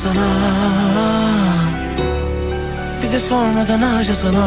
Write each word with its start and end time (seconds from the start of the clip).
sana. 0.00 0.26
Bir 3.02 3.12
de 3.12 3.20
sormadan 3.20 3.82
harca 3.82 4.14
sana. 4.14 4.44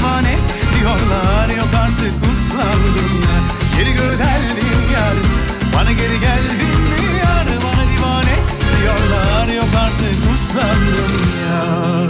Divane 0.00 0.36
diyorlar 0.78 1.48
Yok 1.56 1.68
artık 1.82 2.14
uslandım 2.30 3.10
Geri 3.76 3.92
gödeldin 3.92 4.92
yar. 4.92 5.14
Bana 5.74 5.92
geri 5.92 6.20
geldin 6.20 6.80
mi 6.90 7.18
yar? 7.18 7.46
Bana 7.64 7.84
divane. 7.90 8.36
Diyorlar 8.80 9.48
Yok 9.54 9.74
artık 9.76 10.18
uslandım 10.34 11.12
yar 11.46 12.09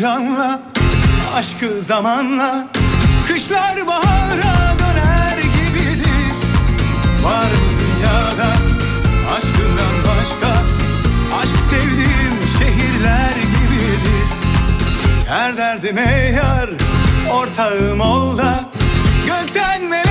Hele 0.00 0.08
bir 0.08 0.14
anla 0.14 0.60
aşkı 1.34 1.80
zamanla 1.80 2.66
Kışlar 3.28 3.86
bahara 3.86 4.78
döner 4.78 5.38
gibidir. 5.38 6.32
Var 7.24 7.44
mı 7.44 7.78
dünyada 7.80 8.52
aşkından 9.36 9.94
başka? 10.08 10.62
Aşk 11.42 11.56
sevdiğim 11.70 12.48
şehirler 12.58 13.36
gibidir. 13.36 14.26
Her 15.28 15.56
derdime 15.56 16.32
yar 16.36 16.70
ortağım 17.32 18.00
ol 18.00 18.38
da 18.38 18.64
Gökten 19.26 19.82
melekler 19.82 20.09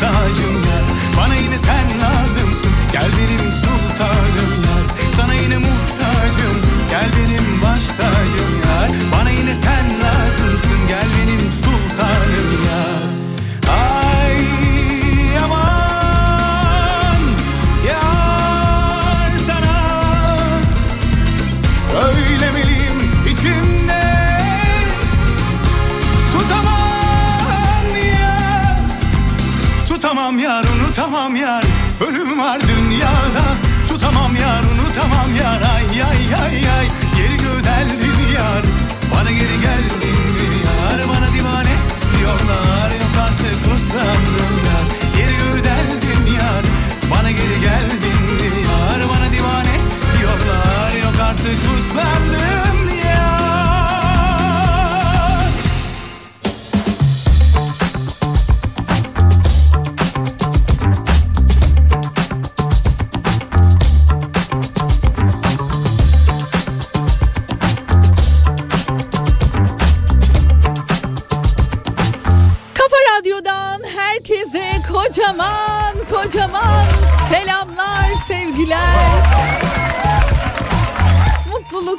benim 0.00 0.08
baş 0.08 0.10
tacım 0.10 0.54
yar 0.54 0.84
Bana 1.16 1.34
yine 1.34 1.58
sen 1.58 1.88
lazımsın. 2.00 2.72
Gel 2.92 3.10
benim 3.18 3.52
sultanım 3.52 4.57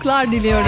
Mutluluklar 0.09 0.31
diliyorum. 0.31 0.65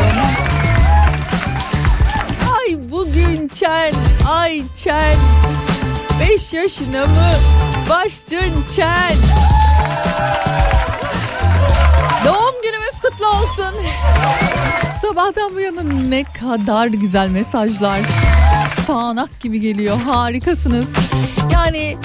Ay 2.60 2.91
bugün 2.91 3.48
çen, 3.48 3.93
ay 4.31 4.62
çen. 4.75 5.15
Beş 6.19 6.53
yaşına 6.53 7.05
mı 7.05 7.31
bastın 7.89 8.53
çen? 8.75 9.15
Doğum 12.25 12.55
günümüz 12.63 13.00
kutlu 13.01 13.27
olsun. 13.27 13.75
Sabahtan 15.01 15.55
bu 15.55 15.60
yana 15.60 15.81
ne 16.10 16.24
kadar 16.24 16.88
güzel 16.88 17.29
mesajlar. 17.29 18.00
Sağanak 18.88 19.39
gibi 19.39 19.60
geliyor. 19.60 19.98
Harikasınız. 19.98 20.93
Yani 21.53 21.98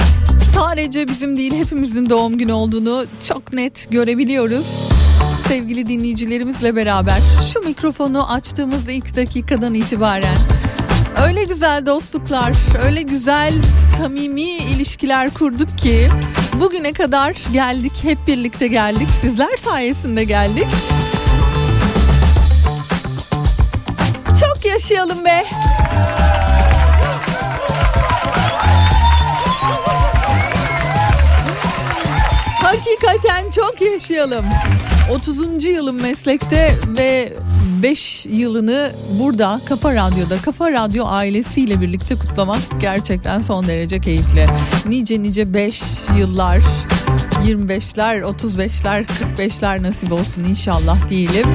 sadece 0.55 1.09
bizim 1.09 1.37
değil 1.37 1.55
hepimizin 1.55 2.11
doğum 2.11 2.39
günü 2.39 2.53
olduğunu 2.53 3.07
çok 3.29 3.53
net 3.53 3.91
görebiliyoruz. 3.91 4.86
Sevgili 5.49 5.89
dinleyicilerimizle 5.89 6.77
beraber 6.77 7.19
şu 7.53 7.61
mikrofonu 7.61 8.33
açtığımız 8.33 8.89
ilk 8.89 9.17
dakikadan 9.17 9.75
itibaren 9.75 10.37
öyle 11.25 11.45
güzel 11.45 11.87
dostluklar, 11.87 12.53
öyle 12.85 13.03
güzel 13.03 13.53
samimi 13.97 14.43
ilişkiler 14.43 15.31
kurduk 15.31 15.79
ki 15.79 16.09
bugüne 16.61 16.93
kadar 16.93 17.37
geldik, 17.53 17.93
hep 18.03 18.27
birlikte 18.27 18.69
geldik. 18.69 19.11
Sizler 19.11 19.57
sayesinde 19.57 20.25
geldik. 20.25 20.67
Çok 24.41 24.65
yaşayalım 24.65 25.25
be. 25.25 25.45
Hakikaten 33.01 33.51
çok 33.51 33.81
yaşayalım. 33.81 34.45
30. 35.13 35.65
yılım 35.65 36.03
meslekte 36.03 36.75
ve 36.97 37.33
5 37.83 38.27
yılını 38.27 38.93
burada 39.21 39.61
Kafa 39.69 39.95
Radyo'da 39.95 40.43
Kafa 40.43 40.73
Radyo 40.73 41.05
ailesiyle 41.07 41.81
birlikte 41.81 42.15
kutlamak 42.15 42.59
gerçekten 42.81 43.41
son 43.41 43.69
derece 43.69 44.01
keyifli. 44.01 44.47
Nice 44.87 45.23
nice 45.23 45.55
5 45.55 45.83
yıllar 46.17 46.59
25'ler 47.45 48.21
35'ler 48.21 49.05
45'ler 49.37 49.83
nasip 49.83 50.13
olsun 50.13 50.45
inşallah 50.45 51.09
diyelim. 51.09 51.47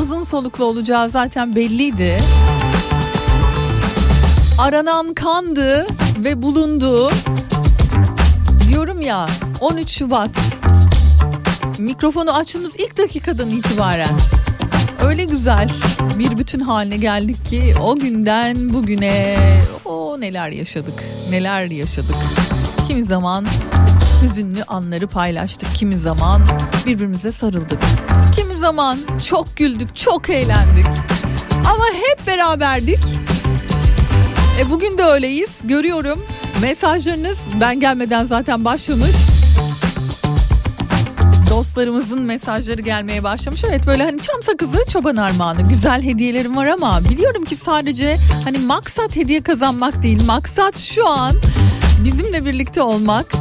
Uzun 0.00 0.22
soluklu 0.22 0.64
olacağı 0.64 1.10
zaten 1.10 1.56
belliydi. 1.56 2.18
aranan 4.58 5.14
kandı 5.14 5.86
ve 6.18 6.42
bulundu. 6.42 7.10
Diyorum 8.68 9.00
ya 9.00 9.26
13 9.60 9.90
Şubat 9.90 10.30
mikrofonu 11.78 12.30
açtığımız 12.36 12.72
ilk 12.78 12.98
dakikadan 12.98 13.50
itibaren 13.50 14.18
öyle 15.04 15.24
güzel 15.24 15.68
bir 16.18 16.36
bütün 16.36 16.60
haline 16.60 16.96
geldik 16.96 17.46
ki 17.46 17.74
o 17.82 17.96
günden 17.96 18.74
bugüne 18.74 19.38
o 19.84 20.20
neler 20.20 20.48
yaşadık 20.48 21.04
neler 21.30 21.64
yaşadık. 21.64 22.16
Kimi 22.88 23.04
zaman 23.04 23.46
hüzünlü 24.22 24.62
anları 24.64 25.06
paylaştık. 25.06 25.74
Kimi 25.74 25.98
zaman 25.98 26.42
birbirimize 26.86 27.32
sarıldık. 27.32 27.80
Kimi 28.36 28.56
zaman 28.56 28.98
çok 29.28 29.56
güldük, 29.56 29.96
çok 29.96 30.30
eğlendik. 30.30 30.86
Ama 31.52 31.84
hep 31.84 32.26
beraberdik. 32.26 32.98
E 34.60 34.70
bugün 34.70 34.98
de 34.98 35.04
öyleyiz. 35.04 35.60
Görüyorum. 35.64 36.24
Mesajlarınız 36.62 37.38
ben 37.60 37.80
gelmeden 37.80 38.24
zaten 38.24 38.64
başlamış. 38.64 39.16
Dostlarımızın 41.56 42.22
mesajları 42.22 42.80
gelmeye 42.80 43.22
başlamış. 43.22 43.64
Evet 43.64 43.86
böyle 43.86 44.04
hani 44.04 44.20
çam 44.20 44.42
sakızı 44.42 44.78
çoban 44.88 45.16
armağanı 45.16 45.68
güzel 45.68 46.02
hediyelerim 46.02 46.56
var 46.56 46.66
ama 46.66 47.00
biliyorum 47.10 47.44
ki 47.44 47.56
sadece 47.56 48.16
hani 48.44 48.58
maksat 48.58 49.16
hediye 49.16 49.42
kazanmak 49.42 50.02
değil. 50.02 50.26
Maksat 50.26 50.78
şu 50.78 51.08
an 51.08 51.36
bizimle 52.04 52.44
birlikte 52.44 52.82
olmak. 52.82 53.32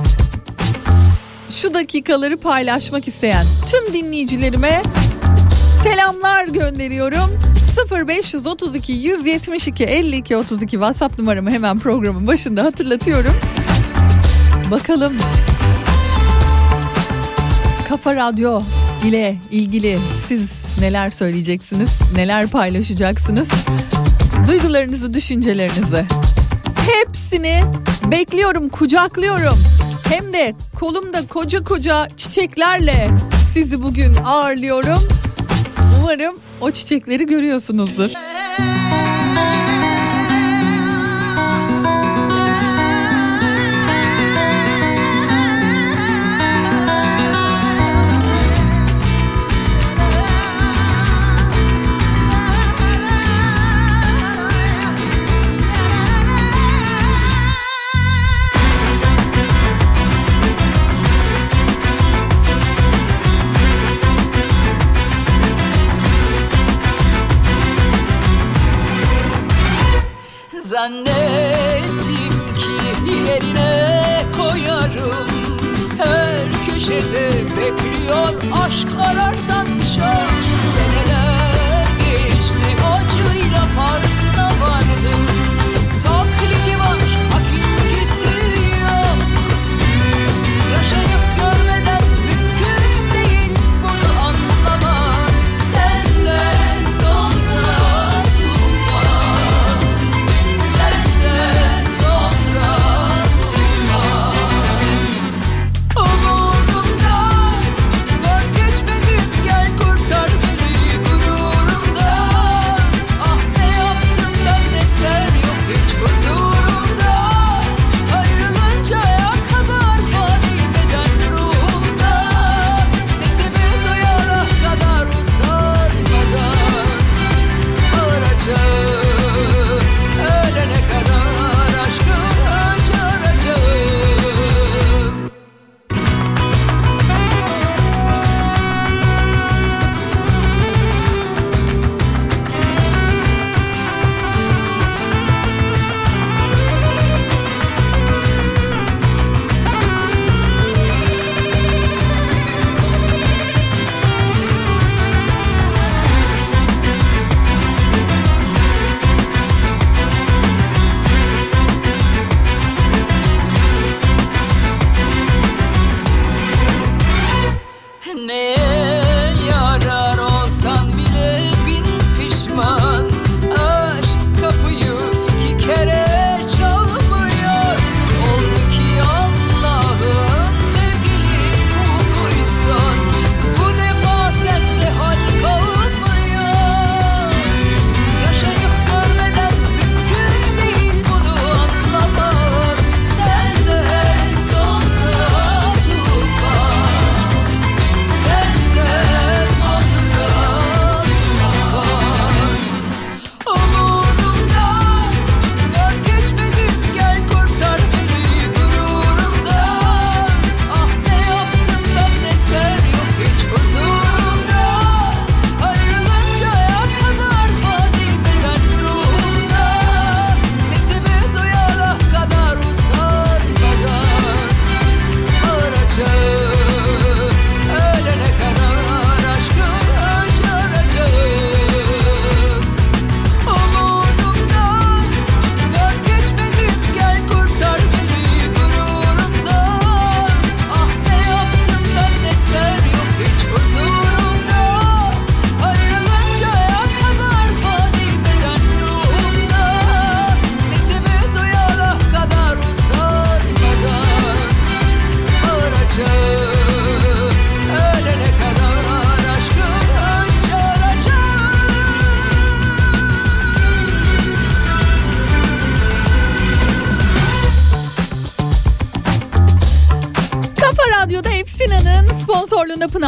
Şu 1.49 1.73
dakikaları 1.73 2.37
paylaşmak 2.37 3.07
isteyen 3.07 3.45
tüm 3.71 3.93
dinleyicilerime 3.93 4.81
selamlar 5.83 6.47
gönderiyorum. 6.47 7.39
0532 8.07 8.93
172 8.93 9.83
52 9.83 10.37
32 10.37 10.71
WhatsApp 10.71 11.19
numaramı 11.19 11.51
hemen 11.51 11.79
programın 11.79 12.27
başında 12.27 12.63
hatırlatıyorum. 12.63 13.33
Bakalım 14.71 15.17
Kafa 17.95 18.15
Radyo 18.15 18.61
ile 19.05 19.35
ilgili 19.51 19.97
siz 20.27 20.51
neler 20.79 21.11
söyleyeceksiniz, 21.11 21.89
neler 22.15 22.47
paylaşacaksınız? 22.47 23.47
Duygularınızı, 24.47 25.13
düşüncelerinizi 25.13 26.05
hepsini 26.91 27.61
bekliyorum, 28.11 28.69
kucaklıyorum. 28.69 29.57
Hem 30.09 30.33
de 30.33 30.53
kolumda 30.75 31.27
koca 31.27 31.63
koca 31.63 32.07
çiçeklerle 32.17 33.09
sizi 33.53 33.83
bugün 33.83 34.15
ağırlıyorum. 34.25 34.99
Umarım 35.99 36.35
o 36.61 36.71
çiçekleri 36.71 37.25
görüyorsunuzdur. 37.25 38.11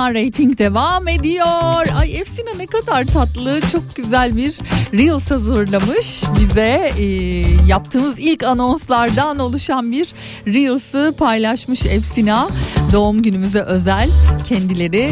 Pınar 0.07 0.25
Rating 0.25 0.57
devam 0.57 1.07
ediyor. 1.07 1.87
Ay 1.99 2.17
Efsina 2.17 2.49
ne 2.57 2.65
kadar 2.67 3.05
tatlı, 3.05 3.61
çok 3.71 3.95
güzel 3.95 4.35
bir 4.37 4.59
Reels 4.93 5.31
hazırlamış 5.31 6.23
bize. 6.39 6.91
Ee, 6.99 7.03
yaptığımız 7.67 8.19
ilk 8.19 8.43
anonslardan 8.43 9.39
oluşan 9.39 9.91
bir 9.91 10.07
Reels'ı 10.47 11.15
paylaşmış 11.17 11.85
Efsina. 11.85 12.49
Doğum 12.93 13.21
günümüze 13.21 13.61
özel 13.61 14.09
kendileri 14.45 15.09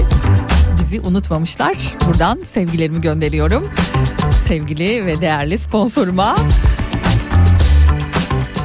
bizi 0.79 1.01
unutmamışlar. 1.01 1.77
Buradan 2.07 2.39
sevgilerimi 2.43 3.01
gönderiyorum. 3.01 3.71
Sevgili 4.47 5.05
ve 5.05 5.21
değerli 5.21 5.57
sponsoruma. 5.57 6.35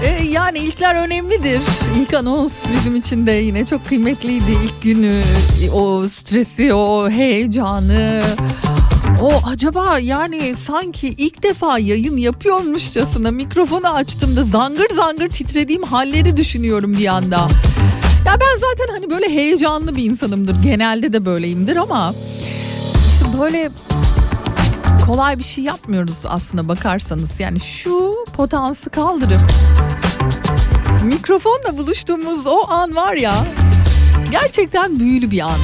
Ee, 0.05 0.25
yani 0.25 0.59
ilkler 0.59 0.95
önemlidir. 0.95 1.63
İlk 1.97 2.15
anons 2.15 2.53
bizim 2.77 2.97
için 2.97 3.27
de 3.27 3.33
yine 3.33 3.67
çok 3.67 3.89
kıymetliydi. 3.89 4.51
İlk 4.65 4.83
günü, 4.83 5.23
o 5.69 6.09
stresi, 6.09 6.75
o 6.75 7.11
heyecanı. 7.11 8.23
O 9.23 9.33
acaba 9.47 9.99
yani 9.99 10.55
sanki 10.67 11.09
ilk 11.09 11.43
defa 11.43 11.79
yayın 11.79 12.17
yapıyormuşçasına 12.17 13.31
mikrofonu 13.31 13.89
açtığımda 13.89 14.45
zangır 14.45 14.95
zangır 14.95 15.29
titrediğim 15.29 15.83
halleri 15.83 16.37
düşünüyorum 16.37 16.93
bir 16.93 17.07
anda. 17.07 17.37
Ya 18.27 18.33
ben 18.41 18.61
zaten 18.61 18.95
hani 18.95 19.11
böyle 19.11 19.29
heyecanlı 19.29 19.97
bir 19.97 20.05
insanımdır. 20.05 20.63
Genelde 20.63 21.13
de 21.13 21.27
böyleyimdir 21.27 21.77
ama 21.77 22.15
işte 23.13 23.41
böyle 23.41 23.71
kolay 25.07 25.39
bir 25.39 25.45
şey 25.45 25.65
yapmıyoruz 25.65 26.23
aslında 26.29 26.69
bakarsanız. 26.69 27.41
Yani 27.41 27.61
şu 27.61 28.15
potansı 28.37 28.91
kaldırıp 28.91 29.41
mikrofonla 31.05 31.79
buluştuğumuz 31.79 32.47
o 32.47 32.71
an 32.71 32.97
var 32.97 33.15
ya 33.15 33.35
gerçekten 34.31 35.01
büyülü 35.01 35.31
bir 35.31 35.41
an. 35.41 35.59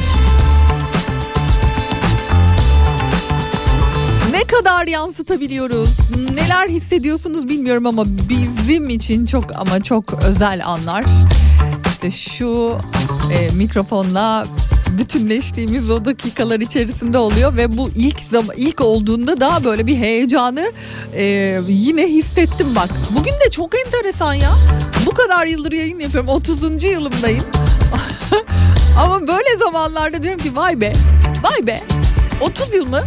Ne 4.30 4.44
kadar 4.44 4.86
yansıtabiliyoruz, 4.86 5.98
neler 6.34 6.68
hissediyorsunuz 6.68 7.48
bilmiyorum 7.48 7.86
ama 7.86 8.04
bizim 8.06 8.88
için 8.88 9.26
çok 9.26 9.44
ama 9.60 9.82
çok 9.82 10.24
özel 10.24 10.66
anlar. 10.66 11.04
İşte 11.86 12.10
şu 12.10 12.78
e, 13.32 13.56
mikrofonla 13.56 14.46
bütünleştiğimiz 14.98 15.90
o 15.90 16.04
dakikalar 16.04 16.60
içerisinde 16.60 17.18
oluyor 17.18 17.56
ve 17.56 17.76
bu 17.76 17.90
ilk 17.96 18.20
zaman 18.20 18.56
ilk 18.56 18.80
olduğunda 18.80 19.40
da 19.40 19.64
böyle 19.64 19.86
bir 19.86 19.96
heyecanı 19.96 20.72
e, 21.14 21.24
yine 21.68 22.06
hissettim 22.06 22.66
bak. 22.76 22.88
Bugün 23.10 23.32
de 23.32 23.50
çok 23.50 23.74
enteresan 23.86 24.34
ya. 24.34 24.50
Bu 25.06 25.10
kadar 25.10 25.46
yıldır 25.46 25.72
yayın 25.72 26.00
yapıyorum. 26.00 26.28
30. 26.28 26.84
yılımdayım. 26.84 27.44
Ama 28.98 29.20
böyle 29.20 29.56
zamanlarda 29.56 30.22
diyorum 30.22 30.40
ki 30.40 30.56
vay 30.56 30.80
be. 30.80 30.92
Vay 31.42 31.66
be. 31.66 31.80
30 32.40 32.74
yıl 32.74 32.88
mı? 32.88 33.02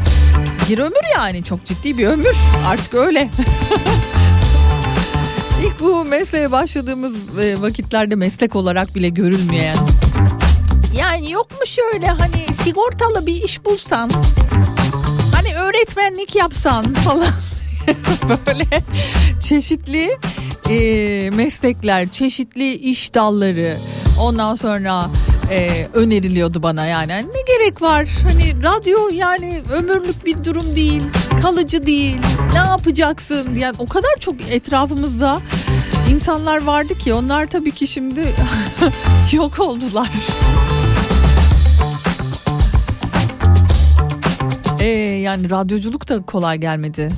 Bir 0.70 0.80
ömür 0.80 1.16
yani 1.16 1.44
çok 1.44 1.66
ciddi 1.66 1.98
bir 1.98 2.08
ömür. 2.08 2.36
Artık 2.68 2.94
öyle. 2.94 3.30
İlk 5.64 5.80
bu 5.80 6.06
mesleğe 6.06 6.52
başladığımız 6.52 7.16
e, 7.42 7.62
vakitlerde 7.62 8.16
meslek 8.16 8.56
olarak 8.56 8.96
bile 8.96 9.10
görülmeyen 9.10 9.76
yani 11.00 11.32
yok 11.32 11.52
mu 11.52 11.66
şöyle 11.66 12.08
hani 12.08 12.46
sigortalı 12.64 13.26
bir 13.26 13.44
iş 13.44 13.66
bulsan 13.66 14.12
hani 15.36 15.56
öğretmenlik 15.56 16.36
yapsan 16.36 16.94
falan 16.94 17.28
böyle 18.48 18.66
çeşitli 19.40 20.18
e, 20.70 21.30
meslekler 21.30 22.08
çeşitli 22.08 22.74
iş 22.76 23.14
dalları. 23.14 23.78
Ondan 24.20 24.56
sonra 24.56 25.06
e, 25.52 25.88
öneriliyordu 25.94 26.64
bana 26.64 26.86
yani. 26.86 27.12
Hani 27.12 27.28
ne 27.28 27.42
gerek 27.48 27.82
var? 27.82 28.08
Hani 28.24 28.64
radyo 28.64 29.00
yani 29.14 29.62
ömürlük 29.74 30.26
bir 30.26 30.44
durum 30.44 30.76
değil 30.76 31.02
kalıcı 31.42 31.86
değil. 31.86 32.18
Ne 32.54 32.58
yapacaksın? 32.58 33.56
Yani 33.56 33.76
o 33.80 33.88
kadar 33.88 34.16
çok 34.20 34.36
etrafımızda 34.52 35.42
insanlar 36.12 36.64
vardı 36.64 36.98
ki 36.98 37.14
onlar 37.14 37.48
tabii 37.48 37.72
ki 37.72 37.88
şimdi 37.88 38.22
yok 39.32 39.60
oldular. 39.60 40.10
Ee, 44.80 44.88
yani 45.24 45.50
radyoculuk 45.50 46.10
da 46.10 46.22
kolay 46.22 46.58
gelmedi 46.58 47.12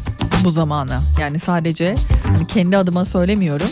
bu 0.44 0.52
zamana. 0.52 1.02
Yani 1.20 1.40
sadece 1.40 1.96
hani 2.24 2.48
kendi 2.48 2.78
adıma 2.78 3.06
söylemiyorum. 3.06 3.68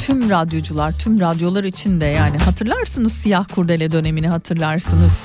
Tüm 0.00 0.30
radyocular, 0.30 0.92
tüm 0.92 1.20
radyolar 1.20 1.64
için 1.64 2.00
de 2.00 2.04
yani 2.04 2.38
hatırlarsınız 2.38 3.12
siyah 3.12 3.44
kurdele 3.54 3.92
dönemini 3.92 4.28
hatırlarsınız. 4.28 5.20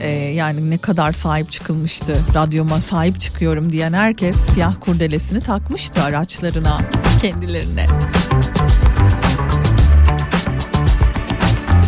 Ee, 0.00 0.08
yani 0.10 0.70
ne 0.70 0.78
kadar 0.78 1.12
sahip 1.12 1.52
çıkılmıştı. 1.52 2.16
Radyoma 2.34 2.80
sahip 2.80 3.20
çıkıyorum 3.20 3.72
diyen 3.72 3.92
herkes 3.92 4.36
siyah 4.36 4.74
kurdelesini 4.80 5.40
takmıştı 5.40 6.02
araçlarına, 6.02 6.76
kendilerine. 7.20 7.86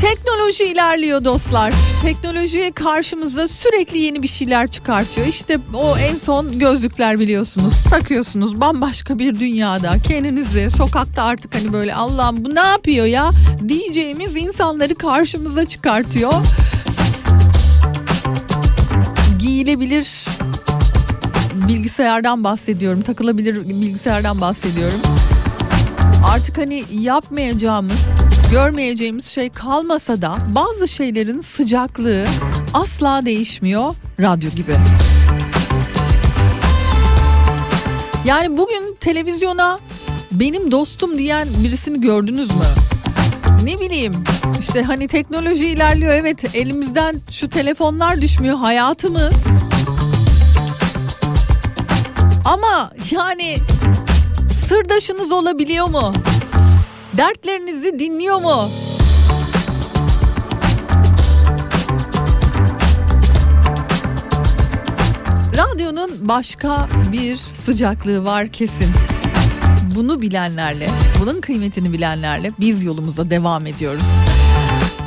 Teknoloji 0.00 0.64
ilerliyor 0.64 1.24
dostlar. 1.24 1.72
Teknoloji 2.02 2.72
karşımıza 2.74 3.48
sürekli 3.48 3.98
yeni 3.98 4.22
bir 4.22 4.28
şeyler 4.28 4.68
çıkartıyor. 4.68 5.26
İşte 5.26 5.58
o 5.74 5.98
en 5.98 6.16
son 6.16 6.58
gözlükler 6.58 7.20
biliyorsunuz. 7.20 7.74
Takıyorsunuz 7.90 8.60
bambaşka 8.60 9.18
bir 9.18 9.40
dünyada. 9.40 9.98
Kendinizi 10.08 10.70
sokakta 10.70 11.22
artık 11.22 11.54
hani 11.54 11.72
böyle 11.72 11.94
Allah'ım 11.94 12.44
bu 12.44 12.54
ne 12.54 12.60
yapıyor 12.60 13.06
ya 13.06 13.30
diyeceğimiz 13.68 14.36
insanları 14.36 14.94
karşımıza 14.94 15.64
çıkartıyor. 15.64 16.32
Giyilebilir 19.38 20.24
bilgisayardan 21.68 22.44
bahsediyorum. 22.44 23.02
Takılabilir 23.02 23.68
bilgisayardan 23.68 24.40
bahsediyorum. 24.40 25.00
Artık 26.30 26.58
hani 26.58 26.84
yapmayacağımız 26.92 28.06
görmeyeceğimiz 28.52 29.26
şey 29.26 29.50
kalmasa 29.50 30.22
da 30.22 30.38
bazı 30.46 30.88
şeylerin 30.88 31.40
sıcaklığı 31.40 32.24
asla 32.74 33.26
değişmiyor 33.26 33.94
radyo 34.20 34.50
gibi. 34.50 34.72
Yani 38.24 38.58
bugün 38.58 38.96
televizyona 39.00 39.78
benim 40.32 40.70
dostum 40.70 41.18
diyen 41.18 41.48
birisini 41.64 42.00
gördünüz 42.00 42.48
mü? 42.48 42.64
Ne 43.64 43.80
bileyim 43.80 44.24
işte 44.60 44.82
hani 44.82 45.08
teknoloji 45.08 45.68
ilerliyor 45.68 46.12
evet 46.12 46.56
elimizden 46.56 47.20
şu 47.30 47.50
telefonlar 47.50 48.20
düşmüyor 48.20 48.56
hayatımız. 48.56 49.46
Ama 52.44 52.92
yani 53.10 53.56
sırdaşınız 54.70 55.32
olabiliyor 55.32 55.86
mu? 55.86 56.12
Dertlerinizi 57.16 57.98
dinliyor 57.98 58.40
mu? 58.40 58.70
Radyonun 65.56 66.10
başka 66.20 66.88
bir 67.12 67.36
sıcaklığı 67.36 68.24
var 68.24 68.48
kesin. 68.48 68.92
Bunu 69.94 70.22
bilenlerle, 70.22 70.88
bunun 71.20 71.40
kıymetini 71.40 71.92
bilenlerle 71.92 72.52
biz 72.60 72.82
yolumuza 72.82 73.30
devam 73.30 73.66
ediyoruz. 73.66 74.06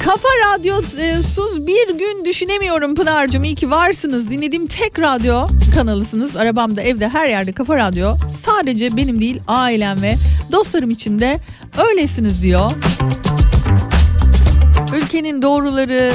Kafa 0.05 0.27
Radyosuz 0.45 1.67
bir 1.67 1.87
gün 1.87 2.25
düşünemiyorum 2.25 2.95
Pınar'cığım. 2.95 3.43
İyi 3.43 3.55
ki 3.55 3.71
varsınız. 3.71 4.29
Dinlediğim 4.29 4.67
tek 4.67 4.99
radyo 4.99 5.47
kanalısınız. 5.75 6.35
Arabamda, 6.35 6.81
evde, 6.81 7.09
her 7.09 7.29
yerde 7.29 7.51
Kafa 7.51 7.77
Radyo. 7.77 8.15
Sadece 8.45 8.97
benim 8.97 9.21
değil, 9.21 9.41
ailem 9.47 10.01
ve 10.01 10.15
dostlarım 10.51 10.89
için 10.89 11.19
de 11.19 11.39
öylesiniz 11.89 12.43
diyor. 12.43 12.71
Ülkenin 14.95 15.41
doğruları 15.41 16.11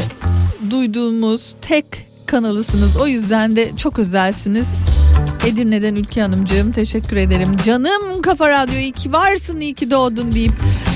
duyduğumuz 0.71 1.55
tek 1.63 1.85
kanalısınız. 2.27 2.97
O 2.97 3.07
yüzden 3.07 3.57
de 3.57 3.77
çok 3.77 3.99
özelsiniz. 3.99 4.98
Edirne'den 5.47 5.95
Ülke 5.95 6.23
Hanımcığım 6.23 6.73
teşekkür 6.73 7.17
ederim. 7.17 7.57
Canım 7.67 8.23
Kafa 8.23 8.51
Radyo 8.51 8.75
iyi 8.75 8.93
ki 8.93 9.13
varsın 9.13 9.61
iyi 9.61 9.75
ki 9.75 9.91
doğdun 9.91 10.33
deyip. 10.33 10.53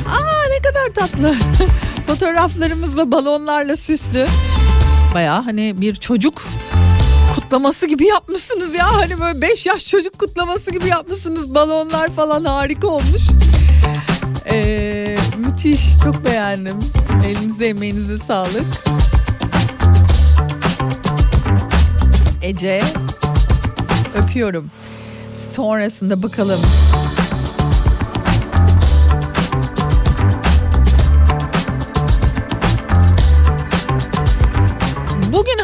Aa 0.09 0.49
ne 0.51 0.59
kadar 0.63 0.95
tatlı. 0.95 1.35
Fotoğraflarımızla 2.07 3.13
balonlarla 3.13 3.77
süslü. 3.77 4.27
Baya 5.15 5.47
hani 5.47 5.81
bir 5.81 5.95
çocuk 5.95 6.43
kutlaması 7.35 7.87
gibi 7.87 8.07
yapmışsınız 8.07 8.75
ya. 8.75 8.95
Hani 8.95 9.21
böyle 9.21 9.41
5 9.43 9.67
yaş 9.67 9.87
çocuk 9.89 10.19
kutlaması 10.19 10.71
gibi 10.71 10.89
yapmışsınız. 10.89 11.55
Balonlar 11.55 12.11
falan 12.11 12.45
harika 12.45 12.87
olmuş. 12.87 13.23
Ee, 14.53 15.17
müthiş 15.37 15.99
çok 16.03 16.27
beğendim. 16.27 16.77
Elinize 17.27 17.67
emeğinize 17.67 18.19
sağlık. 18.19 18.67
Ece 22.43 22.83
öpüyorum. 24.15 24.71
Sonrasında 25.53 26.23
bakalım. 26.23 26.61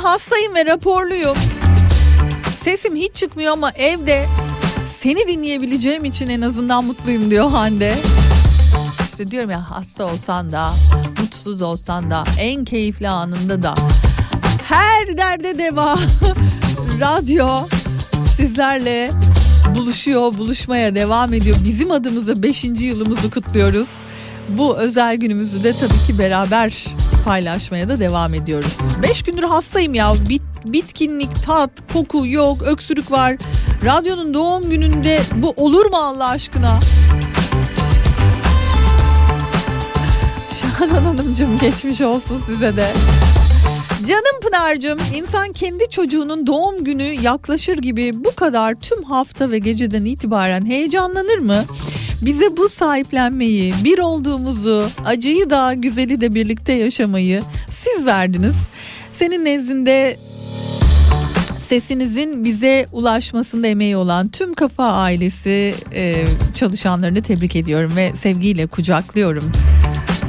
hastayım 0.09 0.55
ve 0.55 0.67
raporluyum. 0.67 1.37
Sesim 2.63 2.97
hiç 2.97 3.15
çıkmıyor 3.15 3.53
ama 3.53 3.71
evde 3.71 4.27
seni 4.87 5.29
dinleyebileceğim 5.29 6.05
için 6.05 6.29
en 6.29 6.41
azından 6.41 6.85
mutluyum 6.85 7.31
diyor 7.31 7.51
Hande. 7.51 7.95
İşte 9.11 9.31
diyorum 9.31 9.51
ya 9.51 9.71
hasta 9.71 10.05
olsan 10.05 10.53
da, 10.53 10.73
mutsuz 11.21 11.63
olsan 11.63 12.11
da, 12.11 12.25
en 12.41 12.65
keyifli 12.65 13.09
anında 13.09 13.63
da 13.63 13.75
her 14.65 15.17
derde 15.17 15.59
deva. 15.59 15.95
Radyo 17.01 17.49
sizlerle 18.59 19.11
buluşuyor, 19.77 20.38
buluşmaya 20.38 20.94
devam 20.94 21.35
ediyor. 21.35 21.57
Bizim 21.64 21.90
adımıza 21.90 22.42
5. 22.42 22.64
yılımızı 22.64 23.31
kutluyoruz. 23.31 23.88
Bu 24.49 24.77
özel 24.77 25.16
günümüzü 25.16 25.64
de 25.64 25.73
tabii 25.73 26.07
ki 26.07 26.18
beraber 26.18 26.85
paylaşmaya 27.25 27.88
da 27.88 27.99
devam 27.99 28.35
ediyoruz. 28.35 28.79
5 29.03 29.23
gündür 29.23 29.42
hastayım 29.42 29.94
ya. 29.94 30.14
Bit, 30.29 30.42
bitkinlik, 30.64 31.44
tat, 31.47 31.71
koku 31.92 32.27
yok, 32.27 32.62
öksürük 32.62 33.11
var. 33.11 33.37
Radyonun 33.85 34.35
doğum 34.35 34.71
gününde 34.71 35.21
bu 35.37 35.55
olur 35.57 35.87
mu 35.87 35.97
Allah 35.97 36.29
aşkına? 36.29 36.79
Şahanan 40.61 41.03
Hanımcığım 41.03 41.59
geçmiş 41.59 42.01
olsun 42.01 42.42
size 42.47 42.77
de. 42.77 42.87
Canım 44.07 44.41
Pınar'cığım 44.43 44.99
insan 45.15 45.53
kendi 45.53 45.91
çocuğunun 45.91 46.47
doğum 46.47 46.85
günü 46.85 47.03
yaklaşır 47.03 47.79
gibi 47.79 48.25
bu 48.25 48.35
kadar 48.35 48.75
tüm 48.75 49.03
hafta 49.03 49.51
ve 49.51 49.59
geceden 49.59 50.05
itibaren 50.05 50.67
heyecanlanır 50.67 51.39
mı? 51.39 51.65
Bize 52.23 52.57
bu 52.57 52.69
sahiplenmeyi, 52.69 53.75
bir 53.85 53.99
olduğumuzu, 53.99 54.89
acıyı 55.05 55.51
da 55.51 55.75
güzeli 55.75 56.21
de 56.21 56.35
birlikte 56.35 56.73
yaşamayı 56.73 57.43
siz 57.71 58.07
verdiniz. 58.07 58.69
Senin 59.13 59.45
nezdinde 59.45 60.17
sesinizin 61.59 62.45
bize 62.45 62.87
ulaşmasında 62.93 63.67
emeği 63.67 63.97
olan 63.97 64.29
tüm 64.29 64.55
Kafa 64.55 64.93
ailesi 64.93 65.75
e, 65.95 66.25
çalışanlarını 66.55 67.23
tebrik 67.23 67.57
ediyorum 67.57 67.93
ve 67.97 68.13
sevgiyle 68.17 68.67
kucaklıyorum. 68.67 69.53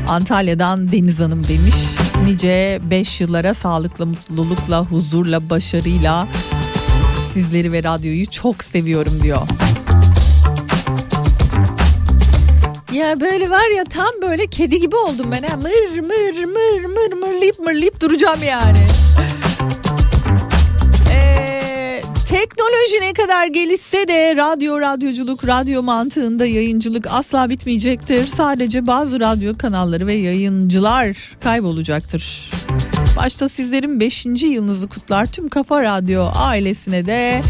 Antalya'dan 0.09 0.91
Deniz 0.91 1.19
Hanım 1.19 1.43
demiş. 1.47 1.75
Nice 2.25 2.79
5 2.91 3.21
yıllara 3.21 3.53
sağlıkla, 3.53 4.05
mutlulukla, 4.05 4.85
huzurla, 4.85 5.49
başarıyla 5.49 6.27
sizleri 7.33 7.71
ve 7.71 7.83
radyoyu 7.83 8.29
çok 8.29 8.63
seviyorum 8.63 9.23
diyor. 9.23 9.47
Ya 12.93 13.19
böyle 13.19 13.49
var 13.49 13.77
ya 13.77 13.83
tam 13.83 14.11
böyle 14.21 14.47
kedi 14.47 14.79
gibi 14.79 14.95
oldum 14.95 15.31
ben 15.31 15.47
ha. 15.47 15.55
Mır 15.57 15.99
mır 15.99 16.43
mır 16.43 16.85
mır 16.85 17.13
mırlayıp 17.13 17.59
mırlayıp 17.59 18.01
duracağım 18.01 18.43
yani. 18.43 18.87
Teknoloji 22.29 23.01
ne 23.01 23.13
kadar 23.13 23.47
gelişse 23.47 24.07
de 24.07 24.35
radyo, 24.35 24.81
radyoculuk, 24.81 25.47
radyo 25.47 25.83
mantığında 25.83 26.45
yayıncılık 26.45 27.07
asla 27.09 27.49
bitmeyecektir. 27.49 28.25
Sadece 28.27 28.87
bazı 28.87 29.19
radyo 29.19 29.57
kanalları 29.57 30.07
ve 30.07 30.13
yayıncılar 30.13 31.17
kaybolacaktır. 31.43 32.51
Başta 33.17 33.49
sizlerin 33.49 33.99
5. 33.99 34.25
yılınızı 34.25 34.87
kutlar 34.87 35.25
tüm 35.25 35.47
Kafa 35.47 35.83
Radyo 35.83 36.25
ailesine 36.35 37.07
de 37.07 37.41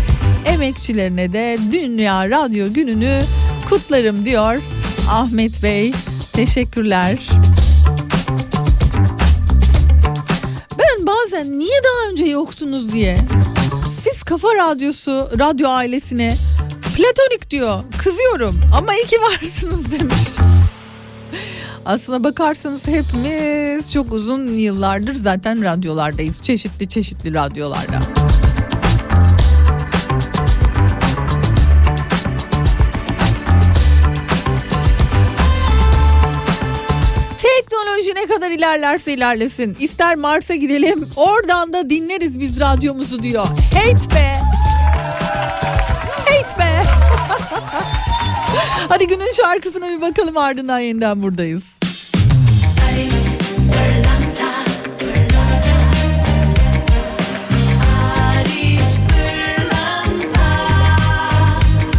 emekçilerine 0.45 1.33
de 1.33 1.57
Dünya 1.71 2.29
Radyo 2.29 2.73
Günü'nü 2.73 3.21
kutlarım 3.69 4.25
diyor 4.25 4.57
Ahmet 5.11 5.63
Bey. 5.63 5.91
Teşekkürler. 6.33 7.29
Ben 10.79 11.07
bazen 11.07 11.59
niye 11.59 11.79
daha 11.83 12.11
önce 12.11 12.25
yoktunuz 12.25 12.93
diye 12.93 13.17
Kafa 14.29 14.47
Radyosu 14.47 15.29
radyo 15.39 15.69
ailesine 15.69 16.35
platonik 16.95 17.51
diyor. 17.51 17.79
Kızıyorum 17.97 18.61
ama 18.77 18.95
iyi 18.95 19.05
ki 19.05 19.15
varsınız 19.21 19.91
demiş. 19.91 20.13
Aslına 21.85 22.23
bakarsanız 22.23 22.87
hepimiz 22.87 23.93
çok 23.93 24.13
uzun 24.13 24.47
yıllardır 24.47 25.15
zaten 25.15 25.63
radyolardayız. 25.63 26.41
Çeşitli 26.41 26.87
çeşitli 26.87 27.33
radyolarda. 27.33 28.18
Teknoloji 38.09 38.29
ne 38.31 38.35
kadar 38.35 38.51
ilerlerse 38.51 39.13
ilerlesin. 39.13 39.77
İster 39.79 40.15
Mars'a 40.15 40.55
gidelim 40.55 41.09
oradan 41.15 41.73
da 41.73 41.89
dinleriz 41.89 42.39
biz 42.39 42.59
radyomuzu 42.59 43.21
diyor. 43.21 43.45
Hate 43.73 44.15
be. 44.15 44.39
Hate 46.25 46.59
be. 46.59 46.83
Hadi 48.89 49.07
günün 49.07 49.31
şarkısına 49.31 49.89
bir 49.89 50.01
bakalım 50.01 50.37
ardından 50.37 50.79
yeniden 50.79 51.23
buradayız. 51.23 51.73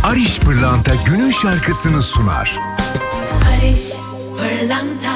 Ariş 0.04 0.38
Pırlanta 0.38 0.92
günün 1.06 1.30
şarkısını 1.30 2.02
sunar. 2.02 2.58
Barış 3.40 3.92
Pırlanta 4.38 5.12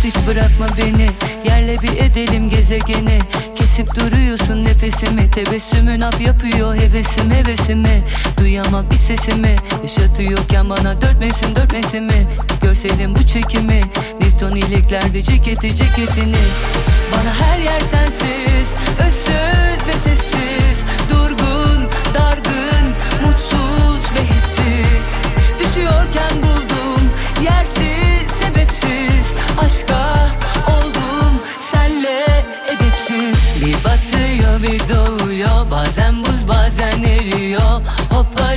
tut 0.00 0.04
hiç 0.04 0.26
bırakma 0.26 0.66
beni. 0.78 1.10
Yerle 1.44 1.82
bir 1.82 1.98
edelim 1.98 2.48
gezegeni. 2.48 3.18
Kesip 3.54 3.94
duruyorsun 3.94 4.64
nefesimi. 4.64 5.30
Tebessümün 5.30 6.00
ap 6.00 6.20
yapıyor 6.20 6.76
hevesim 6.76 7.30
hevesimi. 7.30 8.02
Duyamam 8.38 8.84
bir 8.90 8.96
sesimi. 8.96 9.56
Yaşatıyorken 9.82 10.70
bana 10.70 11.02
dörtmesin 11.02 11.56
dörtmesimi 11.56 12.26
Görselim 12.62 13.14
bu 13.14 13.26
çekimi. 13.26 13.80
Newton 14.20 14.56
iliklerde 14.56 15.22
ceketi 15.22 15.76
ceketini. 15.76 16.42
Bana 17.12 17.34
her 17.48 17.58
yer 17.58 17.80
sensiz 17.80 18.68
Issız 19.08 19.39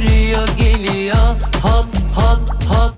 Arıyor 0.04 0.48
geliyor. 0.58 1.36
Hop 1.62 1.88
hop 2.16 2.64
hop. 2.70 2.94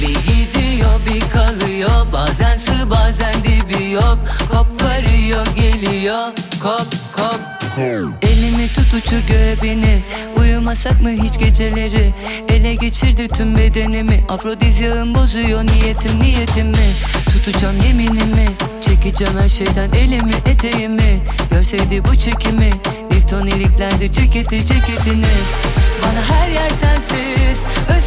Bir 0.00 0.14
gidiyor 0.14 1.00
bir 1.06 1.20
kalıyor. 1.20 2.12
Bazen 2.12 2.56
sığ 2.56 2.90
bazen 2.90 3.34
dibi 3.44 3.90
yok. 3.90 4.18
Koparıyor 4.50 5.46
geliyor. 5.56 6.28
Kop 6.62 6.86
kop 7.16 7.51
Elimi 8.22 8.68
tut 8.68 8.94
uçur 8.94 9.18
göğe 9.28 9.56
beni. 9.62 9.98
Uyumasak 10.36 11.02
mı 11.02 11.10
hiç 11.10 11.38
geceleri? 11.38 12.12
Ele 12.48 12.74
geçirdi 12.74 13.28
tüm 13.28 13.56
bedenimi. 13.56 14.20
Afrodizyağım 14.28 15.14
bozuyor 15.14 15.66
niyetim 15.66 16.20
niyetimi 16.20 16.92
Tutacağım 17.30 17.82
yeminimi. 17.82 18.46
Çekeceğim 18.80 19.38
her 19.40 19.48
şeyden 19.48 19.90
elimi 19.92 20.32
eteğimi. 20.46 21.20
Görseydi 21.50 22.02
bu 22.04 22.16
çekimi. 22.16 22.70
Newton 23.10 23.46
iliklerde 23.46 24.12
ceketi 24.12 24.66
ceketini. 24.66 25.32
Bana 26.02 26.36
her 26.36 26.48
yer 26.48 26.70
sensiz. 26.70 27.22
Issız 27.42 28.01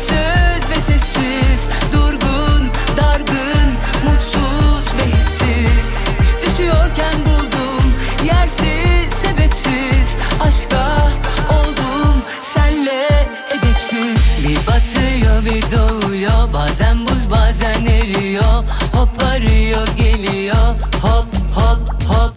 arıyor 19.35 19.87
geliyor. 19.97 20.75
Hop 21.01 21.27
hop 21.55 22.03
hop. 22.07 22.33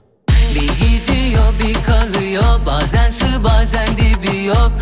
Bir 0.55 0.69
gidiyor 0.69 1.53
bir 1.63 1.75
kalıyor. 1.75 2.67
Bazen 2.67 3.11
sığ 3.11 3.45
bazen 3.45 3.89
dibi 3.97 4.45
yok 4.45 4.73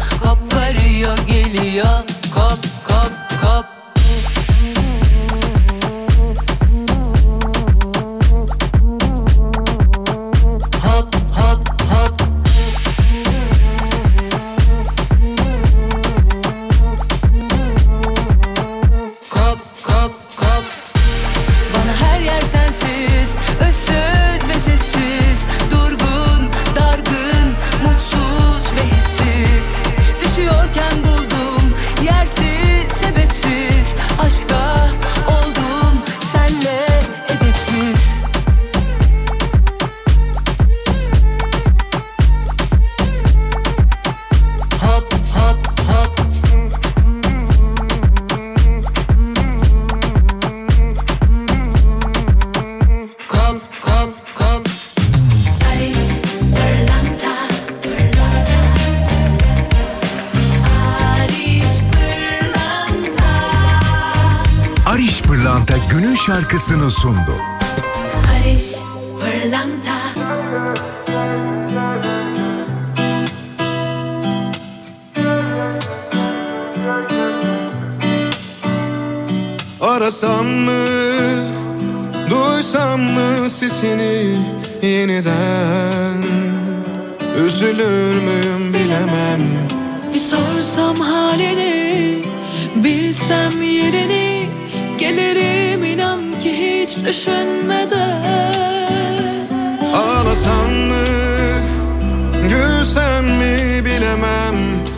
şarkısını 66.37 66.90
sundu. 66.90 67.35
Barış 68.14 68.75
Pırlanta. 69.20 69.96
Arasam 79.81 80.46
mı, 80.46 80.72
duysam 82.31 83.01
mı 83.01 83.51
sesini 83.51 84.38
yeniden? 84.83 86.22
Üzülür 87.46 88.14
müyüm 88.14 88.75
bilemem. 88.75 89.40
Bir 90.14 90.18
sorsam 90.18 91.01
halini 91.01 92.22
Bilsem 92.77 93.62
yerini 93.62 94.15
hiç 96.96 97.04
düşünmeden. 97.04 98.22
Ağlasam 99.94 100.72
mı, 100.72 101.04
gülsem 102.48 103.24
mi 103.24 103.85
bilemem. 103.85 104.54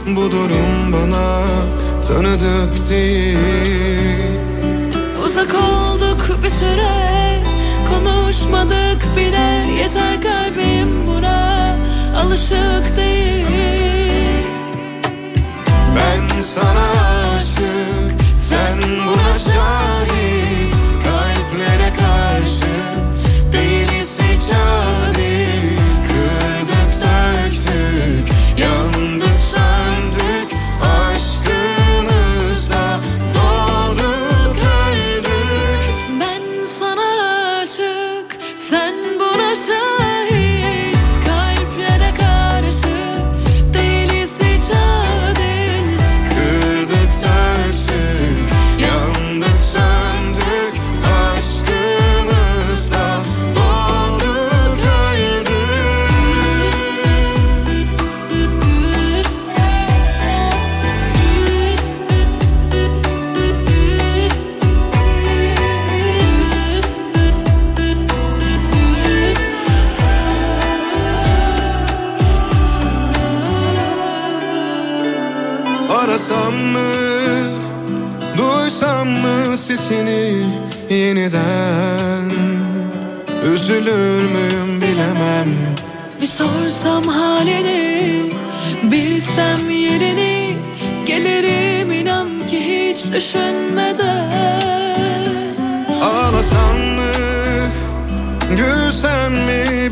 Bu 0.06 0.30
durum 0.30 0.92
bana 0.92 1.40
tanıdık 2.08 2.88
değil. 2.90 4.38
Uzak 5.24 5.54
olduk 5.54 6.38
bir 6.44 6.50
süre 6.50 7.42
Konuşmadık 7.90 9.16
bile. 9.16 9.66
Yeter 9.80 10.20
kalbim 10.20 11.06
buna 11.06 11.76
Alışık 12.16 12.96
değil. 12.96 13.46
Ben 15.96 16.42
sana 16.42 16.86
aşık, 17.36 18.36
sen 18.48 18.78
buna 18.82 19.34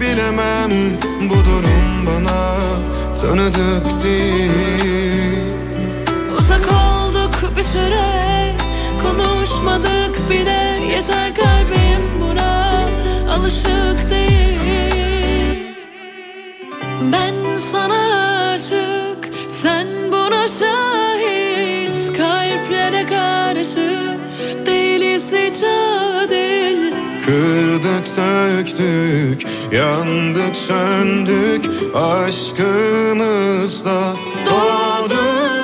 bilemem 0.01 0.71
Bu 1.21 1.35
durum 1.35 2.07
bana 2.07 2.57
tanıdık 3.21 4.03
değil. 4.03 4.51
Uzak 6.39 6.61
olduk 6.61 7.57
bir 7.57 7.63
süre 7.63 8.55
Konuşmadık 9.03 10.31
bile. 10.31 10.81
Yeter 10.93 11.35
kalbim 11.35 12.03
buna 12.21 12.87
Alışık 13.31 14.11
değil. 14.11 15.75
Ben 17.13 17.35
sana 17.73 18.53
aşık 18.55 19.35
Sen 19.49 19.87
buna 20.13 20.49
şahit 20.49 22.17
Kalplere 22.17 23.07
karşı 23.07 24.17
Değiliz 24.67 25.33
hiç 25.33 25.63
adil. 25.63 26.93
Kırdık 27.25 28.09
söktük, 28.09 29.49
yandık 29.77 30.57
söndük 30.57 31.71
Aşkımızda 31.95 33.17
doğduk 34.47 35.56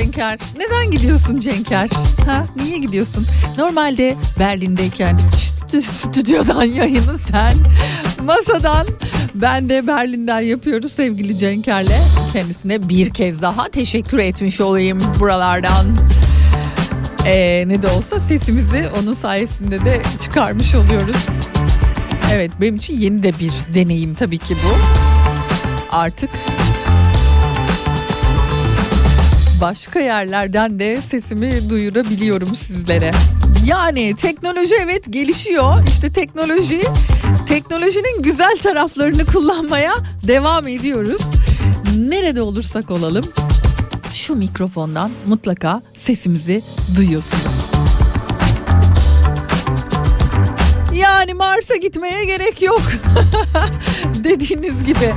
Cenker? 0.00 0.38
Neden 0.56 0.90
gidiyorsun 0.90 1.38
Cenker? 1.38 1.88
Ha? 2.26 2.44
Niye 2.56 2.78
gidiyorsun? 2.78 3.26
Normalde 3.58 4.14
Berlin'deyken 4.38 5.18
stü- 5.32 5.82
stüdyodan 5.82 6.62
yayını 6.64 7.18
sen 7.18 7.54
masadan 8.24 8.86
ben 9.34 9.68
de 9.68 9.86
Berlin'den 9.86 10.40
yapıyoruz 10.40 10.92
sevgili 10.92 11.38
Cenker'le. 11.38 12.00
Kendisine 12.32 12.88
bir 12.88 13.10
kez 13.10 13.42
daha 13.42 13.68
teşekkür 13.68 14.18
etmiş 14.18 14.60
olayım 14.60 15.02
buralardan. 15.20 15.86
Ee, 17.26 17.64
ne 17.66 17.82
de 17.82 17.88
olsa 17.88 18.18
sesimizi 18.18 18.88
onun 19.02 19.14
sayesinde 19.14 19.84
de 19.84 20.02
çıkarmış 20.20 20.74
oluyoruz. 20.74 21.26
Evet 22.32 22.50
benim 22.60 22.76
için 22.76 22.96
yeni 23.00 23.22
de 23.22 23.32
bir 23.38 23.52
deneyim 23.74 24.14
tabii 24.14 24.38
ki 24.38 24.54
bu. 24.64 24.76
Artık 25.90 26.30
başka 29.60 30.00
yerlerden 30.00 30.78
de 30.78 31.02
sesimi 31.02 31.70
duyurabiliyorum 31.70 32.54
sizlere. 32.56 33.10
Yani 33.66 34.16
teknoloji 34.16 34.74
evet 34.82 35.04
gelişiyor. 35.10 35.74
İşte 35.88 36.10
teknoloji, 36.12 36.82
teknolojinin 37.48 38.22
güzel 38.22 38.56
taraflarını 38.62 39.26
kullanmaya 39.26 39.94
devam 40.26 40.68
ediyoruz. 40.68 41.22
Nerede 41.98 42.42
olursak 42.42 42.90
olalım 42.90 43.24
şu 44.14 44.36
mikrofondan 44.36 45.10
mutlaka 45.26 45.82
sesimizi 45.94 46.62
duyuyorsunuz. 46.96 47.66
Yani 50.94 51.34
Mars'a 51.34 51.76
gitmeye 51.76 52.24
gerek 52.24 52.62
yok. 52.62 52.82
Dediğiniz 54.24 54.84
gibi. 54.84 55.14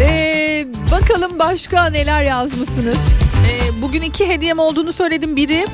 Ee, 0.00 0.66
bakalım 0.92 1.38
başka 1.38 1.86
neler 1.86 2.22
yazmışsınız. 2.22 2.98
Ee, 3.46 3.82
bugün 3.82 4.02
iki 4.02 4.28
hediyem 4.28 4.58
olduğunu 4.58 4.92
söyledim. 4.92 5.36
Biri 5.36 5.66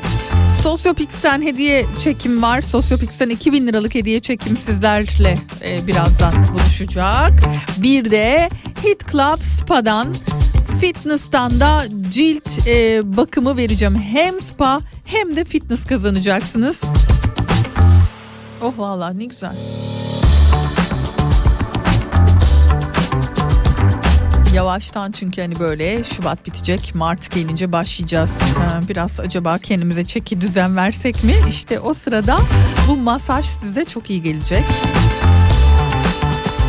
Sosyopix'ten 0.62 1.42
hediye 1.42 1.86
çekim 1.98 2.42
var. 2.42 2.60
Sosyopix'ten 2.60 3.28
2000 3.28 3.66
liralık 3.66 3.94
hediye 3.94 4.20
çekim 4.20 4.56
sizlerle 4.56 5.38
e, 5.64 5.86
birazdan 5.86 6.32
buluşacak. 6.52 7.32
Bir 7.78 8.10
de 8.10 8.48
Hit 8.84 9.12
Club 9.12 9.42
Spa'dan 9.42 10.14
Fitness'tan 10.80 11.60
da 11.60 11.84
cilt 12.10 12.66
e, 12.66 13.00
bakımı 13.16 13.56
vereceğim. 13.56 13.94
Hem 14.12 14.40
spa 14.40 14.80
hem 15.04 15.36
de 15.36 15.44
fitness 15.44 15.86
kazanacaksınız. 15.86 16.80
Oh 18.62 18.78
vallahi 18.78 19.18
ne 19.18 19.24
güzel. 19.24 19.54
Yavaştan 24.70 25.12
çünkü 25.12 25.40
hani 25.40 25.58
böyle 25.58 26.04
Şubat 26.04 26.46
bitecek 26.46 26.94
Mart 26.94 27.30
gelince 27.30 27.72
başlayacağız. 27.72 28.30
Ha, 28.30 28.80
biraz 28.88 29.20
acaba 29.20 29.58
kendimize 29.58 30.04
çeki 30.04 30.40
düzen 30.40 30.76
versek 30.76 31.24
mi? 31.24 31.34
İşte 31.48 31.80
o 31.80 31.94
sırada 31.94 32.38
bu 32.88 32.96
masaj 32.96 33.46
size 33.46 33.84
çok 33.84 34.10
iyi 34.10 34.22
gelecek. 34.22 34.64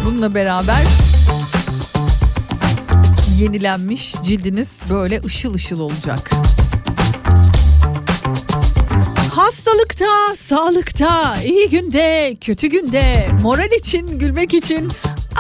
Bununla 0.06 0.36
beraber 0.36 0.82
yenilenmiş 3.38 4.16
cildiniz 4.24 4.80
böyle 4.90 5.22
ışıl 5.26 5.54
ışıl 5.54 5.80
olacak. 5.80 6.32
Hastalıkta, 9.32 10.36
sağlıkta, 10.36 11.38
iyi 11.42 11.70
günde, 11.70 12.38
kötü 12.42 12.68
günde, 12.68 13.28
moral 13.42 13.72
için, 13.72 14.20
gülmek 14.20 14.54
için 14.54 14.92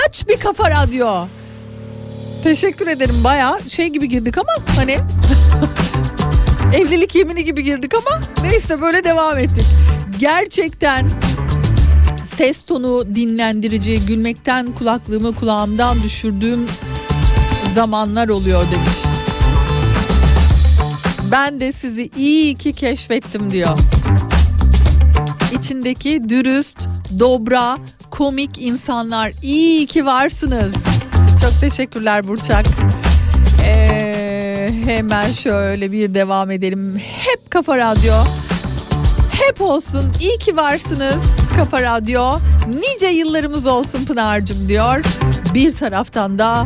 aç 0.08 0.28
bir 0.28 0.39
kafa 0.39 0.69
radyo. 0.69 1.26
Teşekkür 2.43 2.88
ederim 2.88 3.15
baya 3.23 3.60
şey 3.69 3.88
gibi 3.88 4.10
girdik 4.10 4.38
ama 4.38 4.51
hani 4.75 4.97
evlilik 6.73 7.15
yemini 7.15 7.43
gibi 7.43 7.63
girdik 7.63 7.93
ama 7.93 8.19
neyse 8.43 8.82
böyle 8.82 9.04
devam 9.04 9.39
ettik. 9.39 9.65
Gerçekten 10.19 11.10
ses 12.25 12.63
tonu 12.63 13.15
dinlendirici, 13.15 14.06
gülmekten 14.06 14.75
kulaklığımı 14.75 15.36
kulağımdan 15.36 16.04
düşürdüğüm 16.04 16.65
zamanlar 17.75 18.30
oluyor 18.30 18.62
demiş. 18.62 18.97
Ben 21.32 21.60
de 21.60 21.71
sizi 21.71 22.10
iyi 22.17 22.56
ki 22.56 22.73
keşfettim 22.73 23.54
diyor. 23.54 23.77
İçindeki 25.51 26.30
dürüst, 26.30 26.88
dobra, 27.19 27.77
komik 28.12 28.62
insanlar 28.62 29.32
iyi 29.43 29.86
ki 29.86 30.06
varsınız. 30.06 30.75
Çok 31.41 31.60
teşekkürler 31.62 32.27
Burçak. 32.27 32.65
Ee, 33.65 34.69
hemen 34.86 35.34
şöyle 35.34 35.91
bir 35.91 36.13
devam 36.13 36.51
edelim. 36.51 36.97
Hep 36.99 37.51
Kafa 37.51 37.77
Radyo. 37.77 38.13
Hep 39.32 39.62
olsun. 39.62 40.12
İyi 40.19 40.38
ki 40.38 40.58
varsınız 40.58 41.21
Kafa 41.56 41.82
Radyo. 41.82 42.39
Nice 42.67 43.08
yıllarımız 43.08 43.67
olsun 43.67 44.06
Pınar'cığım 44.06 44.67
diyor. 44.69 45.04
Bir 45.54 45.71
taraftan 45.71 46.39
da 46.39 46.65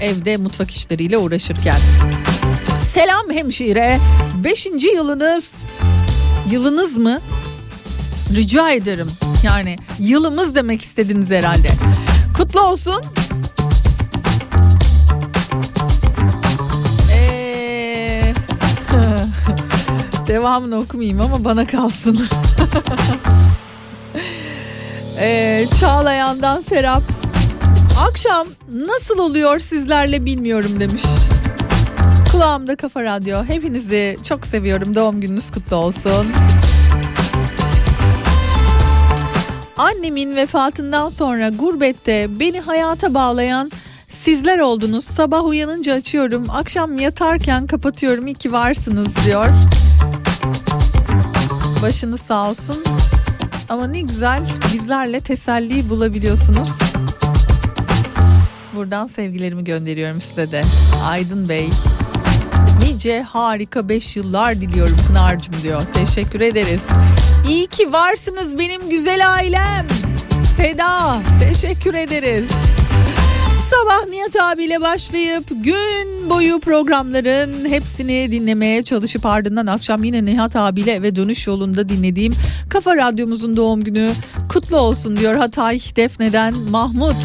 evde 0.00 0.36
mutfak 0.36 0.70
işleriyle 0.70 1.18
uğraşırken. 1.18 1.78
Selam 2.92 3.30
hemşire. 3.30 3.98
Beşinci 4.44 4.86
yılınız. 4.86 5.52
Yılınız 6.50 6.96
mı? 6.96 7.20
Rica 8.36 8.70
ederim. 8.70 9.08
Yani 9.42 9.76
yılımız 9.98 10.54
demek 10.54 10.82
istediniz 10.82 11.30
herhalde. 11.30 11.70
Kutlu 12.36 12.60
olsun. 12.60 13.02
Devamını 20.28 20.78
okumayayım 20.78 21.20
ama 21.20 21.44
bana 21.44 21.66
kalsın. 21.66 22.20
ee, 25.18 25.64
Çağlayan'dan 25.80 26.60
Serap. 26.60 27.02
Akşam 28.08 28.46
nasıl 28.86 29.18
oluyor 29.18 29.58
sizlerle 29.58 30.26
bilmiyorum 30.26 30.80
demiş. 30.80 31.02
Kulağımda 32.32 32.76
Kafa 32.76 33.02
Radyo. 33.02 33.44
Hepinizi 33.44 34.16
çok 34.24 34.46
seviyorum. 34.46 34.94
Doğum 34.94 35.20
gününüz 35.20 35.50
kutlu 35.50 35.76
olsun. 35.76 36.26
Annemin 39.76 40.36
vefatından 40.36 41.08
sonra 41.08 41.48
gurbette 41.48 42.26
beni 42.40 42.60
hayata 42.60 43.14
bağlayan 43.14 43.70
sizler 44.08 44.58
oldunuz. 44.58 45.04
Sabah 45.04 45.44
uyanınca 45.44 45.94
açıyorum. 45.94 46.46
Akşam 46.50 46.98
yatarken 46.98 47.66
kapatıyorum. 47.66 48.26
İyi 48.26 48.34
ki 48.34 48.52
varsınız 48.52 49.26
diyor. 49.26 49.50
Başınız 51.82 52.20
sağ 52.20 52.50
olsun. 52.50 52.84
Ama 53.68 53.86
ne 53.86 54.00
güzel 54.00 54.42
bizlerle 54.74 55.20
teselli 55.20 55.88
bulabiliyorsunuz. 55.90 56.68
Buradan 58.76 59.06
sevgilerimi 59.06 59.64
gönderiyorum 59.64 60.20
size 60.20 60.52
de. 60.52 60.62
Aydın 61.04 61.48
Bey. 61.48 61.70
Nice 62.80 63.22
harika 63.22 63.88
5 63.88 64.16
yıllar 64.16 64.60
diliyorum 64.60 64.96
Pınar'cığım 65.06 65.54
diyor. 65.62 65.82
Teşekkür 65.94 66.40
ederiz. 66.40 66.86
İyi 67.48 67.66
ki 67.66 67.92
varsınız 67.92 68.58
benim 68.58 68.90
güzel 68.90 69.32
ailem. 69.32 69.86
Seda 70.56 71.18
teşekkür 71.40 71.94
ederiz. 71.94 72.48
Sabah 73.82 74.06
Nihat 74.06 74.36
abiyle 74.36 74.80
başlayıp 74.80 75.44
gün 75.50 76.30
boyu 76.30 76.60
programların 76.60 77.64
hepsini 77.64 78.32
dinlemeye 78.32 78.82
çalışıp 78.82 79.26
ardından 79.26 79.66
akşam 79.66 80.04
yine 80.04 80.24
Nihat 80.24 80.56
abiyle 80.56 80.92
eve 80.92 81.16
dönüş 81.16 81.46
yolunda 81.46 81.88
dinlediğim 81.88 82.34
Kafa 82.70 82.96
Radyomuzun 82.96 83.56
doğum 83.56 83.84
günü 83.84 84.12
kutlu 84.48 84.76
olsun 84.76 85.16
diyor 85.16 85.34
Hatay 85.34 85.78
Defne'den 85.96 86.54
Mahmut. 86.70 87.16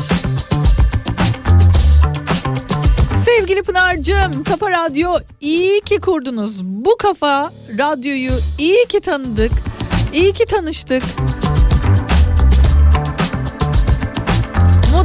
Sevgili 3.25 3.63
Pınar'cığım 3.63 4.43
Kafa 4.43 4.71
Radyo 4.71 5.11
iyi 5.41 5.81
ki 5.81 5.99
kurdunuz. 5.99 6.65
Bu 6.65 6.97
Kafa 6.97 7.51
Radyo'yu 7.77 8.31
iyi 8.59 8.85
ki 8.85 8.99
tanıdık. 8.99 9.51
İyi 10.13 10.33
ki 10.33 10.45
tanıştık. 10.45 11.03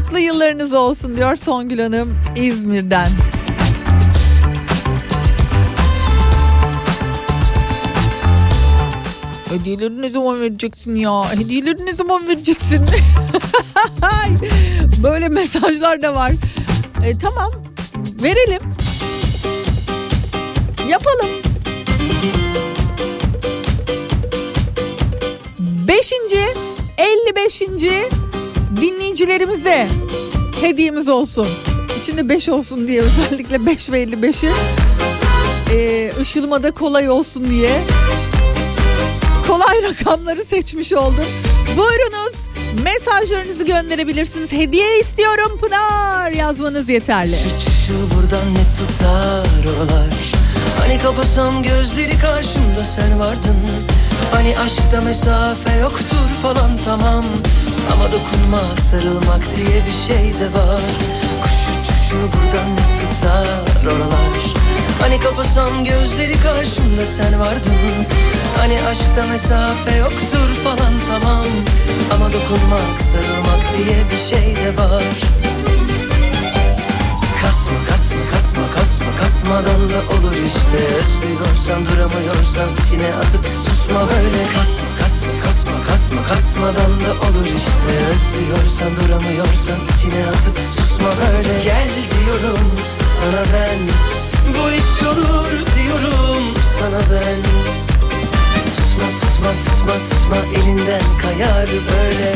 Mutlu 0.06 0.18
yıllarınız 0.18 0.74
olsun 0.74 1.16
diyor 1.16 1.36
Songül 1.36 1.78
Hanım 1.78 2.18
İzmir'den. 2.36 3.08
Hediyeleri 9.48 10.02
ne 10.02 10.10
zaman 10.10 10.40
vereceksin 10.40 10.94
ya? 10.94 11.32
Hediyeleri 11.32 11.86
ne 11.86 11.92
zaman 11.92 12.28
vereceksin? 12.28 12.86
Böyle 15.02 15.28
mesajlar 15.28 16.02
da 16.02 16.14
var. 16.14 16.32
E, 17.04 17.18
tamam 17.18 17.50
verelim. 18.22 18.70
Yapalım. 20.88 21.30
Beşinci, 25.88 26.44
55. 26.98 28.25
dinleyicilerimize 28.80 29.88
hediyemiz 30.60 31.08
olsun. 31.08 31.46
İçinde 32.00 32.28
5 32.28 32.48
olsun 32.48 32.88
diye 32.88 33.00
özellikle 33.00 33.66
5 33.66 33.92
ve 33.92 34.04
55'i 34.04 34.52
e, 35.72 36.12
ışılmada 36.20 36.70
kolay 36.70 37.10
olsun 37.10 37.44
diye 37.50 37.80
kolay 39.46 39.82
rakamları 39.82 40.44
seçmiş 40.44 40.92
oldum. 40.92 41.24
Buyurunuz 41.76 42.34
mesajlarınızı 42.84 43.64
gönderebilirsiniz. 43.64 44.52
Hediye 44.52 45.00
istiyorum 45.00 45.58
Pınar 45.60 46.30
yazmanız 46.30 46.88
yeterli. 46.88 47.36
Şu 47.86 48.16
buradan 48.16 48.54
ne 48.54 48.64
tutar 48.78 49.74
oralar 49.76 50.06
Hani 50.78 50.98
kapasam 50.98 51.62
gözleri 51.62 52.18
karşımda 52.18 52.84
sen 52.84 53.18
vardın 53.18 53.56
Hani 54.32 54.58
aşkta 54.58 55.00
mesafe 55.00 55.78
yoktur 55.78 56.28
falan 56.42 56.70
tamam 56.84 57.24
Ama 57.92 58.12
dokunmak 58.12 58.80
sarılmak 58.80 59.56
diye 59.56 59.82
bir 59.86 60.14
şey 60.14 60.40
de 60.40 60.46
var. 60.58 60.80
Kuş 61.42 61.52
uçuşu 61.72 62.16
buradan 62.16 62.68
ne 62.76 62.86
tutar 63.00 63.48
oralar? 63.96 64.36
Hani 65.00 65.20
kapasam 65.20 65.84
gözleri 65.84 66.40
karşımda 66.40 67.06
sen 67.06 67.40
vardın. 67.40 67.76
Hani 68.58 68.78
aşkta 68.82 69.26
mesafe 69.26 69.96
yoktur 69.96 70.48
falan 70.64 70.92
tamam. 71.08 71.46
Ama 72.14 72.26
dokunmak 72.32 73.00
sarılmak 73.00 73.62
diye 73.76 73.96
bir 74.10 74.36
şey 74.36 74.56
de 74.56 74.76
var. 74.76 75.02
Kasma 77.42 77.78
kasma 77.88 78.22
kasma 78.32 78.62
kasma 78.76 79.10
kasmadan 79.20 79.82
da 79.90 80.00
olur 80.14 80.36
işte. 80.46 80.78
Özlüyorsan 80.98 81.80
duramıyorsan 81.86 82.68
içine 82.80 83.08
atıp 83.14 83.46
susma 83.64 84.00
böyle. 84.00 84.42
Kasma 84.54 84.84
kasma 85.00 85.05
kasma 85.96 86.22
kasma 86.22 86.34
kasmadan 86.34 87.00
da 87.00 87.10
olur 87.26 87.46
işte. 87.46 87.92
Özlüyorsan 88.10 88.90
duramıyorsan 88.96 89.78
içine 89.96 90.26
atıp 90.26 90.58
susma 90.76 91.08
böyle. 91.08 91.62
Gel 91.64 91.88
diyorum 92.12 92.70
sana 93.18 93.42
ben. 93.52 93.78
Bu 94.48 94.70
iş 94.72 95.06
olur 95.06 95.50
diyorum 95.50 96.54
sana 96.78 97.00
ben. 97.00 97.42
Tutma 98.76 99.08
tutma 99.20 99.50
tutma 99.64 99.92
tutma 100.10 100.60
elinden 100.60 101.02
kayar 101.22 101.68
böyle. 101.68 102.32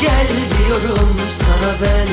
Gel 0.00 0.28
diyorum 0.58 1.16
sana 1.38 1.72
ben. 1.82 2.08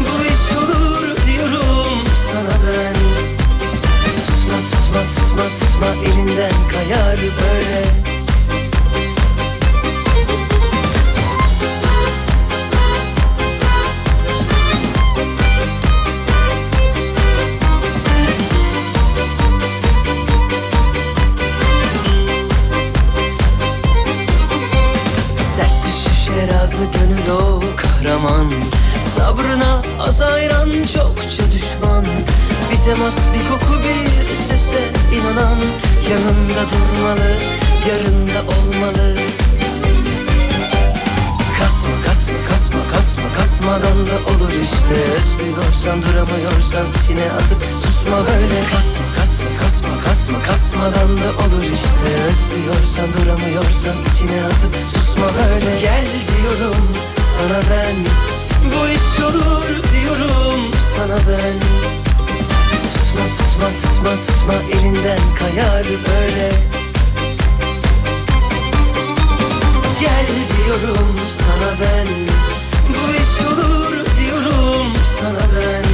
Bu 0.00 0.24
iş 0.24 0.58
olur 0.58 1.16
diyorum 1.26 1.98
sana 2.32 2.54
ben 2.66 3.33
Tutma 4.54 5.00
tutma 5.14 5.42
tutma 5.60 5.86
elinden 6.04 6.52
kayar 6.72 7.16
böyle 7.16 8.13
Yanında 36.10 36.62
durmalı 36.70 37.30
yarında 37.88 38.40
olmalı. 38.54 39.16
Kasma 41.58 41.96
kasma 42.06 42.38
kasma 42.48 42.80
kasma 42.92 43.28
kasmadan 43.36 43.98
da 44.06 44.16
olur 44.30 44.52
işte. 44.62 44.94
Özlüyorsan 45.16 46.02
duramıyorsan 46.02 46.86
içine 46.96 47.32
atıp 47.32 47.62
susma 47.82 48.16
böyle. 48.16 48.60
Kasma 48.72 49.06
kasma 49.16 49.48
kasma 49.60 49.94
kasma 50.04 50.42
kasmadan 50.42 51.10
da 51.18 51.28
olur 51.44 51.62
işte. 51.62 52.08
Özlüyorsan 52.28 53.08
duramıyorsan 53.16 53.96
içine 54.10 54.44
atıp 54.44 54.74
susma 54.92 55.26
böyle. 55.38 55.80
Gel 55.80 56.06
diyorum 56.30 56.86
sana 57.36 57.60
ben. 57.70 57.96
Bu 58.64 58.88
iş 58.88 59.24
olur 59.24 59.68
diyorum 59.92 60.70
sana 60.96 61.16
ben 61.28 61.84
Tutma 63.14 63.28
tutma 63.38 63.68
tutma 63.82 64.10
tutma. 64.26 64.54
Elinden 64.72 65.18
kayar 65.38 65.84
böyle. 65.84 66.48
Gel 70.00 70.26
diyorum 70.56 71.16
sana 71.30 71.80
ben. 71.80 72.06
Bu 72.88 73.12
iş 73.14 73.46
olur 73.46 74.06
diyorum 74.20 74.92
sana 75.20 75.46
ben. 75.56 75.84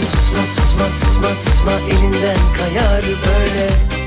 Tutma 0.00 0.42
tutma 0.56 0.86
tutma 1.00 1.28
tutma. 1.28 1.72
Elinden 1.72 2.38
kayar 2.58 3.02
böyle 3.02 3.99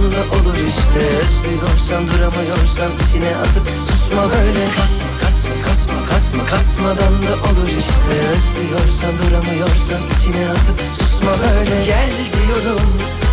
kasmadan 0.00 0.12
da 0.12 0.34
olur 0.36 0.56
işte. 0.68 1.00
Özlüyorsan 1.20 2.08
duramıyorsan 2.08 2.90
içine 3.02 3.36
atıp 3.36 3.68
susma 3.86 4.22
böyle. 4.22 4.64
Kasma 4.76 5.10
kasma 5.22 5.54
kasma 5.64 6.06
kasma 6.10 6.44
kasmadan 6.44 7.14
da 7.22 7.32
olur 7.48 7.68
işte. 7.78 8.12
Özlüyorsan 8.32 9.12
duramıyorsan 9.18 10.00
içine 10.16 10.50
atıp 10.50 10.80
susma 10.98 11.32
böyle. 11.42 11.84
Gel 11.84 12.10
diyorum 12.32 12.90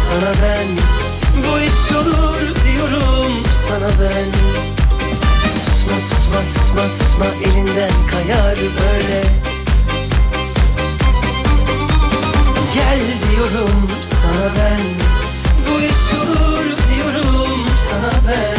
sana 0.07 0.31
ben. 0.43 0.67
Bu 1.43 1.59
iş 1.59 1.95
olur 1.95 2.39
diyorum 2.65 3.43
sana 3.67 3.89
ben. 4.01 4.27
Tutma 5.65 5.97
tutma 6.09 6.39
tutma 6.53 6.83
tutma 6.97 7.25
elinden 7.45 7.91
kayar 8.11 8.57
böyle. 8.57 9.21
Gel 12.73 12.99
diyorum 13.31 13.89
sana 14.03 14.51
ben 14.57 15.26
Bu 15.67 15.81
iş 15.81 16.09
diyorum 16.95 17.65
sana 17.89 18.11
ben. 18.27 18.57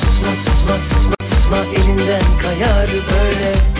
Tutma 0.00 0.32
tutma 0.44 0.76
tutma 0.88 1.16
tutma 1.16 1.58
elinden 1.74 2.22
kayar 2.42 2.88
böyle 2.88 3.79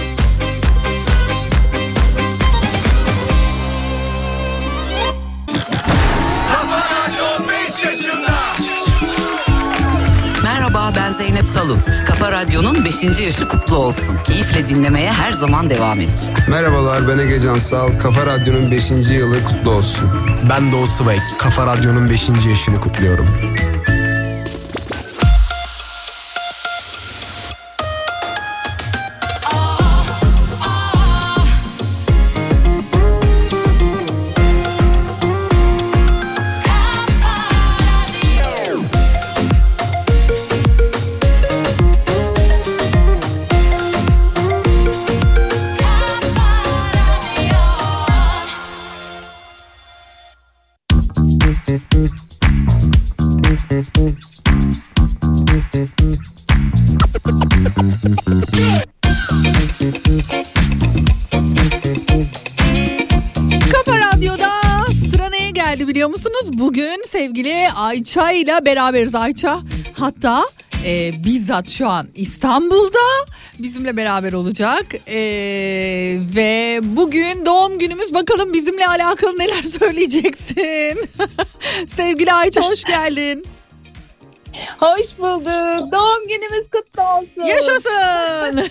Merhaba 10.91 11.07
ben 11.09 11.13
Zeynep 11.13 11.53
Talun. 11.53 11.79
Kafa 12.07 12.33
Radyo'nun 12.33 12.85
5. 12.85 13.21
yaşı 13.21 13.49
kutlu 13.49 13.77
olsun. 13.77 14.17
Keyifle 14.25 14.69
dinlemeye 14.69 15.13
her 15.13 15.33
zaman 15.33 15.71
devam 15.71 16.01
edeceğim. 16.01 16.35
Merhabalar 16.49 17.09
ben 17.09 17.19
Ege 17.19 17.41
Cansal. 17.41 17.99
Kafa 17.99 18.27
Radyo'nun 18.27 18.71
5. 18.71 18.91
yılı 18.91 19.45
kutlu 19.45 19.71
olsun. 19.71 20.11
Ben 20.51 20.73
Doğu 20.73 20.87
Sıvek. 20.87 21.21
Kafa 21.39 21.67
Radyo'nun 21.67 22.11
5. 22.11 22.29
yaşını 22.49 22.81
kutluyorum. 22.81 23.27
Bugün 66.61 67.03
sevgili 67.07 67.71
Ayça 67.77 68.33
ile 68.33 68.65
beraberiz 68.65 69.15
Ayça. 69.15 69.61
Hatta 69.93 70.45
e, 70.85 71.25
bizzat 71.25 71.71
şu 71.71 71.89
an 71.89 72.09
İstanbul'da 72.15 73.33
bizimle 73.59 73.97
beraber 73.97 74.33
olacak. 74.33 74.87
E, 75.09 75.21
ve 76.37 76.81
bugün 76.83 77.47
doğum 77.47 77.79
günümüz 77.79 78.15
bakalım 78.15 78.53
bizimle 78.53 78.87
alakalı 78.87 79.39
neler 79.39 79.63
söyleyeceksin. 79.63 81.09
sevgili 81.87 82.33
Ayça 82.33 82.71
hoş 82.71 82.85
geldin. 82.85 83.45
Hoş 84.79 85.19
bulduk. 85.19 85.93
Doğum 85.93 86.29
günümüz 86.29 86.71
kutlu 86.71 87.03
olsun. 87.03 87.43
Yaşasın. 87.43 88.71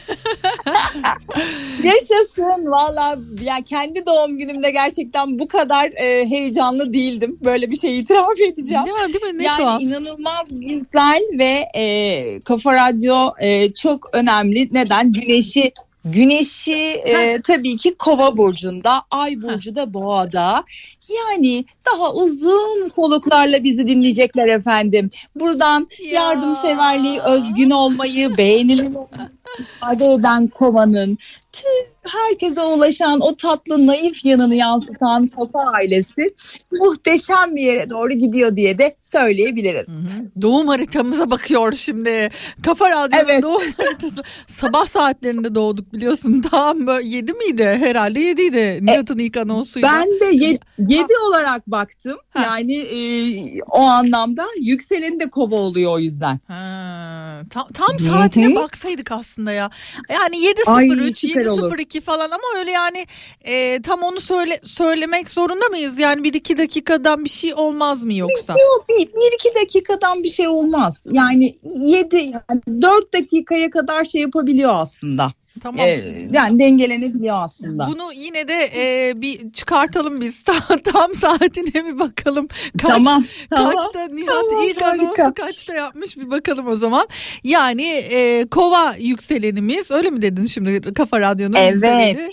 Yaşasın. 1.83 2.71
Valla 2.71 3.17
ya 3.43 3.57
kendi 3.65 4.05
doğum 4.05 4.37
günümde 4.37 4.71
gerçekten 4.71 5.39
bu 5.39 5.47
kadar 5.47 5.91
e, 5.91 6.29
heyecanlı 6.29 6.93
değildim. 6.93 7.37
Böyle 7.45 7.69
bir 7.69 7.79
şey 7.79 7.99
itiraf 7.99 8.39
edeceğim. 8.39 8.85
Değil 8.85 8.95
mi? 8.95 9.13
Değil 9.13 9.33
mi? 9.33 9.39
Ne 9.39 9.43
yani 9.43 9.57
tuhaf. 9.57 9.81
inanılmaz 9.81 10.45
güzel 10.49 11.21
ve 11.39 11.67
e, 11.75 12.41
Kafa 12.41 12.73
Radyo 12.73 13.31
e, 13.39 13.73
çok 13.73 14.09
önemli. 14.13 14.67
Neden? 14.71 15.13
Güneşi 15.13 15.71
Güneşi 16.05 16.77
e, 17.05 17.41
tabii 17.41 17.77
ki 17.77 17.95
kova 17.95 18.37
burcunda, 18.37 19.03
ay 19.11 19.41
burcu 19.41 19.75
da 19.75 19.93
boğada. 19.93 20.63
Yani 21.09 21.65
daha 21.85 22.13
uzun 22.13 22.83
soluklarla 22.83 23.63
bizi 23.63 23.87
dinleyecekler 23.87 24.47
efendim. 24.47 25.09
Buradan 25.35 25.87
yardımseverliği, 26.11 27.19
özgün 27.19 27.69
olmayı, 27.69 28.37
beğenilir 28.37 28.87
ifade 29.59 30.13
eden 30.13 30.47
kovanın 30.47 31.17
tüm 31.51 31.89
herkese 32.03 32.61
ulaşan 32.61 33.19
o 33.21 33.35
tatlı 33.35 33.87
naif 33.87 34.25
yanını 34.25 34.55
yansıtan 34.55 35.27
kafa 35.27 35.59
ailesi 35.59 36.29
muhteşem 36.71 37.55
bir 37.55 37.61
yere 37.61 37.89
doğru 37.89 38.13
gidiyor 38.13 38.55
diye 38.55 38.77
de 38.77 38.95
söyleyebiliriz. 39.11 39.87
Doğum 40.41 40.67
haritamıza 40.67 41.29
bakıyor 41.29 41.71
şimdi. 41.73 42.29
Kafa 42.65 42.89
Radyo'nun 42.89 43.41
doğum 43.41 43.71
haritası. 43.77 44.23
Sabah 44.47 44.85
saatlerinde 44.85 45.55
doğduk 45.55 45.93
biliyorsun. 45.93 46.41
Tam 46.51 46.87
böyle 46.87 47.07
7 47.07 47.33
miydi? 47.33 47.77
Herhalde 47.79 48.19
7 48.19 48.41
idi. 48.41 48.79
Nihat'ın 48.81 49.17
ilk 49.17 49.37
anonsuydu. 49.37 49.87
Ben 49.91 50.07
de 50.07 50.55
7 50.77 51.05
olarak 51.27 51.67
baktım. 51.67 52.17
Yani 52.35 52.77
e, 52.77 52.99
o 53.61 53.81
anlamda 53.81 54.45
yükseleni 54.61 55.19
de 55.19 55.29
kova 55.29 55.55
oluyor 55.55 55.91
o 55.91 55.99
yüzden. 55.99 56.39
Tam, 57.49 57.67
tam 57.73 57.99
saatine 57.99 58.55
baksaydık 58.55 59.11
aslında 59.11 59.51
ya. 59.51 59.69
Yani 60.09 60.35
Ay, 60.67 60.87
7.03, 60.87 61.38
süper 61.43 61.65
olur. 61.65 61.77
7.02 61.77 62.01
falan 62.01 62.31
ama 62.31 62.43
öyle 62.57 62.71
yani 62.71 63.05
e, 63.41 63.81
tam 63.81 64.03
onu 64.03 64.19
söyle 64.19 64.59
söylemek 64.63 65.29
zorunda 65.29 65.65
mıyız? 65.65 65.99
Yani 65.99 66.23
bir 66.23 66.33
iki 66.33 66.57
dakikadan 66.57 67.23
bir 67.23 67.29
şey 67.29 67.53
olmaz 67.53 68.03
mı 68.03 68.13
yoksa? 68.13 68.53
Yok 68.53 68.85
bir, 68.89 69.07
bir 69.07 69.33
iki 69.33 69.55
dakikadan 69.55 70.23
bir 70.23 70.29
şey 70.29 70.47
olmaz. 70.47 71.03
Yani 71.11 71.53
7 71.63 72.15
yani 72.15 72.81
4 72.81 73.13
dakikaya 73.13 73.69
kadar 73.69 74.05
şey 74.05 74.21
yapabiliyor 74.21 74.71
aslında. 74.75 75.31
Tamam. 75.59 75.85
Ee, 75.85 76.27
yani 76.31 76.59
dengelenebiliyor 76.59 77.43
aslında. 77.43 77.87
Bunu 77.87 78.13
yine 78.13 78.47
de 78.47 78.69
e, 78.75 79.13
bir 79.21 79.51
çıkartalım 79.51 80.21
biz. 80.21 80.43
Tam, 80.49 80.79
tam 80.79 81.13
saatine 81.13 81.73
bir 81.85 81.99
bakalım. 81.99 82.47
Kaç, 82.81 82.91
Tamam, 82.91 83.25
tamam. 83.49 83.73
Kaçta 83.75 84.07
Nihat 84.07 84.35
Tamam, 84.49 84.65
ilk 84.65 84.81
harika. 84.81 85.03
anonsu 85.23 85.33
kaçta 85.33 85.73
yapmış 85.73 86.17
bir 86.17 86.31
bakalım 86.31 86.67
o 86.67 86.75
zaman. 86.75 87.07
Yani 87.43 87.85
e, 87.87 88.45
kova 88.51 88.95
yükselenimiz 88.99 89.91
öyle 89.91 90.09
mi 90.09 90.21
dedin 90.21 90.45
şimdi 90.45 90.93
Kafa 90.93 91.19
Radyo'nun 91.21 91.55
Evet. 91.55 91.73
yükseleni? 91.73 92.29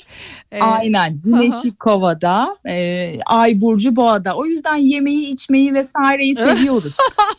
Ee, 0.53 0.61
Aynen. 0.61 1.21
Güneşi 1.25 1.77
kovada, 1.77 2.57
e, 2.67 3.19
ay 3.27 3.61
burcu 3.61 3.97
boğada. 3.97 4.37
O 4.37 4.47
yüzden 4.47 4.77
yemeği, 4.77 5.27
içmeyi 5.27 5.75
vesaireyi 5.75 6.35
seviyoruz. 6.45 6.97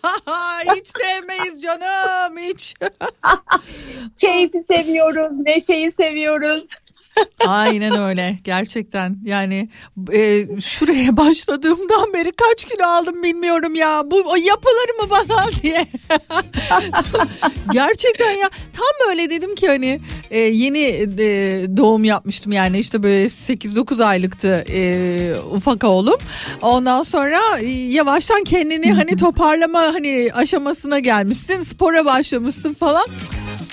hiç 0.76 0.88
sevmeyiz 0.88 1.62
canım 1.62 2.38
hiç. 2.38 2.74
Keyfi 4.16 4.64
seviyoruz, 4.64 5.40
neşeyi 5.40 5.92
seviyoruz. 5.92 6.64
Aynen 7.48 8.02
öyle. 8.02 8.38
Gerçekten. 8.44 9.18
Yani 9.24 9.70
e, 10.14 10.46
şuraya 10.62 11.18
başladığımdan 11.18 12.14
beri 12.14 12.32
kaç 12.32 12.66
kilo 12.66 12.84
aldım 12.86 13.24
bilmiyorum 13.24 13.76
ya. 13.76 14.04
Bu 14.06 14.38
yapılır 14.38 15.02
mı 15.02 15.10
bana 15.10 15.52
diye. 15.64 15.88
Gerçekten 17.72 18.32
ya. 18.32 18.50
Tam 18.50 19.08
böyle 19.10 19.30
dedim 19.30 19.56
ki 19.56 19.68
hani 19.68 20.00
e, 20.32 20.40
yeni 20.40 20.84
e, 21.20 21.66
doğum 21.78 22.04
yapmıştım 22.04 22.52
yani. 22.52 22.80
İşte 22.80 23.04
böyle 23.04 23.26
8-9 23.26 24.04
aylıktı 24.04 24.66
e, 24.70 25.34
ufak 25.52 25.84
oğlum. 25.84 26.18
Ondan 26.62 27.04
sonra 27.04 27.60
e, 27.60 27.68
yavaştan 27.70 28.44
kendini 28.44 28.94
hani 28.94 29.18
toparlama 29.18 29.80
hani 29.80 30.30
aşamasına 30.34 31.00
gelmişsin. 31.00 31.62
Spora 31.62 32.06
başlamışsın 32.06 32.74
falan 32.74 33.06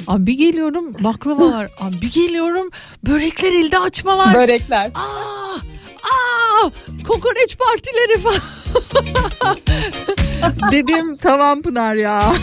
Abi 0.09 0.26
bir 0.26 0.32
geliyorum 0.32 0.94
baklavalar. 1.05 1.70
Abi 1.80 2.00
bir 2.02 2.12
geliyorum 2.12 2.70
börekler 3.07 3.52
elde 3.52 3.78
açma 3.78 4.18
var. 4.18 4.34
Börekler. 4.34 4.90
Aa, 4.94 5.57
aa, 6.02 6.70
kokoreç 7.09 7.57
partileri 7.59 8.20
falan. 8.20 8.40
Dedim 10.72 11.16
tamam 11.16 11.62
Pınar 11.62 11.94
ya. 11.94 12.34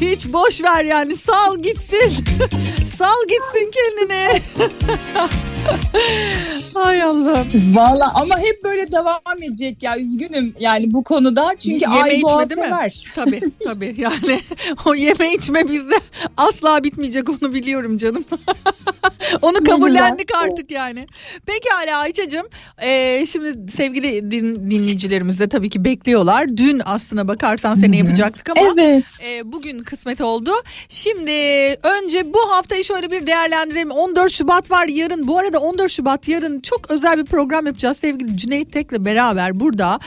Hiç 0.00 0.26
boş 0.26 0.62
ver 0.62 0.84
yani 0.84 1.16
sal 1.16 1.58
gitsin. 1.58 2.24
sal 2.98 3.22
gitsin 3.28 3.70
kendini. 3.74 4.40
Ay 6.74 7.02
Allah'ım. 7.02 7.46
Valla 7.76 8.12
ama 8.14 8.38
hep 8.38 8.64
böyle 8.64 8.92
devam 8.92 9.42
edecek 9.42 9.82
ya 9.82 9.98
üzgünüm 9.98 10.54
yani 10.58 10.92
bu 10.92 11.04
konuda 11.04 11.54
çünkü 11.62 11.74
Yeme 11.84 12.02
ay 12.02 12.16
içme 12.16 12.50
değil 12.50 12.60
mi? 12.60 12.64
sever. 12.66 13.04
Tabii 13.14 13.40
tabii 13.64 13.94
yani 13.98 14.40
o 14.86 14.94
yeme 14.94 15.34
içme 15.34 15.68
bizde 15.68 15.94
asla 16.36 16.84
bitmeyecek 16.84 17.28
onu 17.30 17.54
biliyorum 17.54 17.96
canım. 17.96 18.24
onu 19.42 19.64
kabullendik 19.64 20.34
artık 20.34 20.70
yani. 20.70 21.06
Pekala 21.46 21.98
Ayça'cığım 21.98 22.46
e, 22.82 23.26
şimdi 23.26 23.72
sevgili 23.72 24.30
din, 24.30 24.70
dinleyicilerimiz 24.70 25.40
de 25.40 25.48
tabii 25.48 25.70
ki 25.70 25.84
bekliyorlar. 25.84 26.56
Dün 26.56 26.82
aslına 26.84 27.28
bakarsan 27.28 27.74
seni 27.74 27.96
yapacaktık 27.96 28.50
ama 28.50 28.74
Evet. 28.74 29.04
e, 29.24 29.52
bugün 29.52 29.78
kısmet 29.78 30.20
oldu. 30.20 30.50
Şimdi 30.88 31.30
önce 31.82 32.34
bu 32.34 32.50
haftayı 32.50 32.84
şöyle 32.84 33.10
bir 33.10 33.26
değerlendirelim. 33.26 33.90
14 33.90 34.32
Şubat 34.32 34.70
var 34.70 34.88
yarın. 34.88 35.28
Bu 35.28 35.38
arada 35.38 35.53
14 35.58 35.90
Şubat 35.90 36.28
yarın 36.28 36.60
çok 36.60 36.90
özel 36.90 37.18
bir 37.18 37.24
program 37.24 37.66
yapacağız 37.66 37.96
sevgili 37.96 38.36
Cüneyt 38.36 38.72
Tek'le 38.72 39.04
beraber 39.04 39.60
burada. 39.60 39.98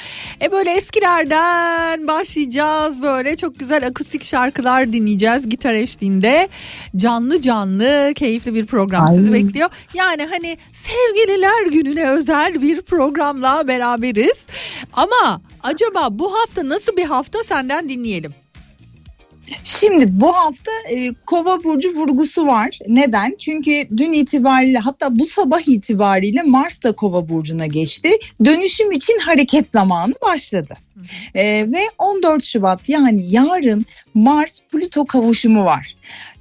E 0.42 0.52
böyle 0.52 0.72
eskilerden 0.72 2.08
başlayacağız 2.08 3.02
böyle 3.02 3.38
çok 3.38 3.60
güzel 3.60 3.88
akustik 3.88 4.24
şarkılar 4.24 4.94
dinleyeceğiz 4.94 5.50
gitar 5.50 5.74
eşliğinde. 5.74 6.50
Canlı 6.96 7.42
canlı 7.42 8.12
keyifli 8.16 8.54
bir 8.54 8.66
program 8.66 9.08
sizi 9.08 9.34
Ay. 9.34 9.44
bekliyor. 9.44 9.70
Yani 9.94 10.26
hani 10.26 10.58
sevgililer 10.72 11.68
gününe 11.72 12.10
özel 12.10 12.62
bir 12.62 12.82
programla 12.82 13.68
beraberiz. 13.68 14.48
Ama 14.94 15.42
acaba 15.64 16.08
bu 16.12 16.34
hafta 16.34 16.70
nasıl 16.70 16.98
bir 16.98 17.06
hafta 17.06 17.44
senden 17.44 17.90
dinleyelim. 17.90 18.34
Şimdi 19.64 20.06
bu 20.22 20.34
hafta 20.36 20.72
e, 20.90 21.14
Kova 21.26 21.64
burcu 21.64 21.90
vurgusu 21.96 22.48
var. 22.48 22.80
Neden? 22.88 23.36
Çünkü 23.40 23.88
dün 23.98 24.14
itibariyle 24.14 24.78
hatta 24.78 25.20
bu 25.20 25.26
sabah 25.26 25.68
itibariyle 25.68 26.42
Mars 26.42 26.84
da 26.84 26.92
Kova 26.92 27.30
burcuna 27.30 27.66
geçti. 27.66 28.10
Dönüşüm 28.46 28.92
için 28.92 29.20
hareket 29.20 29.70
zamanı 29.70 30.14
başladı. 30.22 30.74
E, 31.36 31.44
ve 31.72 31.82
14 31.98 32.44
Şubat 32.44 32.90
yani 32.90 33.26
yarın 33.30 33.86
Mars 34.14 34.60
Plüto 34.72 35.06
kavuşumu 35.06 35.66
var. 35.66 35.96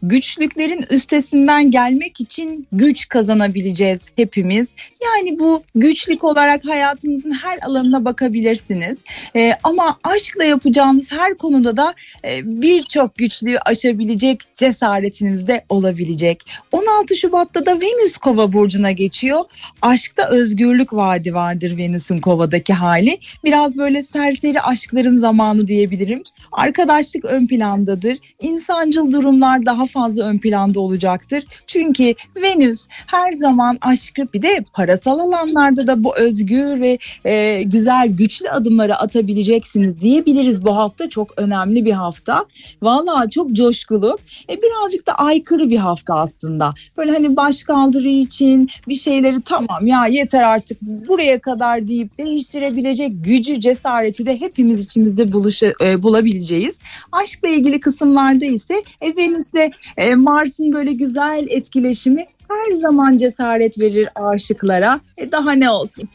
Güçlüklerin 0.08 0.86
üstesinden 0.90 1.70
gelmek 1.70 2.20
için 2.20 2.66
güç 2.72 3.08
kazanabileceğiz 3.08 4.06
hepimiz. 4.16 4.68
Yani 5.04 5.38
bu 5.38 5.62
güçlük 5.74 6.24
olarak 6.24 6.64
hayatınızın 6.68 7.30
her 7.30 7.58
alanına 7.62 8.04
bakabilirsiniz. 8.04 8.98
E, 9.36 9.52
ama 9.64 9.98
aşkla 10.04 10.44
yapacağınız 10.44 11.12
her 11.12 11.34
konuda 11.34 11.76
da 11.76 11.94
e, 12.24 12.40
birçok 12.44 13.16
güçlüğü 13.16 13.58
aşabilecek 13.58 14.40
cesaretiniz 14.56 15.46
de 15.46 15.64
olabilecek. 15.68 16.42
16 16.72 17.16
Şubat'ta 17.16 17.66
da 17.66 17.80
Venüs 17.80 18.16
Kova 18.16 18.52
burcuna 18.52 18.92
geçiyor. 18.92 19.44
Aşkta 19.82 20.28
özgürlük 20.28 20.92
vaadi 20.92 21.34
vardır 21.34 21.76
Venüs'ün 21.76 22.20
Kova'daki 22.20 22.72
hali. 22.72 23.18
Biraz 23.44 23.76
böyle 23.76 24.02
serseri 24.02 24.60
aşkların 24.60 25.16
zamanı 25.16 25.66
diyebilirim. 25.66 26.22
Arkadaşlık 26.52 27.24
ön 27.24 27.46
plandadır. 27.46 28.18
İnsancıl 28.40 29.12
durumlar 29.12 29.66
daha 29.66 29.86
fazla 29.96 30.24
ön 30.24 30.38
planda 30.38 30.80
olacaktır. 30.80 31.44
Çünkü 31.66 32.14
Venüs 32.42 32.86
her 32.90 33.32
zaman 33.32 33.78
aşkı 33.80 34.22
bir 34.34 34.42
de 34.42 34.64
parasal 34.72 35.18
alanlarda 35.18 35.86
da 35.86 36.04
bu 36.04 36.16
özgür 36.16 36.80
ve 36.80 36.98
e, 37.24 37.62
güzel 37.62 38.08
güçlü 38.08 38.50
adımları 38.50 38.96
atabileceksiniz 38.96 40.00
diyebiliriz 40.00 40.64
bu 40.64 40.76
hafta. 40.76 41.08
Çok 41.08 41.28
önemli 41.36 41.84
bir 41.84 41.92
hafta. 41.92 42.44
Vallahi 42.82 43.30
çok 43.30 43.52
coşkulu. 43.52 44.18
E, 44.50 44.56
birazcık 44.62 45.06
da 45.06 45.12
aykırı 45.12 45.70
bir 45.70 45.78
hafta 45.78 46.14
aslında. 46.14 46.74
Böyle 46.96 47.12
hani 47.12 47.36
başkaldırı 47.36 48.08
için 48.08 48.68
bir 48.88 48.94
şeyleri 48.94 49.42
tamam 49.42 49.86
ya 49.86 50.06
yeter 50.06 50.42
artık 50.42 50.82
buraya 50.82 51.40
kadar 51.40 51.88
deyip 51.88 52.18
değiştirebilecek 52.18 53.24
gücü, 53.24 53.60
cesareti 53.60 54.26
de 54.26 54.40
hepimiz 54.40 54.82
içimizde 54.82 55.32
buluşa, 55.32 55.72
e, 55.80 56.02
bulabileceğiz. 56.02 56.78
Aşkla 57.12 57.48
ilgili 57.48 57.80
kısımlarda 57.80 58.44
ise 58.44 58.82
e, 59.00 59.16
Venüs'le 59.16 59.75
e, 59.96 60.14
Mars'ın 60.14 60.72
böyle 60.72 60.92
güzel 60.92 61.46
etkileşimi 61.50 62.26
her 62.48 62.72
zaman 62.72 63.16
cesaret 63.16 63.78
verir 63.78 64.08
aşıklara. 64.14 65.00
E, 65.16 65.32
daha 65.32 65.52
ne 65.52 65.70
olsun? 65.70 66.08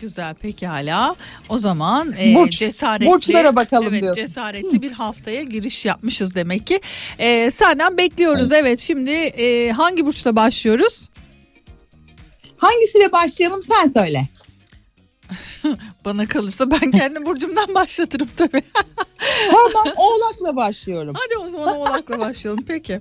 Güzel 0.00 0.34
pekala. 0.34 1.16
O 1.48 1.58
zaman 1.58 2.12
e, 2.20 2.34
Burç. 2.34 2.58
cesaretli 2.58 3.06
Burçlara 3.06 3.56
bakalım 3.56 3.88
evet, 3.90 4.02
diyorsun. 4.02 4.22
cesaretli 4.22 4.82
bir 4.82 4.92
haftaya 4.92 5.42
giriş 5.42 5.84
yapmışız 5.84 6.34
demek 6.34 6.66
ki. 6.66 6.80
E, 7.18 7.50
senden 7.50 7.96
bekliyoruz. 7.96 8.52
Evet, 8.52 8.78
şimdi 8.78 9.10
e, 9.10 9.70
hangi 9.70 10.06
burçla 10.06 10.36
başlıyoruz? 10.36 11.08
Hangisiyle 12.56 13.12
başlayalım 13.12 13.62
sen 13.62 13.88
söyle. 13.88 14.28
Bana 16.04 16.26
kalırsa 16.26 16.70
ben 16.70 16.90
kendi 16.90 17.26
burcumdan 17.26 17.74
başlatırım 17.74 18.28
tabii. 18.36 18.62
Tamam 19.50 19.94
Oğlak'la 19.96 20.56
başlıyorum. 20.56 21.14
Hadi 21.18 21.46
o 21.46 21.48
zaman 21.48 21.76
Oğlak'la 21.76 22.18
başlayalım 22.18 22.64
peki. 22.68 23.00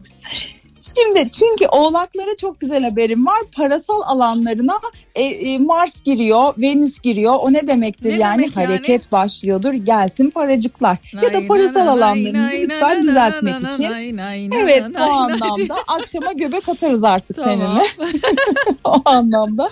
Şimdi 0.94 1.32
çünkü 1.32 1.66
oğlaklara 1.68 2.38
çok 2.42 2.60
güzel 2.60 2.84
haberim 2.84 3.26
var. 3.26 3.42
Parasal 3.56 4.02
alanlarına 4.02 4.80
e, 5.16 5.24
e, 5.24 5.58
Mars 5.58 6.02
giriyor, 6.04 6.54
Venüs 6.58 7.00
giriyor. 7.00 7.36
O 7.40 7.54
ne 7.54 7.68
demektir 7.68 8.10
Ne 8.10 8.22
yani? 8.22 8.42
demek 8.42 8.58
yani? 8.58 8.66
Hareket 8.68 9.12
başlıyordur. 9.12 9.74
Gelsin 9.74 10.30
paracıklar. 10.30 10.98
ya 11.22 11.34
da 11.34 11.48
parasal 11.48 11.88
alanlarınızı 11.88 12.56
lütfen 12.62 13.04
düzeltmek 13.04 13.56
için. 13.56 14.18
Evet 14.54 14.86
bu 15.00 15.04
anlamda 15.04 15.76
akşama 15.88 16.34
göbek 16.34 16.70
atarız 16.70 17.04
artık 17.04 17.36
Tamam. 17.36 17.82
seninle. 17.98 18.12
o 18.84 19.02
anlamda. 19.06 19.70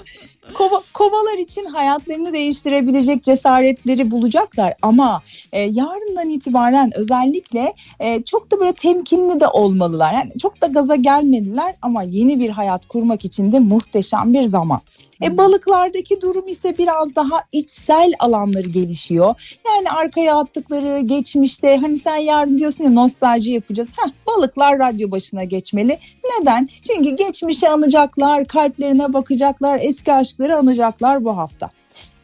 Kova, 0.54 0.82
kovalar 0.94 1.38
için 1.38 1.66
hayatlarını 1.66 2.34
değiştirebilecek 2.34 3.24
cesaretleri 3.24 4.12
bulacaklar 4.12 4.74
ama 4.82 5.22
e, 5.52 5.60
yarından 5.62 6.30
itibaren 6.30 6.92
özellikle 6.96 7.74
e, 8.00 8.24
çok 8.24 8.52
da 8.52 8.60
böyle 8.60 8.74
temkinli 8.74 9.40
de 9.40 9.48
olmalılar. 9.48 10.14
Yani 10.14 10.32
çok 10.42 10.62
da 10.62 10.68
gaza 10.68 10.96
gelmediler 10.96 11.76
ama 11.82 12.04
yeni 12.04 12.40
bir 12.40 12.50
hayat 12.50 12.86
kurmak 12.86 13.26
için 13.26 13.52
de 13.52 13.60
muhteşem 13.60 14.34
bir 14.34 14.44
zaman. 14.44 14.82
E, 15.22 15.38
balıklardaki 15.38 16.22
durum 16.22 16.48
ise 16.48 16.78
biraz 16.78 17.16
daha 17.16 17.44
içsel 17.52 18.14
alanları 18.20 18.70
gelişiyor. 18.70 19.58
Yani 19.66 19.92
arkaya 19.92 20.38
attıkları 20.38 21.00
geçmişte 21.00 21.78
hani 21.78 21.98
sen 21.98 22.16
yarın 22.16 22.58
diyorsun 22.58 22.84
ya 22.84 22.90
nostalji 22.90 23.52
yapacağız. 23.52 23.90
Heh, 23.98 24.12
balıklar 24.28 24.80
radyo 24.80 25.12
başına 25.12 25.44
geçmeli. 25.44 26.00
Neden? 26.40 26.70
Çünkü 26.88 27.10
geçmişi 27.16 27.70
anacaklar, 27.70 28.46
kalplerine 28.46 29.14
bakacaklar, 29.14 29.80
eski 29.82 30.14
aşkları 30.14 30.58
anacaklar 30.58 31.26
bu 31.26 31.38
hafta. 31.38 31.70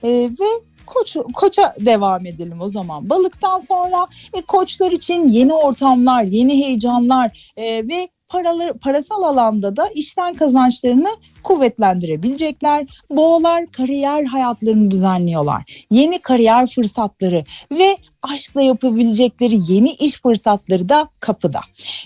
E, 0.04 0.10
ve 0.10 0.46
koç, 0.86 1.18
koça 1.34 1.76
devam 1.80 2.26
edelim 2.26 2.62
o 2.62 2.70
zaman. 2.70 3.10
Balıktan 3.10 3.60
sonra 3.60 4.08
e, 4.34 4.42
koçlar 4.42 4.92
için 4.92 5.30
yeni 5.30 5.54
ortamlar, 5.54 6.24
yeni 6.24 6.66
heyecanlar 6.66 7.52
e, 7.58 7.88
ve 7.88 8.10
paraları, 8.30 8.74
parasal 8.74 9.24
alanda 9.24 9.76
da 9.76 9.88
işten 9.88 10.34
kazançlarını 10.34 11.10
kuvvetlendirebilecekler. 11.44 12.86
Boğalar 13.10 13.72
kariyer 13.72 14.24
hayatlarını 14.24 14.92
düzenliyorlar. 14.92 15.86
Yeni 15.92 16.20
kariyer 16.20 16.68
fırsatları 16.68 17.44
ve 17.72 17.98
aşkla 18.22 18.62
yapabilecekleri 18.62 19.74
yeni 19.74 19.92
iş 19.92 20.22
fırsatları 20.22 20.90
da 20.90 21.10
kapıda. 21.20 21.60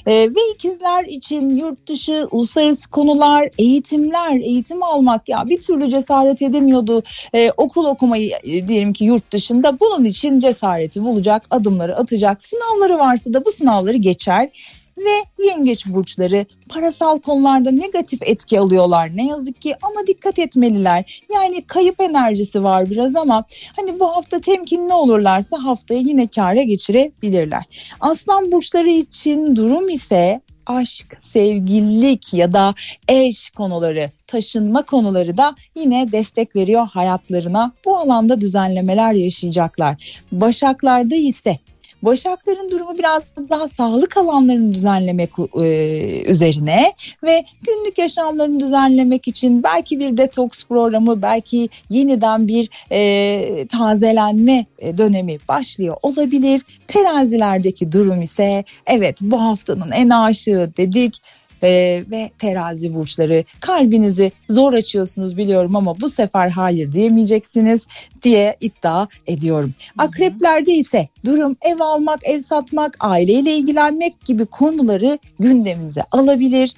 Ee, 0.06 0.14
ve 0.14 0.54
ikizler 0.54 1.04
için 1.04 1.50
yurt 1.50 1.88
dışı, 1.88 2.28
uluslararası 2.32 2.90
konular, 2.90 3.50
eğitimler, 3.58 4.40
eğitim 4.40 4.84
almak 4.84 5.30
ya 5.30 5.50
bir 5.50 5.62
türlü 5.62 5.90
cesaret 5.90 6.42
edemiyordu. 6.42 7.04
Ee, 7.34 7.52
okul 7.58 7.86
okumayı 7.86 8.32
e, 8.44 8.68
diyelim 8.68 8.94
ki 8.94 9.06
yurt 9.06 9.32
dışında 9.32 9.80
bunun 9.80 10.06
için 10.06 10.40
cesareti 10.40 11.04
bulacak, 11.04 11.44
adımları 11.50 11.98
atacak. 11.98 12.42
Sınavları 12.42 13.00
varsa 13.00 13.34
da 13.34 13.46
bu 13.46 13.52
sınavları 13.52 13.98
geçer 13.98 14.50
ve 14.98 15.46
yengeç 15.48 15.86
burçları 15.86 16.46
parasal 16.70 17.20
konularda 17.20 17.72
negatif 17.72 18.22
etki 18.22 18.60
alıyorlar 18.60 19.18
ne 19.18 19.28
yazık 19.28 19.62
ki 19.62 19.76
ama 19.82 20.08
dikkat 20.08 20.39
etmeliler. 20.39 21.24
Yani 21.34 21.62
kayıp 21.68 22.02
enerjisi 22.02 22.64
var 22.64 22.89
biraz 22.89 23.16
ama 23.16 23.46
hani 23.76 24.00
bu 24.00 24.16
hafta 24.16 24.41
temkinli 24.41 24.94
olurlarsa 24.94 25.64
haftayı 25.64 26.02
yine 26.02 26.28
kâra 26.28 26.62
geçirebilirler. 26.62 27.64
Aslan 28.00 28.52
burçları 28.52 28.89
için 28.89 29.56
durum 29.56 29.89
ise 29.89 30.41
aşk, 30.66 31.18
sevgililik 31.22 32.34
ya 32.34 32.54
da 32.54 32.74
eş 33.08 33.50
konuları, 33.50 34.12
taşınma 34.28 34.82
konuları 34.82 35.38
da 35.38 35.56
yine 35.76 36.12
destek 36.12 36.56
veriyor 36.56 36.88
hayatlarına. 36.88 37.74
Bu 37.86 37.98
alanda 37.98 38.41
düzenlemeler 38.41 39.14
yaşayacaklar. 39.14 40.22
Başaklarda 40.32 41.16
ise 41.16 41.60
Başakların 42.04 42.72
durumu 42.72 42.97
biraz 42.97 43.24
daha 43.49 43.68
sağlık 43.68 44.18
alanlarını 44.18 44.74
düzenlemek 44.74 45.30
e, 45.64 46.22
üzerine 46.32 46.93
ve 47.24 47.45
günlük 47.62 47.97
yaşamlarını 47.97 48.60
düzenlemek 48.60 49.28
için 49.28 49.64
belki 49.64 49.99
bir 49.99 50.18
detoks 50.18 50.64
programı, 50.64 51.22
belki 51.22 51.70
yeniden 51.89 52.47
bir 52.47 52.70
e, 52.91 53.68
tazelenme 53.68 54.66
e, 54.80 54.97
dönemi 54.97 55.38
başlıyor 55.47 55.97
olabilir. 56.01 56.62
Terazilerdeki 56.88 57.91
durum 57.91 58.22
ise 58.22 58.64
evet 58.88 59.18
bu 59.22 59.41
haftanın 59.41 59.91
en 59.91 60.10
aşığı 60.10 60.72
dedik 60.78 61.22
ee, 61.64 62.03
ve 62.11 62.32
terazi 62.38 62.95
burçları 62.95 63.43
kalbinizi 63.59 64.32
zor 64.49 64.74
açıyorsunuz 64.74 65.38
biliyorum 65.38 65.76
ama 65.76 66.01
bu 66.01 66.09
sefer 66.09 66.49
hayır 66.49 66.91
diyemeyeceksiniz 66.91 67.88
diye 68.24 68.57
iddia 68.61 69.07
ediyorum. 69.28 69.74
Akreplerde 69.97 70.74
ise 70.74 71.07
durum 71.26 71.57
ev 71.61 71.80
almak, 71.80 72.20
ev 72.24 72.39
satmak, 72.39 72.97
aileyle 72.99 73.55
ilgilenmek 73.55 74.26
gibi 74.26 74.45
konuları 74.45 75.20
gündeminize 75.39 76.03
alabilir 76.11 76.76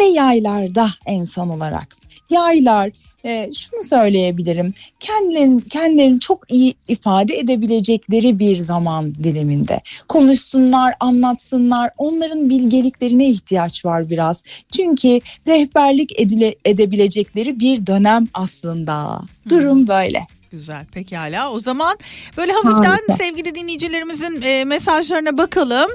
ve 0.00 0.04
yaylarda 0.04 0.88
en 1.06 1.24
son 1.24 1.48
olarak 1.48 2.05
yaylar. 2.30 2.90
E, 3.24 3.52
şunu 3.52 3.82
söyleyebilirim. 3.82 4.74
Kendilerini, 5.00 5.68
kendilerini 5.68 6.20
çok 6.20 6.52
iyi 6.52 6.74
ifade 6.88 7.38
edebilecekleri 7.38 8.38
bir 8.38 8.56
zaman 8.56 9.14
diliminde. 9.14 9.80
Konuşsunlar 10.08 10.94
anlatsınlar. 11.00 11.90
Onların 11.98 12.50
bilgeliklerine 12.50 13.28
ihtiyaç 13.28 13.84
var 13.84 14.10
biraz. 14.10 14.42
Çünkü 14.76 15.20
rehberlik 15.46 16.20
edile, 16.20 16.54
edebilecekleri 16.64 17.60
bir 17.60 17.86
dönem 17.86 18.28
aslında. 18.34 19.20
Durum 19.48 19.88
böyle. 19.88 20.26
Güzel 20.52 20.86
pekala. 20.86 21.52
O 21.52 21.60
zaman 21.60 21.98
böyle 22.36 22.52
hafiften 22.52 22.90
Harika. 22.90 23.12
sevgili 23.12 23.54
dinleyicilerimizin 23.54 24.42
e, 24.42 24.64
mesajlarına 24.64 25.38
bakalım. 25.38 25.90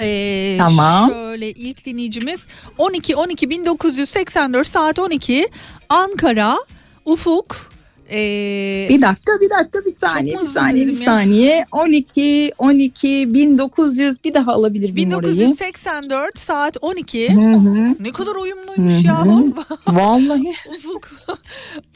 Ee, 0.00 0.56
Tamam. 0.58 1.10
Şöyle 1.10 1.50
ilk 1.50 1.86
dinleyicimiz 1.86 2.46
12 2.78 3.16
12 3.16 3.50
1984 3.50 4.66
saat 4.66 4.98
12 4.98 5.48
Ankara 5.88 6.56
Ufuk 7.04 7.74
ee, 8.10 8.86
Bir 8.90 9.02
dakika 9.02 9.32
bir 9.40 9.50
dakika 9.50 9.84
bir 9.84 9.92
saniye 9.92 10.38
bir 10.38 10.46
saniye 10.46 10.86
bir 10.86 10.92
dedim 10.92 11.02
ya? 11.02 11.04
saniye 11.04 11.64
12 11.72 12.52
12 12.58 13.34
1900 13.34 14.24
bir 14.24 14.34
daha 14.34 14.52
alabilir 14.52 14.90
miyim 14.92 15.12
orayı? 15.14 15.32
1984 15.32 16.38
saat 16.38 16.76
12 16.80 17.34
Hı 17.34 17.40
hı. 17.40 17.96
ne 18.00 18.12
kadar 18.12 18.34
uyumluymuş 18.36 18.92
Hı 18.94 18.98
hı. 18.98 19.06
yahu 19.06 19.52
Vallahi 19.86 20.52
Ufuk 20.76 21.10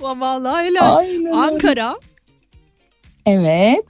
vallahi 0.00 0.66
helal 0.66 0.96
Aynen. 0.96 1.32
Ankara 1.32 1.96
evet. 3.26 3.84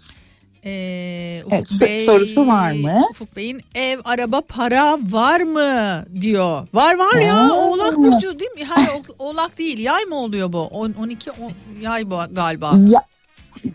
Ee, 0.65 1.43
Ufuk 1.47 1.53
Evet, 1.53 2.01
so- 2.01 2.05
sorusu 2.05 2.47
var 2.47 2.73
mı? 2.73 3.07
Ufuk 3.11 3.37
Bey'in 3.37 3.61
ev, 3.75 3.99
araba, 4.05 4.41
para 4.41 4.99
var 5.11 5.41
mı 5.41 6.05
diyor. 6.21 6.67
Var 6.75 6.95
var 6.99 7.21
ya 7.21 7.37
Aa. 7.37 7.53
Oğlak 7.53 7.97
Burcu 7.97 8.39
değil 8.39 8.51
mi? 8.51 8.65
Hayır 8.65 8.91
Oğlak 9.19 9.59
değil 9.59 9.79
yay 9.79 10.05
mı 10.05 10.15
oluyor 10.15 10.53
bu? 10.53 10.61
On- 10.61 10.95
12 11.01 11.31
on- 11.31 11.53
yay 11.83 12.11
bu 12.11 12.19
galiba. 12.33 12.75
Ya, 12.89 13.03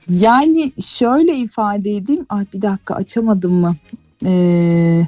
yani 0.09 0.71
şöyle 0.85 1.35
ifade 1.35 1.91
edeyim. 1.91 2.25
Ay 2.29 2.45
bir 2.53 2.61
dakika 2.61 2.95
açamadım 2.95 3.53
mı? 3.53 3.75
Ee, 4.25 5.07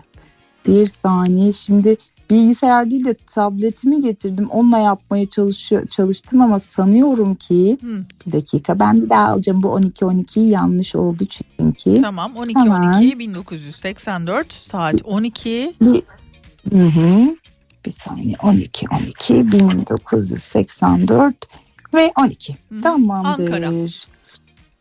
bir 0.67 0.87
saniye 0.87 1.51
şimdi 1.51 1.97
bilgisayar 2.29 2.91
değil 2.91 3.05
de 3.05 3.13
tabletimi 3.13 4.01
getirdim. 4.01 4.49
Onunla 4.49 4.77
yapmaya 4.77 5.29
çalışıyor, 5.29 5.87
çalıştım 5.87 6.41
ama 6.41 6.59
sanıyorum 6.59 7.35
ki 7.35 7.77
Hı. 7.81 8.05
bir 8.25 8.31
dakika 8.31 8.79
ben 8.79 9.01
bir 9.01 9.09
daha 9.09 9.27
alacağım. 9.27 9.63
Bu 9.63 9.67
12-12 9.67 10.39
yanlış 10.39 10.95
oldu 10.95 11.25
çünkü. 11.25 12.01
Tamam 12.01 12.35
12 12.35 12.59
Hemen. 12.59 12.93
12 12.93 13.19
1984 13.19 14.53
saat 14.53 15.01
12 15.03 15.73
Bir, 15.81 16.03
hı 16.71 16.85
hı. 16.85 17.35
bir 17.85 17.91
saniye 17.91 18.35
12 18.43 18.87
12 18.89 19.51
1984 19.51 21.35
ve 21.93 22.11
12. 22.17 22.57
Hı 22.69 22.75
hı. 22.75 22.81
Tamamdır. 22.81 23.51
Ankara. 23.51 23.71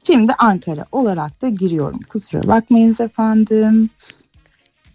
Şimdi 0.07 0.33
Ankara 0.39 0.85
olarak 0.93 1.43
da 1.43 1.49
giriyorum. 1.49 2.01
Kusura 2.09 2.49
bakmayınız 2.49 3.01
efendim. 3.01 3.91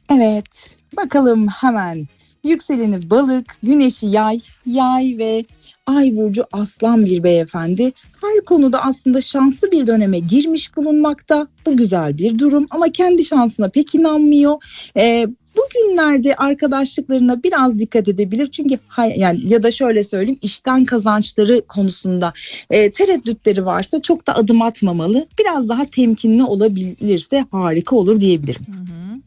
Evet. 0.10 0.80
Bakalım 0.98 1.48
hemen. 1.48 2.08
Yükseleni 2.44 3.10
balık, 3.10 3.46
güneşi 3.64 4.08
yay, 4.08 4.40
yay 4.66 5.16
ve 5.18 5.46
ay 5.86 6.16
burcu 6.16 6.46
aslan 6.52 7.06
bir 7.06 7.24
beyefendi. 7.24 7.92
Her 8.22 8.46
konuda 8.46 8.84
aslında 8.84 9.22
şanslı 9.22 9.72
bir 9.72 9.88
döneme 9.88 10.20
girmiş 10.20 10.76
bulunmakta. 10.78 11.48
Bu 11.66 11.78
güzel 11.78 12.18
bir 12.18 12.40
durum 12.40 12.68
ama 12.70 12.90
kendi 12.90 13.26
şansına 13.26 13.70
pek 13.70 13.96
inanmıyor. 13.96 14.64
Ee, 14.98 15.28
bugünlerde 15.58 16.36
arkadaşlıklarına 16.36 17.44
biraz 17.44 17.80
dikkat 17.80 18.08
edebilir. 18.08 18.52
Çünkü 18.52 18.80
hay- 18.88 19.14
yani 19.18 19.54
ya 19.54 19.64
da 19.64 19.72
şöyle 19.72 20.04
söyleyeyim 20.04 20.40
işten 20.42 20.86
kazançları 20.86 21.62
konusunda 21.68 22.34
e, 22.70 22.92
tereddütleri 22.92 23.66
varsa 23.66 24.02
çok 24.02 24.28
da 24.28 24.36
adım 24.36 24.62
atmamalı. 24.62 25.28
Biraz 25.40 25.70
daha 25.70 25.86
temkinli 25.86 26.44
olabilirse 26.44 27.46
harika 27.52 27.96
olur 27.96 28.22
diyebilirim. 28.22 28.62
Hı 28.66 28.72
hı. 28.72 29.20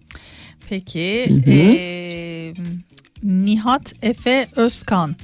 Peki 0.68 1.26
Hı 1.28 1.34
hı. 1.34 1.50
ee, 1.50 2.52
Nihat 3.22 3.94
Efe 4.02 4.48
Özkan 4.56 5.16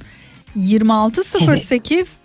2608 0.55 2.19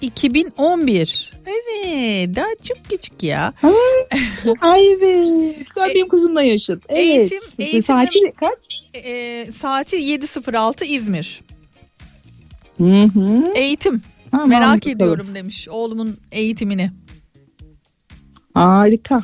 2011 0.00 1.32
Evet 1.46 2.36
daha 2.36 2.46
çok 2.62 2.84
küçük 2.90 3.22
ya. 3.22 3.52
Ay 4.60 4.92
evet. 4.92 5.56
Sen 5.74 5.88
benim 5.94 6.08
kızımla 6.08 6.42
yaşıt. 6.42 6.82
Evet. 6.88 7.30
Eğitim- 7.32 7.42
eğitimli- 7.58 7.82
Saati 7.82 8.18
kaç? 8.36 8.82
Ee, 8.94 9.48
saati 9.56 9.96
7.06 9.96 10.84
İzmir. 10.84 11.40
Hı 12.78 13.02
hı. 13.02 13.44
Eğitim. 13.54 14.02
Tamam, 14.30 14.48
Merak 14.48 14.86
ediyorum 14.86 15.26
demiş 15.34 15.68
oğlumun 15.68 16.16
eğitimini. 16.32 16.90
Harika. 18.54 19.22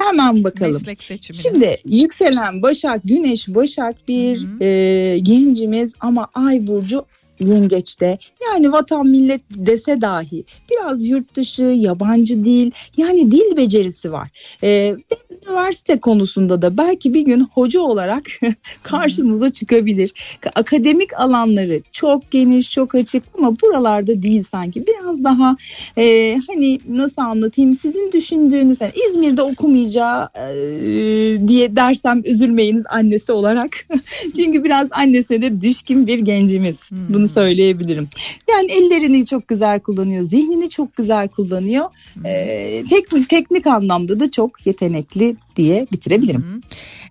Hemen 0.00 0.44
bakalım. 0.44 0.72
Meslek 0.72 1.02
seçimini. 1.02 1.42
Şimdi 1.42 1.76
yükselen 1.84 2.62
Başak, 2.62 3.00
Güneş 3.04 3.48
Başak 3.48 4.08
bir 4.08 4.60
e, 4.60 5.18
gencimiz 5.18 5.92
ama 6.00 6.28
Ay 6.34 6.66
Burcu 6.66 7.04
yengeçte. 7.40 8.18
Yani 8.44 8.72
vatan 8.72 9.06
millet 9.06 9.40
dese 9.50 10.00
dahi 10.00 10.44
biraz 10.70 11.06
yurt 11.06 11.34
dışı, 11.34 11.62
yabancı 11.62 12.44
dil 12.44 12.70
yani 12.96 13.30
dil 13.30 13.56
becerisi 13.56 14.12
var. 14.12 14.28
E, 14.62 14.68
ve 14.70 15.16
üniversite 15.48 16.00
konusunda 16.00 16.62
da 16.62 16.78
belki 16.78 17.14
bir 17.14 17.20
gün 17.20 17.40
hoca 17.40 17.80
olarak 17.80 18.22
karşımıza 18.82 19.50
çıkabilir. 19.50 20.12
Akademik 20.54 21.20
alanları 21.20 21.82
çok 21.92 22.30
geniş, 22.30 22.70
çok 22.70 22.94
açık 22.94 23.22
ama 23.38 23.56
buralarda 23.60 24.22
değil 24.22 24.42
sanki. 24.50 24.86
Biraz 24.86 25.24
daha 25.24 25.56
e, 25.98 26.36
hani 26.48 26.78
nasıl 26.88 27.22
anlatayım 27.22 27.74
sizin 27.74 28.12
düşündüğünüz 28.12 28.80
yani 28.80 28.92
İzmir'de 29.08 29.42
okumayacağı 29.42 30.28
e, 30.34 31.48
diye 31.48 31.76
dersem 31.76 32.22
üzülmeyiniz 32.24 32.84
annesi 32.90 33.32
olarak. 33.32 33.86
Çünkü 34.36 34.64
biraz 34.64 34.88
annesine 34.90 35.42
de 35.42 35.60
düşkün 35.60 36.06
bir 36.06 36.18
gencimiz. 36.18 36.76
Bunu 37.08 37.28
söyleyebilirim. 37.30 38.08
Yani 38.50 38.72
ellerini 38.72 39.26
çok 39.26 39.48
güzel 39.48 39.80
kullanıyor, 39.80 40.22
zihnini 40.24 40.70
çok 40.70 40.96
güzel 40.96 41.28
kullanıyor. 41.28 41.90
Ee, 42.24 42.84
teknik 42.90 43.28
teknik 43.28 43.66
anlamda 43.66 44.20
da 44.20 44.30
çok 44.30 44.66
yetenekli 44.66 45.36
diye 45.56 45.86
bitirebilirim. 45.92 46.60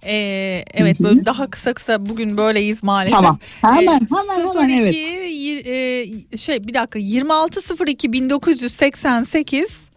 Ee, 0.05 0.63
evet 0.73 0.99
böyle 0.99 1.25
daha 1.25 1.49
kısa 1.49 1.73
kısa 1.73 2.05
bugün 2.05 2.37
böyleyiz 2.37 2.83
maalesef. 2.83 3.15
Tamam. 3.15 3.39
Hemen, 3.61 3.77
Ee, 3.79 3.81
hemen, 3.85 4.53
hemen, 4.53 4.69
evet. 4.69 4.95
02 4.95 5.69
e, 5.69 6.37
şey 6.37 6.67
bir 6.67 6.73
dakika 6.73 6.99
2602 6.99 8.13
1988 8.13 9.89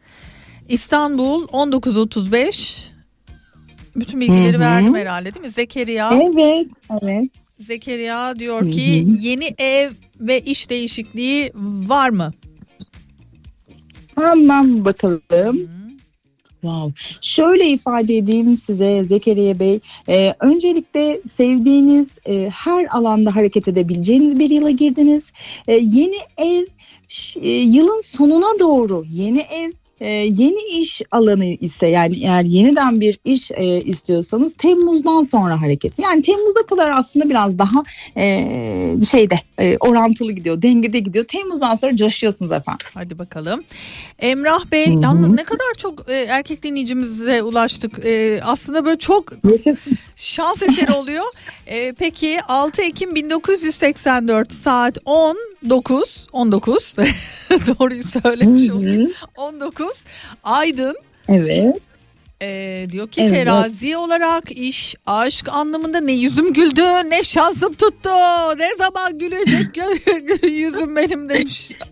İstanbul 0.68 1.48
1935 1.48 2.92
bütün 3.96 4.20
bilgileri 4.20 4.52
Hı 4.52 4.56
hı. 4.56 4.60
verdim 4.60 4.94
herhalde 4.94 5.34
değil 5.34 5.44
mi? 5.44 5.50
Zekeriya. 5.50 6.10
Evet, 6.14 6.66
evet. 7.02 7.30
Zekeriya 7.58 8.38
diyor 8.38 8.70
ki 8.70 9.06
yeni 9.20 9.54
ev 9.58 9.90
ve 10.22 10.40
iş 10.40 10.70
değişikliği 10.70 11.52
var 11.88 12.10
mı? 12.10 12.32
Hemen 14.14 14.84
bakalım. 14.84 15.68
Wow. 16.62 16.92
Şöyle 17.20 17.68
ifade 17.68 18.16
edeyim 18.16 18.56
size 18.56 19.04
Zekeriya 19.04 19.60
Bey. 19.60 19.80
Ee, 20.08 20.34
öncelikle 20.40 21.20
sevdiğiniz 21.36 22.10
e, 22.26 22.50
her 22.50 22.86
alanda 22.90 23.36
hareket 23.36 23.68
edebileceğiniz 23.68 24.38
bir 24.38 24.50
yıla 24.50 24.70
girdiniz. 24.70 25.32
Ee, 25.68 25.72
yeni 25.72 26.16
ev 26.36 26.66
e, 27.36 27.50
yılın 27.50 28.00
sonuna 28.00 28.58
doğru 28.60 29.04
yeni 29.08 29.40
ev 29.40 29.72
e, 30.02 30.08
yeni 30.10 30.80
iş 30.80 31.02
alanı 31.10 31.44
ise 31.44 31.86
yani 31.86 32.24
eğer 32.24 32.42
yeniden 32.42 33.00
bir 33.00 33.18
iş 33.24 33.50
e, 33.50 33.80
istiyorsanız 33.80 34.54
Temmuz'dan 34.54 35.22
sonra 35.22 35.60
hareket. 35.60 35.98
Yani 35.98 36.22
Temmuz'a 36.22 36.62
kadar 36.62 36.90
aslında 36.90 37.30
biraz 37.30 37.58
daha 37.58 37.82
e, 38.16 38.24
şeyde 39.10 39.34
e, 39.58 39.76
orantılı 39.76 40.32
gidiyor, 40.32 40.62
dengede 40.62 40.98
gidiyor. 40.98 41.24
Temmuz'dan 41.24 41.74
sonra 41.74 41.96
coşuyorsunuz 41.96 42.52
efendim. 42.52 42.86
Hadi 42.94 43.18
bakalım. 43.18 43.64
Emrah 44.18 44.72
Bey 44.72 44.86
yalnız 45.02 45.28
ne 45.28 45.44
kadar 45.44 45.74
çok 45.76 46.10
e, 46.10 46.14
erkek 46.14 46.62
dinleyicimize 46.62 47.42
ulaştık. 47.42 48.06
E, 48.06 48.40
aslında 48.44 48.84
böyle 48.84 48.98
çok 48.98 49.32
şans 50.16 50.62
eseri 50.62 50.92
oluyor. 50.92 51.24
E, 51.66 51.92
peki 51.92 52.38
6 52.48 52.82
Ekim 52.82 53.14
1984 53.14 54.52
saat 54.52 54.98
19 55.04 56.26
19 56.32 56.96
doğruyu 57.50 58.02
söylemiş 58.02 58.70
olayım. 58.70 59.12
19 59.36 59.91
Aydın 60.44 60.96
Evet. 61.28 61.76
E, 62.42 62.86
diyor 62.92 63.08
ki 63.08 63.20
Evet. 63.20 63.30
terazi 63.30 63.96
olarak 63.96 64.52
iş 64.52 64.94
aşk 65.06 65.48
anlamında 65.52 66.00
ne 66.00 66.12
yüzüm 66.12 66.52
güldü 66.52 66.82
ne 67.08 67.22
şansım 67.22 67.72
tuttu 67.72 68.10
ne 68.58 68.74
zaman 68.74 69.18
gülecek 69.18 69.66
yüzüm 70.48 70.96
benim 70.96 71.28
demiş. 71.28 71.72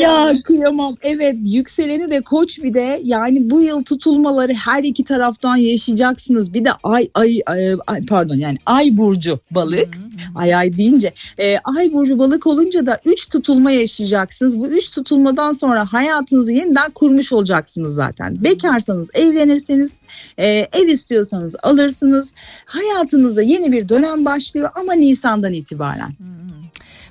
Ya 0.00 0.32
kıyamam. 0.44 0.96
Evet 1.02 1.36
yükseleni 1.42 2.10
de 2.10 2.20
koç 2.20 2.58
bir 2.62 2.74
de 2.74 3.00
yani 3.04 3.50
bu 3.50 3.62
yıl 3.62 3.84
tutulmaları 3.84 4.52
her 4.52 4.84
iki 4.84 5.04
taraftan 5.04 5.56
yaşayacaksınız. 5.56 6.54
Bir 6.54 6.64
de 6.64 6.70
ay 6.82 7.08
ay, 7.14 7.40
ay, 7.46 7.76
ay- 7.86 8.06
pardon 8.06 8.34
yani 8.34 8.58
ay 8.66 8.96
burcu 8.96 9.40
balık. 9.50 9.88
Ay 10.34 10.54
ay 10.54 10.76
deyince 10.76 11.12
e, 11.38 11.58
ay 11.58 11.92
burcu 11.92 12.18
balık 12.18 12.46
olunca 12.46 12.86
da 12.86 13.00
üç 13.04 13.28
tutulma 13.28 13.70
yaşayacaksınız. 13.70 14.58
Bu 14.58 14.68
üç 14.68 14.90
tutulmadan 14.90 15.52
sonra 15.52 15.92
hayatınızı 15.92 16.52
yeniden 16.52 16.90
kurmuş 16.90 17.32
olacaksınız 17.32 17.94
zaten. 17.94 18.44
Bekarsanız 18.44 19.10
evlenirseniz 19.52 19.92
e, 20.38 20.46
ev 20.48 20.88
istiyorsanız 20.88 21.54
alırsınız. 21.62 22.34
Hayatınızda 22.64 23.42
yeni 23.42 23.72
bir 23.72 23.88
dönem 23.88 24.24
başlıyor 24.24 24.70
ama 24.74 24.92
Nisan'dan 24.92 25.52
itibaren. 25.52 26.12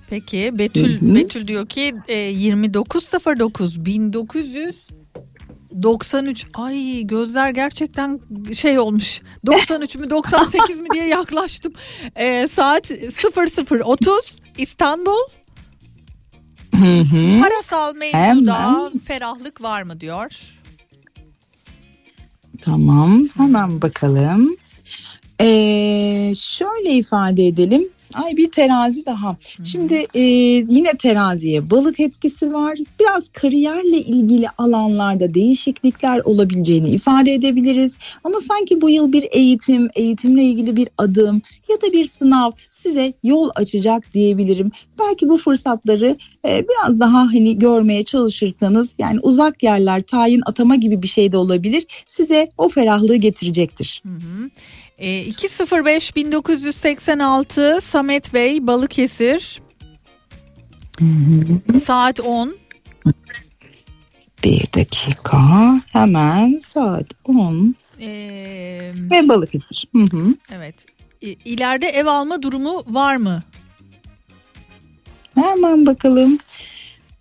Peki 0.09 0.49
Betül 0.53 1.15
Betül 1.15 1.47
diyor 1.47 1.67
ki 1.67 1.93
e, 2.07 2.29
2909 2.29 3.85
1993 3.85 6.45
ay 6.53 7.01
gözler 7.03 7.49
gerçekten 7.49 8.19
şey 8.53 8.79
olmuş. 8.79 9.21
93 9.45 9.95
mü 9.95 10.09
98 10.09 10.79
mi 10.79 10.87
diye 10.93 11.07
yaklaştım. 11.07 11.73
E, 12.15 12.47
saat 12.47 12.91
00.30 12.91 14.39
İstanbul. 14.57 15.19
Parasal 17.41 17.95
mevzuda 17.95 18.63
Hemen. 18.63 18.97
ferahlık 18.97 19.61
var 19.61 19.81
mı 19.81 19.99
diyor 19.99 20.41
Tamam 22.61 23.27
hemen 23.37 23.81
bakalım. 23.81 24.55
Ee, 25.41 26.33
şöyle 26.35 26.91
ifade 26.91 27.47
edelim. 27.47 27.87
Ay 28.13 28.37
bir 28.37 28.51
terazi 28.51 29.05
daha. 29.05 29.37
Şimdi 29.63 30.05
e, 30.13 30.21
yine 30.67 30.91
teraziye 30.91 31.69
balık 31.69 31.99
etkisi 31.99 32.53
var. 32.53 32.77
Biraz 32.99 33.29
kariyerle 33.29 33.97
ilgili 33.97 34.47
alanlarda 34.57 35.33
değişiklikler 35.33 36.19
olabileceğini 36.19 36.89
ifade 36.89 37.33
edebiliriz. 37.33 37.95
Ama 38.23 38.39
sanki 38.47 38.81
bu 38.81 38.89
yıl 38.89 39.11
bir 39.11 39.25
eğitim, 39.31 39.89
eğitimle 39.95 40.43
ilgili 40.43 40.75
bir 40.75 40.89
adım 40.97 41.41
ya 41.69 41.81
da 41.81 41.93
bir 41.93 42.07
sınav 42.07 42.51
size 42.83 43.13
yol 43.23 43.49
açacak 43.55 44.13
diyebilirim. 44.13 44.71
Belki 44.99 45.29
bu 45.29 45.37
fırsatları 45.37 46.17
e, 46.47 46.65
biraz 46.69 46.99
daha 46.99 47.19
hani 47.19 47.59
görmeye 47.59 48.03
çalışırsanız 48.03 48.89
yani 48.97 49.19
uzak 49.19 49.63
yerler, 49.63 50.01
tayin 50.01 50.41
atama 50.45 50.75
gibi 50.75 51.01
bir 51.01 51.07
şey 51.07 51.31
de 51.31 51.37
olabilir. 51.37 51.85
Size 52.07 52.51
o 52.57 52.69
ferahlığı 52.69 53.15
getirecektir. 53.15 54.03
E, 54.97 55.21
205 55.21 56.15
1986 56.15 57.79
Samet 57.81 58.33
Bey 58.33 58.67
Balıkesir 58.67 59.61
saat 61.83 62.19
10 62.19 62.55
Bir 64.43 64.73
dakika 64.73 65.39
hemen 65.91 66.59
saat 66.59 67.07
10 67.25 67.75
E, 68.01 68.09
ve 69.11 69.29
Balıkesir. 69.29 69.87
Hı 69.95 70.17
hı. 70.17 70.35
Evet. 70.55 70.75
İleride 71.21 71.87
ev 71.87 72.05
alma 72.05 72.41
durumu 72.41 72.83
var 72.87 73.15
mı? 73.15 73.43
Hemen 75.35 75.85
bakalım. 75.85 76.37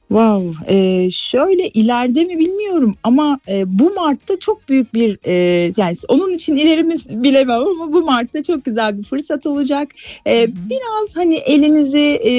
Wow, 0.09 0.75
ee, 0.75 1.11
şöyle 1.11 1.69
ileride 1.69 2.25
mi 2.25 2.39
bilmiyorum 2.39 2.95
ama 3.03 3.41
e, 3.49 3.79
bu 3.79 3.95
Mart'ta 3.95 4.39
çok 4.39 4.69
büyük 4.69 4.95
bir 4.95 5.19
e, 5.25 5.33
yani 5.77 5.97
onun 6.09 6.33
için 6.33 6.57
ilerimiz 6.57 7.09
bilemem 7.09 7.61
ama 7.61 7.93
bu 7.93 8.03
Mart'ta 8.03 8.43
çok 8.43 8.65
güzel 8.65 8.99
bir 8.99 9.03
fırsat 9.03 9.47
olacak. 9.47 9.89
E, 10.27 10.49
biraz 10.55 11.17
hani 11.17 11.35
elinizi 11.35 12.21
e, 12.23 12.33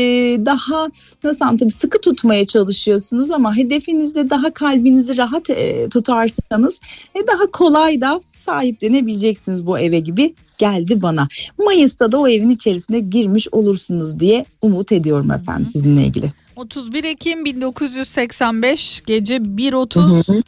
daha 0.45 0.88
nasıl 1.24 1.45
anlatayım 1.45 1.72
sıkı 1.72 2.01
tutmaya 2.01 2.47
çalışıyorsunuz 2.47 3.32
ama 3.32 3.57
hedefinizde 3.57 4.30
daha 4.30 4.53
kalbinizi 4.53 5.18
rahat 5.18 5.49
e, 5.49 5.89
tutarsanız 5.89 6.80
e, 7.16 7.28
daha 7.28 7.51
kolay 7.51 8.01
da 8.01 8.22
sahiplenebileceksiniz 8.45 9.65
bu 9.65 9.79
eve 9.79 9.99
gibi 9.99 10.35
geldi 10.57 11.01
bana. 11.01 11.27
Mayıs'ta 11.57 12.11
da 12.11 12.19
o 12.19 12.27
evin 12.27 12.49
içerisine 12.49 12.99
girmiş 12.99 13.47
olursunuz 13.51 14.19
diye 14.19 14.45
umut 14.61 14.91
ediyorum 14.91 15.31
efendim 15.31 15.65
sizinle 15.65 16.05
ilgili. 16.05 16.33
31 16.55 17.03
Ekim 17.03 17.45
1985 17.45 19.01
gece 19.05 19.35
1.30 19.35 20.43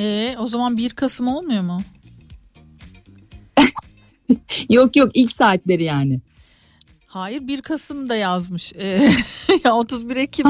ee, 0.00 0.36
o 0.38 0.46
zaman 0.46 0.76
1 0.76 0.90
Kasım 0.90 1.28
olmuyor 1.28 1.62
mu? 1.62 1.80
Yok 4.70 4.96
yok 4.96 5.10
ilk 5.14 5.32
saatleri 5.32 5.84
yani. 5.84 6.20
Hayır 7.06 7.48
1 7.48 7.62
Kasım 7.62 8.08
da 8.08 8.16
yazmış. 8.16 8.72
Ee, 8.72 9.12
ya 9.64 9.74
31 9.76 10.16
Ekim 10.16 10.46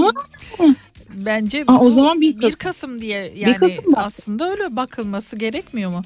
bence 1.15 1.65
Aa, 1.67 1.81
o 1.81 1.91
zaman 1.91 2.21
1 2.21 2.41
1 2.41 2.53
Kasım 2.53 3.01
diye 3.01 3.33
yani 3.37 3.57
Kasım 3.57 3.85
bence. 3.87 3.97
aslında 3.97 4.51
öyle 4.51 4.77
bakılması 4.77 5.37
gerekmiyor 5.37 5.91
mu? 5.91 6.03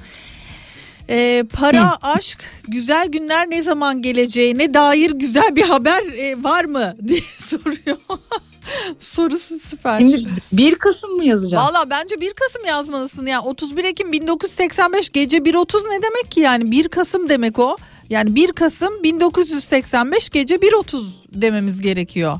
Ee, 1.11 1.45
para, 1.53 1.97
aşk, 2.03 2.45
güzel 2.69 3.09
günler 3.09 3.51
ne 3.51 3.63
zaman 3.63 4.03
geleceğine 4.03 4.75
dair 4.75 5.11
güzel 5.11 5.57
bir 5.57 5.63
haber 5.63 6.03
e, 6.17 6.43
var 6.43 6.65
mı 6.65 6.97
diye 7.09 7.21
soruyor. 7.37 7.97
Sorusu 8.99 9.59
süper. 9.61 9.99
Şimdi 9.99 10.25
1 10.53 10.75
Kasım 10.75 11.11
mı 11.17 11.25
yazacağız? 11.25 11.65
Valla 11.65 11.91
bence 11.91 12.21
1 12.21 12.33
Kasım 12.33 12.65
yazmalısın. 12.65 13.27
Yani 13.27 13.43
31 13.45 13.85
Ekim 13.85 14.13
1985 14.13 15.11
gece 15.11 15.37
1.30 15.37 15.91
ne 15.91 16.03
demek 16.03 16.31
ki 16.31 16.41
yani 16.41 16.71
1 16.71 16.89
Kasım 16.89 17.29
demek 17.29 17.59
o. 17.59 17.77
Yani 18.11 18.35
1 18.35 18.53
Kasım 18.53 19.03
1985 19.03 20.31
gece 20.31 20.55
1.30 20.55 21.03
dememiz 21.29 21.81
gerekiyor. 21.81 22.39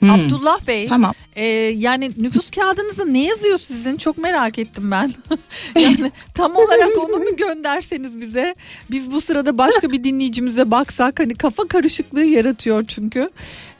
Hmm. 0.00 0.10
Abdullah 0.10 0.66
Bey. 0.66 0.86
Tamam. 0.88 1.12
e, 1.36 1.44
yani 1.76 2.10
nüfus 2.16 2.50
kağıdınızda 2.50 3.04
ne 3.04 3.24
yazıyor 3.24 3.58
sizin? 3.58 3.96
Çok 3.96 4.18
merak 4.18 4.58
ettim 4.58 4.90
ben. 4.90 5.12
yani 5.80 6.12
tam 6.34 6.56
olarak 6.56 6.98
onu 6.98 7.16
mu 7.16 7.36
gönderseniz 7.36 8.20
bize? 8.20 8.54
Biz 8.90 9.10
bu 9.12 9.20
sırada 9.20 9.58
başka 9.58 9.90
bir 9.90 10.04
dinleyicimize 10.04 10.70
baksak 10.70 11.20
hani 11.20 11.34
kafa 11.34 11.68
karışıklığı 11.68 12.24
yaratıyor 12.24 12.84
çünkü. 12.88 13.30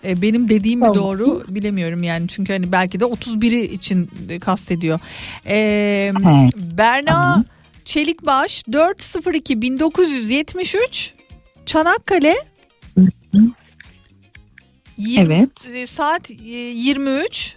E, 0.05 0.23
benim 0.23 0.49
dediğim 0.49 0.81
mi 0.81 0.87
Tamam. 0.87 0.97
doğru 0.97 1.43
bilemiyorum 1.49 2.03
yani 2.03 2.29
çünkü 2.29 2.53
hani 2.53 2.73
belki 2.73 3.01
de 3.01 3.05
31'i 3.05 3.73
için 3.73 4.11
kastediyor. 4.41 5.01
E, 5.47 6.13
Berna 6.57 7.45
Çelikbaş 7.85 8.65
402 8.73 9.63
1973 9.63 11.15
Çanakkale 11.67 12.35
Yirmi- 15.09 15.35
Evet. 15.35 15.69
e, 15.75 15.87
Saat 15.87 16.31
e, 16.31 16.35
23. 16.35 17.57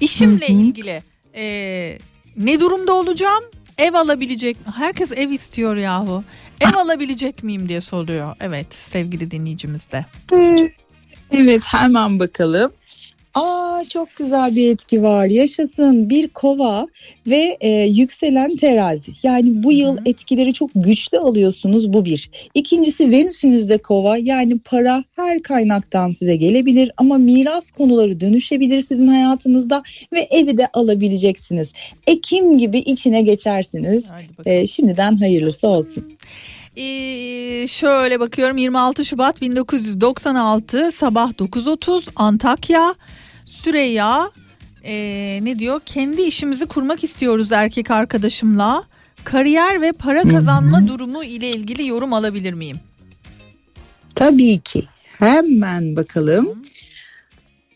İşimle 0.00 0.46
ilgili 0.46 1.02
e, 1.34 1.44
ne 2.36 2.60
durumda 2.60 2.92
olacağım? 2.94 3.44
Ev 3.78 3.94
alabilecek 3.94 4.56
Herkes 4.76 5.12
ev 5.12 5.30
istiyor 5.30 5.76
yahu. 5.76 6.24
Ev 6.60 6.74
alabilecek 6.76 7.42
miyim 7.44 7.68
diye 7.68 7.80
soruyor. 7.80 8.36
Evet 8.40 8.74
sevgili 8.74 9.30
dinleyicimiz 9.30 9.90
de. 9.92 10.06
Evet 11.30 11.62
hemen 11.64 12.18
bakalım. 12.18 12.72
Aa 13.34 13.82
çok 13.88 14.16
güzel 14.16 14.56
bir 14.56 14.72
etki 14.72 15.02
var. 15.02 15.26
Yaşasın 15.26 16.10
bir 16.10 16.28
kova 16.28 16.86
ve 17.26 17.56
e, 17.60 17.70
yükselen 17.70 18.56
terazi. 18.56 19.12
Yani 19.22 19.62
bu 19.62 19.72
yıl 19.72 19.98
etkileri 20.06 20.54
çok 20.54 20.70
güçlü 20.74 21.18
alıyorsunuz 21.18 21.92
bu 21.92 22.04
bir. 22.04 22.30
İkincisi 22.54 23.10
Venüs'ünüzde 23.10 23.78
kova 23.78 24.16
yani 24.16 24.58
para 24.58 25.04
her 25.16 25.42
kaynaktan 25.42 26.10
size 26.10 26.36
gelebilir 26.36 26.90
ama 26.96 27.18
miras 27.18 27.70
konuları 27.70 28.20
dönüşebilir 28.20 28.82
sizin 28.82 29.08
hayatınızda 29.08 29.82
ve 30.12 30.20
evi 30.20 30.58
de 30.58 30.68
alabileceksiniz. 30.72 31.72
Ekim 32.06 32.58
gibi 32.58 32.78
içine 32.78 33.22
geçersiniz. 33.22 34.04
E, 34.46 34.66
şimdiden 34.66 35.16
hayırlısı 35.16 35.68
olsun. 35.68 36.04
Ee, 36.76 37.66
şöyle 37.66 38.20
bakıyorum 38.20 38.58
26 38.58 39.04
Şubat 39.04 39.40
1996 39.40 40.92
sabah 40.92 41.30
9.30 41.30 42.08
Antakya 42.16 42.94
Süreyya 43.54 44.30
ee, 44.84 45.40
ne 45.42 45.58
diyor 45.58 45.80
kendi 45.86 46.22
işimizi 46.22 46.66
kurmak 46.66 47.04
istiyoruz 47.04 47.52
erkek 47.52 47.90
arkadaşımla 47.90 48.84
kariyer 49.24 49.82
ve 49.82 49.92
para 49.92 50.22
kazanma 50.22 50.88
durumu 50.88 51.24
ile 51.24 51.50
ilgili 51.50 51.86
yorum 51.86 52.12
alabilir 52.12 52.52
miyim? 52.52 52.76
Tabii 54.14 54.60
ki. 54.60 54.84
Hemen 55.18 55.96
bakalım. 55.96 56.62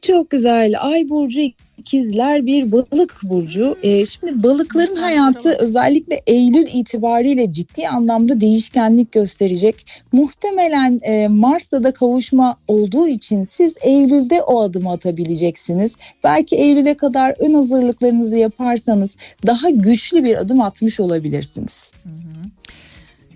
Çok 0.03 0.31
güzel. 0.31 0.75
Ay 0.79 1.09
burcu 1.09 1.41
ikizler 1.79 2.47
bir 2.47 2.73
balık 2.73 3.21
burcu. 3.23 3.77
Ee, 3.83 4.07
şimdi 4.07 4.43
balıkların 4.43 4.97
hayatı 4.97 5.57
özellikle 5.59 6.21
Eylül 6.27 6.67
itibariyle 6.73 7.53
ciddi 7.53 7.89
anlamda 7.89 8.41
değişkenlik 8.41 9.13
gösterecek. 9.13 9.87
Muhtemelen 10.13 11.01
e, 11.03 11.29
Mars'ta 11.29 11.83
da 11.83 11.93
kavuşma 11.93 12.57
olduğu 12.69 13.09
için 13.09 13.45
siz 13.45 13.75
Eylül'de 13.81 14.43
o 14.43 14.61
adımı 14.63 14.93
atabileceksiniz. 14.93 15.93
Belki 16.25 16.57
Eylül'e 16.57 16.95
kadar 16.95 17.35
ön 17.39 17.55
hazırlıklarınızı 17.55 18.37
yaparsanız 18.37 19.11
daha 19.47 19.71
güçlü 19.71 20.25
bir 20.25 20.37
adım 20.37 20.61
atmış 20.61 21.01
olabilirsiniz. 21.01 21.93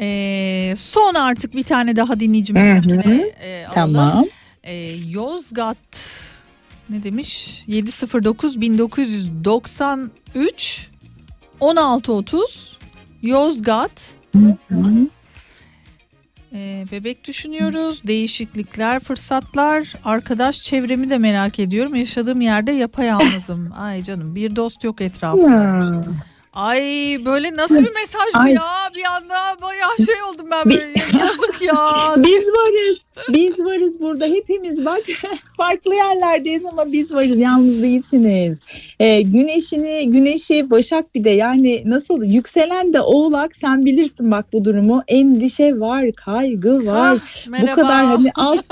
Ee, 0.01 0.75
son 0.77 1.15
artık 1.15 1.57
bir 1.57 1.63
tane 1.63 1.97
daha 1.97 2.21
dinleyicimiz 2.21 2.63
e, 2.63 3.67
alalım. 3.67 3.73
Tamam. 3.75 4.27
Ee, 4.65 4.75
Yozgat 5.11 5.77
ne 6.91 7.03
demiş? 7.03 7.63
709 7.67 8.61
1993 8.61 10.89
1630 11.61 12.79
Yozgat 13.23 14.13
Ee, 16.55 16.85
bebek 16.93 17.27
düşünüyoruz. 17.27 18.03
Değişiklikler, 18.07 19.01
fırsatlar. 19.01 19.93
Arkadaş 20.05 20.63
çevremi 20.63 21.11
de 21.11 21.19
merak 21.19 21.59
ediyorum. 21.59 21.95
Yaşadığım 21.95 22.41
yerde 22.41 22.73
yapayalnızım. 22.73 23.73
Ay 23.77 24.03
canım 24.03 24.35
bir 24.35 24.57
dost 24.57 24.85
yok 24.85 25.01
etrafımda. 25.01 26.05
Ay 26.55 26.83
böyle 27.25 27.57
nasıl 27.57 27.79
bir 27.79 27.95
mesaj 27.95 28.45
bu 28.45 28.49
ya? 28.49 28.91
Bir 28.97 29.05
anda 29.05 29.63
bayağı 29.63 29.97
şey 29.97 30.23
oldum 30.31 30.47
ben 30.51 30.65
böyle. 30.65 30.85
Yazık 31.21 31.63
ya. 31.63 32.15
Biz 32.17 32.47
varız. 32.49 32.99
Biz 33.29 33.65
varız 33.65 34.01
burada. 34.01 34.25
Hepimiz 34.25 34.85
bak 34.85 35.01
farklı 35.57 35.95
yerlerdeyiz 35.95 36.65
ama 36.65 36.93
biz 36.93 37.15
varız. 37.15 37.39
Yalnız 37.39 37.83
değilsiniz. 37.83 38.61
Ee, 39.01 39.23
güneşini, 39.23 40.11
güneşi 40.11 40.71
Başak 40.71 41.15
bir 41.15 41.25
de 41.25 41.31
yani 41.31 41.83
nasıl 41.87 42.23
yükselen 42.23 42.93
de 42.93 43.01
Oğlak 43.01 43.57
sen 43.57 43.85
bilirsin 43.85 44.31
bak 44.31 44.47
bu 44.53 44.65
durumu. 44.65 45.03
Endişe 45.09 45.81
var, 45.81 46.13
kaygı 46.13 46.87
var. 46.87 47.19
Ah, 47.19 47.63
bu 47.63 47.67
kadar 47.67 48.05
hani 48.05 48.31
alt 48.35 48.65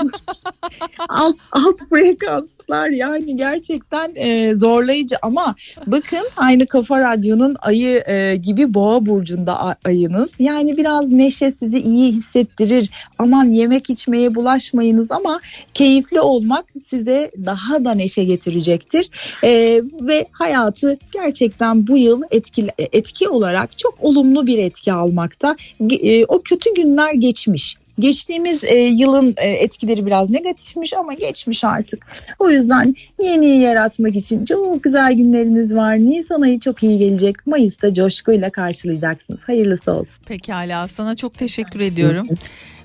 alt, 1.09 1.35
alt 1.51 1.89
frekanslar 1.89 2.89
yani 2.89 3.37
gerçekten 3.37 4.11
e, 4.15 4.55
zorlayıcı 4.55 5.15
ama 5.21 5.55
bakın 5.87 6.27
aynı 6.37 6.67
Kafa 6.67 6.99
Radyo'nun 6.99 7.55
ayı 7.71 8.03
e, 8.07 8.35
gibi 8.35 8.73
boğa 8.73 9.05
burcunda 9.05 9.75
ayınız. 9.85 10.29
Yani 10.39 10.77
biraz 10.77 11.09
neşe 11.09 11.53
sizi 11.59 11.79
iyi 11.79 12.11
hissettirir. 12.11 12.89
Aman 13.19 13.45
yemek 13.45 13.89
içmeye 13.89 14.35
bulaşmayınız 14.35 15.11
ama 15.11 15.39
keyifli 15.73 16.21
olmak 16.21 16.65
size 16.89 17.31
daha 17.45 17.85
da 17.85 17.93
neşe 17.93 18.23
getirecektir. 18.23 19.09
E, 19.43 19.81
ve 20.01 20.25
hayatı 20.31 20.97
gerçekten 21.13 21.87
bu 21.87 21.97
yıl 21.97 22.21
etki, 22.31 22.67
etki 22.77 23.29
olarak 23.29 23.77
çok 23.77 23.93
olumlu 24.01 24.47
bir 24.47 24.57
etki 24.57 24.93
almakta. 24.93 25.55
E, 25.89 26.25
o 26.25 26.41
kötü 26.41 26.73
günler 26.73 27.13
geçmiş. 27.13 27.80
Geçtiğimiz 28.01 28.63
e, 28.63 28.75
yılın 28.75 29.35
e, 29.37 29.49
etkileri 29.49 30.05
biraz 30.05 30.29
negatifmiş 30.29 30.93
ama 30.93 31.13
geçmiş 31.13 31.63
artık. 31.63 32.05
O 32.39 32.49
yüzden 32.49 32.95
yeniyi 33.23 33.61
yaratmak 33.61 34.15
için 34.15 34.45
çok 34.45 34.83
güzel 34.83 35.13
günleriniz 35.13 35.75
var. 35.75 35.97
Nisan 35.97 36.41
ayı 36.41 36.59
çok 36.59 36.83
iyi 36.83 36.97
gelecek. 36.97 37.47
Mayıs'ta 37.47 37.93
coşkuyla 37.93 38.49
karşılayacaksınız. 38.49 39.39
Hayırlısı 39.43 39.91
olsun. 39.91 40.23
Pekala 40.25 40.87
sana 40.87 41.15
çok 41.15 41.37
teşekkür 41.37 41.79
ediyorum. 41.79 42.27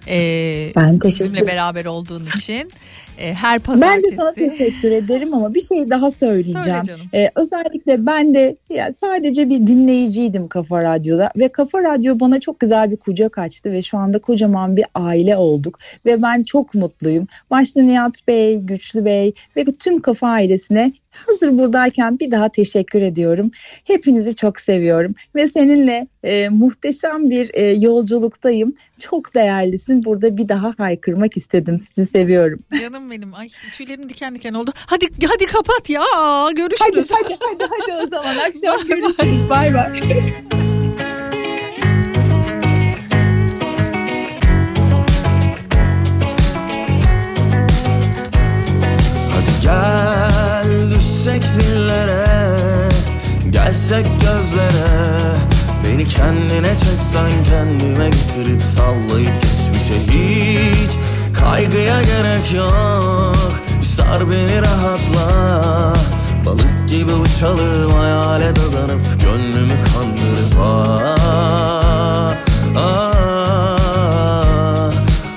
Ee, 0.09 0.73
Ben 0.77 0.99
teşekkür 0.99 1.25
Bizimle 1.25 1.47
beraber 1.47 1.85
olduğun 1.85 2.27
için. 2.37 2.73
Ee, 3.19 3.35
her 3.35 3.59
Ben 3.59 3.63
pazartesi. 3.63 4.13
de 4.13 4.17
sana 4.17 4.33
teşekkür 4.33 4.91
ederim 4.91 5.35
ama 5.35 5.55
bir 5.55 5.61
şey 5.61 5.91
daha 5.91 6.11
söyleyeceğim. 6.11 6.85
Söyle. 6.85 7.01
Ee, 7.15 7.31
özellikle 7.35 8.07
ben 8.07 8.35
de 8.35 8.57
ya 8.71 8.93
sadece 8.93 9.51
bir 9.51 9.67
dinleyiciydim 9.67 10.49
Kafa 10.49 10.83
Radyo'da 10.83 11.31
ve 11.37 11.49
Kafa 11.49 11.83
Radyo 11.83 12.21
bana 12.21 12.41
çok 12.41 12.61
güzel 12.61 12.91
bir 12.91 12.97
kucak 12.97 13.39
açtı 13.39 13.73
ve 13.73 13.83
şu 13.83 13.99
anda 13.99 14.19
kocaman 14.19 14.77
bir 14.77 14.85
aile 14.95 15.37
olduk 15.37 15.79
ve 16.07 16.23
ben 16.23 16.43
çok 16.43 16.75
mutluyum. 16.75 17.27
Başta 17.51 17.83
Nihat 17.83 18.29
Bey, 18.29 18.59
Güçlü 18.59 19.05
Bey 19.05 19.35
ve 19.57 19.65
tüm 19.65 20.01
Kafa 20.01 20.29
ailesine 20.29 20.93
hazır 21.27 21.59
buradayken 21.59 22.19
bir 22.19 22.31
daha 22.31 22.49
teşekkür 22.49 23.03
ediyorum. 23.03 23.51
Hepinizi 23.85 24.37
çok 24.37 24.61
seviyorum 24.61 25.15
ve 25.35 25.49
seninle 25.49 26.07
e, 26.25 26.49
muhteşem 26.49 27.31
bir 27.31 27.51
e, 27.55 27.63
yolculuktayım. 27.65 28.75
Çok 28.99 29.35
değerlisin. 29.35 30.05
Burada 30.05 30.37
bir 30.37 30.49
daha 30.49 30.75
haykırmak 30.79 31.37
istedim. 31.37 31.79
Sizi 31.79 32.11
seviyorum. 32.11 32.61
Canım 32.81 33.06
benim. 33.11 33.35
Ay 33.35 33.49
tüylerim 33.73 34.09
diken 34.09 34.35
diken 34.35 34.55
oldu. 34.55 34.73
Hadi 34.87 35.07
hadi 35.29 35.47
kapat 35.47 35.91
ya. 35.91 36.05
Görüşürüz. 36.57 37.11
Hadi 37.13 37.29
hadi 37.29 37.39
hadi, 37.61 37.71
hadi 37.81 38.07
o 38.07 38.09
zaman 38.09 38.37
akşam 38.47 38.89
görüşürüz. 38.89 39.51
Bay 39.51 39.75
bay. 39.75 39.93
Hadi 49.33 49.61
gel 49.63 50.91
düşsek 50.97 51.43
dillere 51.45 52.27
Gelsek 53.51 54.07
gözlere 54.21 55.37
Beni 55.85 56.07
kendine 56.07 56.77
çeksen 56.77 57.45
kendime 57.45 58.11
getirip 58.11 58.63
sallayıp 58.63 59.43
geçmişe 59.43 59.95
hiç 60.11 60.91
Kaygıya 61.41 62.03
gerek 62.03 62.53
yok. 62.55 63.37
Sar 63.83 64.31
beni 64.31 64.63
rahatla. 64.63 65.93
Balık 66.47 66.89
gibi 66.89 67.13
uçalım 67.13 67.93
hayale 67.93 68.57
dadanıp 68.57 69.23
Gönlümü 69.23 69.75
kandırıp 69.85 70.61
ah, 70.61 71.17
ah. 72.77 73.17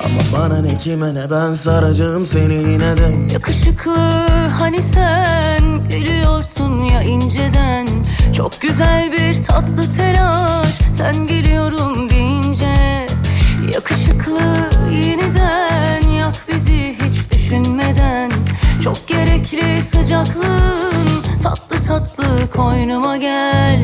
Ama 0.05 0.21
bana 0.33 0.61
ne 0.61 0.77
kime 0.77 1.15
ne 1.15 1.31
ben 1.31 1.53
saracağım 1.53 2.25
seni 2.25 2.53
yine 2.53 2.97
de. 2.97 3.33
Yakışıklı 3.33 3.97
hani 4.59 4.81
sen 4.81 5.89
gülüyorsun 5.89 6.83
ya 6.83 7.03
inceden. 7.03 7.87
Çok 8.37 8.61
güzel 8.61 9.11
bir 9.11 9.43
tatlı 9.43 9.89
telaş 9.95 10.79
sen 10.93 11.27
geliyorum 11.27 12.09
deyince 12.09 12.75
Yakışıklı 13.73 14.39
yeniden 14.91 16.09
yak 16.09 16.35
bizi 16.47 16.95
hiç 17.07 17.31
düşünmeden. 17.31 18.31
Çok 18.83 19.07
gerekli 19.07 19.81
sıcaklığın 19.81 21.23
tatlı 21.43 21.83
tatlı 21.87 22.49
koynuma 22.55 23.17
gel 23.17 23.83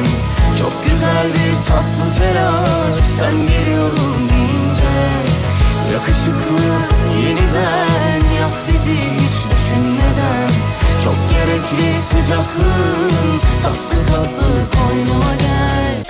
Çok 0.61 0.85
güzel 0.85 1.27
bir 1.33 1.55
tatlı 1.67 2.17
telaş 2.17 2.95
Sen 3.19 3.47
geliyorum 3.47 4.29
deyince. 4.29 4.93
Yakışıklı 5.93 6.63
yeniden 7.25 8.35
Yap 8.41 8.51
bizi 8.73 8.95
hiç 8.95 9.51
düşünmeden. 9.51 10.49
Çok 11.03 11.15
gerekli 11.31 12.01
sıcaklığın 12.01 13.41
Tatlı 13.63 14.05
tatlı 14.05 14.79
koynuma 14.79 15.33
gel. 15.39 16.03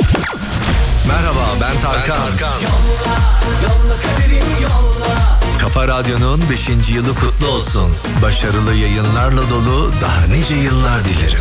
Merhaba 1.07 1.45
ben 1.61 1.81
Tarkan, 1.81 1.99
ben 1.99 2.37
Tarkan. 2.37 2.61
Yolla, 2.61 3.17
yolla 3.63 3.93
kaderim 4.01 4.45
yolla. 4.61 5.40
Kafa 5.61 5.87
Radyo'nun 5.87 6.41
5. 6.49 6.89
yılı 6.89 7.15
kutlu 7.15 7.47
olsun. 7.47 7.95
Başarılı 8.21 8.73
yayınlarla 8.73 9.41
dolu 9.49 9.91
daha 10.01 10.27
nice 10.27 10.55
yıllar 10.55 11.05
dilerim. 11.05 11.39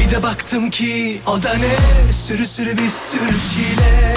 Bir 0.00 0.10
de 0.10 0.22
baktım 0.22 0.70
ki 0.70 1.20
o 1.26 1.42
da 1.42 1.54
ne 1.54 2.12
sürü 2.12 2.46
sürü 2.46 2.78
bir 2.78 2.90
sürü 2.90 3.38
çile. 3.54 4.16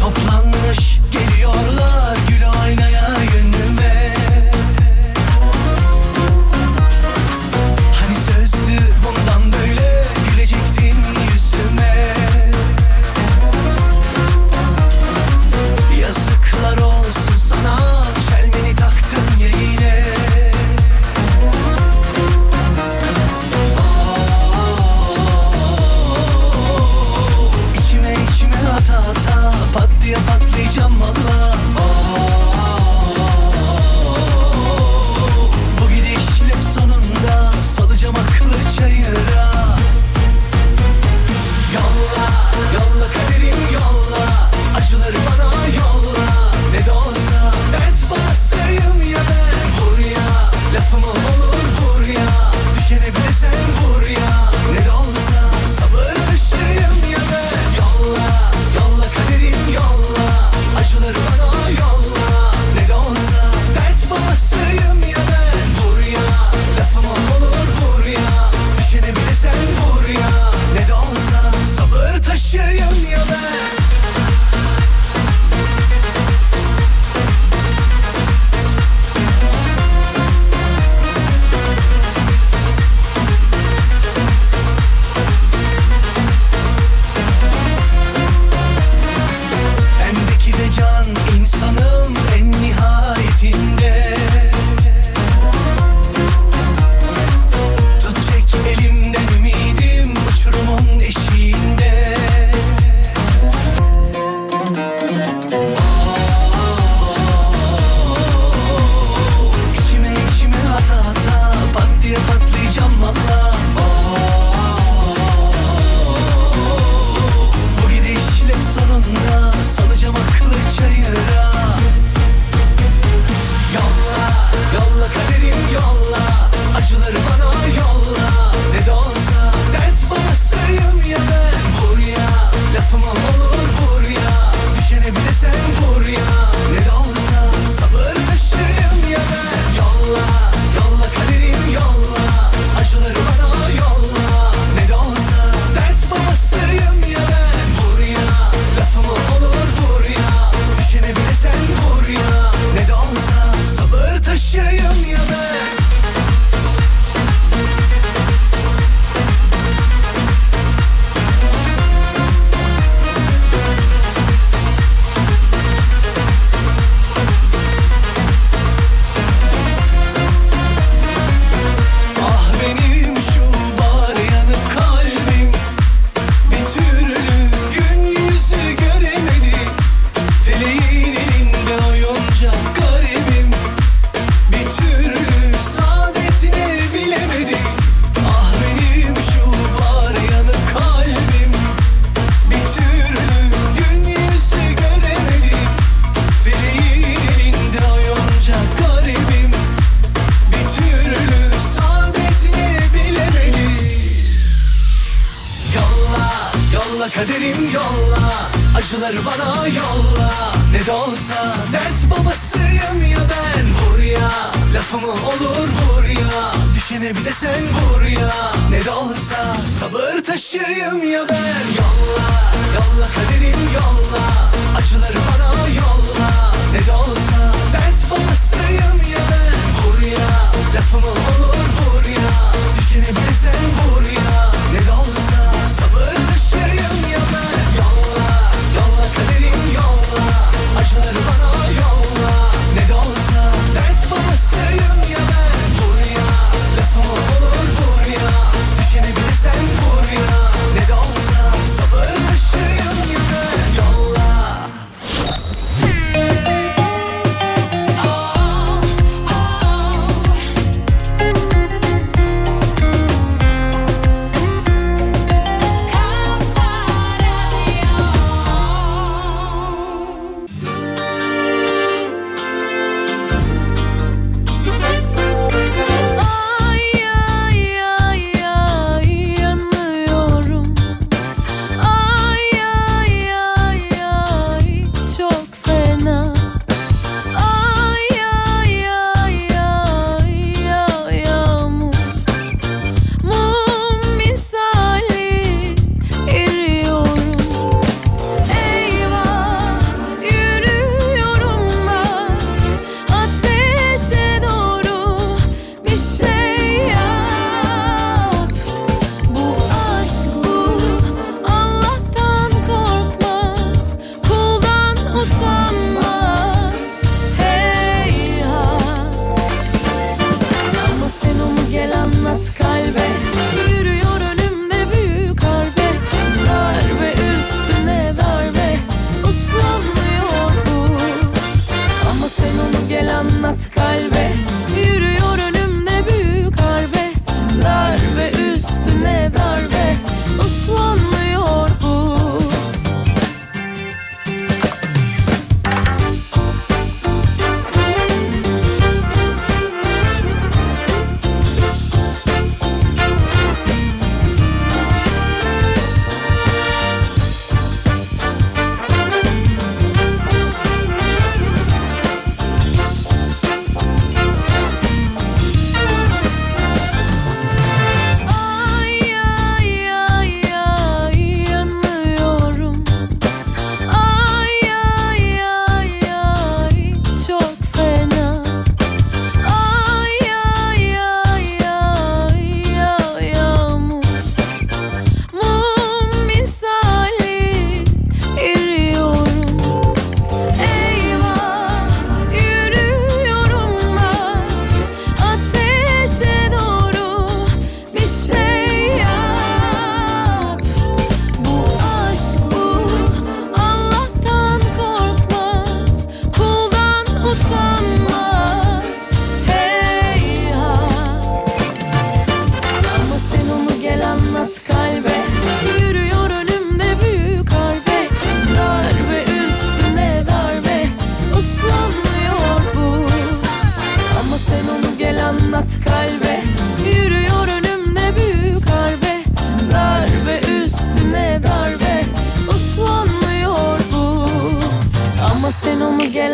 Toplanmış 0.00 0.98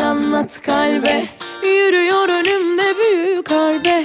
anlat 0.08 0.62
kalbe. 0.62 1.24
Yürüyor 1.62 2.28
önümde 2.28 2.82
büyük 2.98 3.50
harbe. 3.50 4.04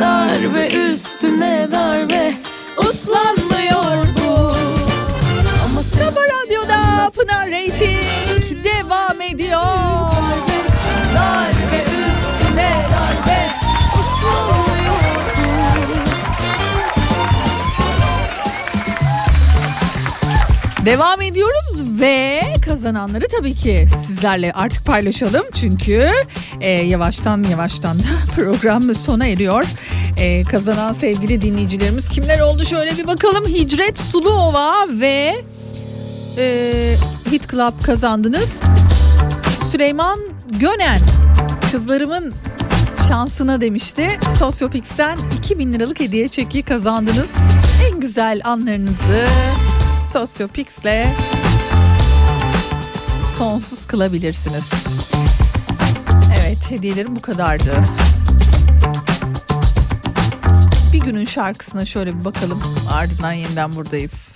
Darbe 0.00 0.68
üstüne 0.68 1.68
darbe. 1.72 2.34
Uslanmıyor 2.76 4.06
bu. 4.16 4.52
Ama 5.64 5.80
Kafa 5.98 6.20
Radyo'da 6.20 7.10
Pınar 7.10 7.50
Rating 7.50 8.64
devam 8.64 9.20
ediyor. 9.20 9.62
Darbe 11.14 11.84
üstüne 12.12 12.72
darbe. 12.92 13.50
Uslanmıyor 13.94 15.00
bu. 20.78 20.86
Devam 20.86 21.20
ediyoruz 21.22 21.73
ve 22.04 22.42
kazananları 22.64 23.24
tabii 23.38 23.54
ki 23.54 23.86
sizlerle 24.06 24.52
artık 24.52 24.86
paylaşalım. 24.86 25.46
Çünkü 25.54 26.10
e, 26.60 26.70
yavaştan 26.70 27.42
yavaştan 27.42 27.98
da 27.98 28.02
program 28.36 28.94
sona 28.94 29.26
eriyor. 29.26 29.64
E, 30.16 30.42
kazanan 30.42 30.92
sevgili 30.92 31.42
dinleyicilerimiz 31.42 32.08
kimler 32.08 32.40
oldu 32.40 32.64
şöyle 32.64 32.96
bir 32.96 33.06
bakalım. 33.06 33.44
Hicret 33.44 33.98
Suluova 33.98 34.86
ve 34.88 35.34
e, 36.38 36.94
Hit 37.32 37.50
Club 37.50 37.82
kazandınız. 37.82 38.60
Süleyman 39.70 40.20
Gönen 40.60 41.00
kızlarımın 41.72 42.34
şansına 43.08 43.60
demişti. 43.60 44.06
Sosyopix'ten 44.38 45.18
2000 45.38 45.72
liralık 45.72 46.00
hediye 46.00 46.28
çeki 46.28 46.62
kazandınız. 46.62 47.34
En 47.90 48.00
güzel 48.00 48.40
anlarınızı 48.44 49.26
Sosyopix'le 50.12 51.43
sonsuz 53.38 53.86
kılabilirsiniz. 53.86 54.70
Evet 56.40 56.70
hediyelerim 56.70 57.16
bu 57.16 57.20
kadardı. 57.22 57.84
Bir 60.92 61.00
günün 61.00 61.24
şarkısına 61.24 61.84
şöyle 61.84 62.20
bir 62.20 62.24
bakalım. 62.24 62.62
Ardından 62.92 63.32
yeniden 63.32 63.76
buradayız. 63.76 64.32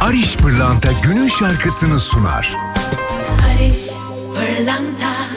Ariş 0.00 0.36
Pırlanta 0.36 0.88
günün 1.02 1.28
şarkısını 1.28 2.00
sunar. 2.00 2.56
Barış 3.28 3.88
Pırlanta 4.34 5.27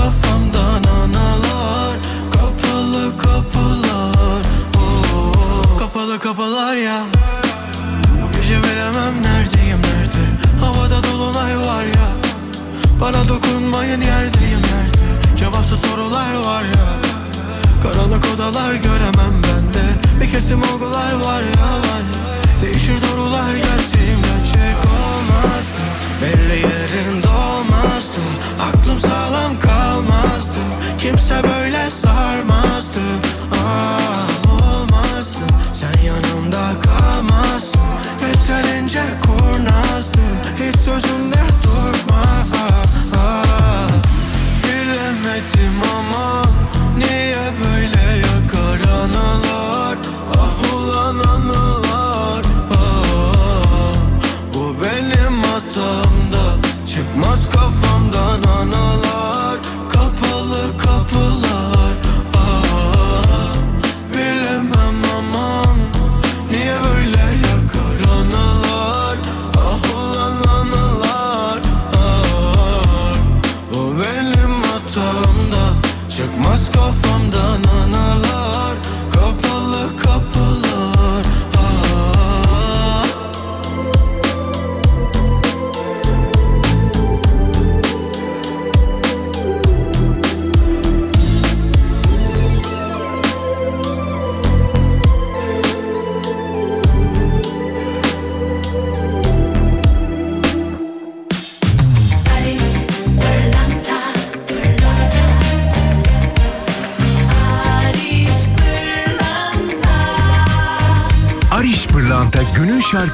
kafamdan 0.00 0.84
analar 0.84 1.96
Kapalı 2.32 3.16
kapılar. 3.18 4.42
Oo, 4.76 5.78
Kapalı 5.78 6.18
kapılar 6.18 6.76
ya. 6.76 7.02
Bu 8.22 8.32
gece 8.40 8.58
bilemem 8.62 9.22
neredeyim 9.22 9.78
nerede? 9.82 10.24
Havada 10.60 11.02
dolunay 11.04 11.58
var 11.58 11.84
ya. 11.84 12.08
Bana 13.00 13.28
dokunmayın 13.28 14.00
yerdeyim 14.00 14.60
nerede? 14.62 15.36
Cevapsız 15.36 15.80
sorular 15.80 16.34
var 16.34 16.62
ya. 16.62 16.86
Karanlık 17.82 18.24
odalar 18.34 18.74
göremem 18.74 19.34
bende 19.42 19.84
Bir 20.20 20.30
kesim 20.32 20.62
olgular 20.62 21.12
var 21.12 21.40
ya. 21.42 21.70
Değişir 22.62 22.96
doğrular 23.02 23.52
gerçeğim 23.52 24.18
gerçek 24.22 24.76
olmazdı 24.76 25.79
Belli 26.20 26.54
yerinde 26.54 27.28
olmazdı 27.28 28.20
Aklım 28.60 28.98
sağlam 28.98 29.58
kalmazdı. 29.58 30.58
Kimse 30.98 31.34
böyle 31.42 31.90
sarmazdı. 31.90 33.00
Ah 33.66 34.52
olmazdı 34.52 35.44
Sen 35.72 36.02
yanımda 36.02 36.72
kalmazsın. 36.82 37.80
Yeterince 38.20 39.02
kurnazdın 39.22 40.19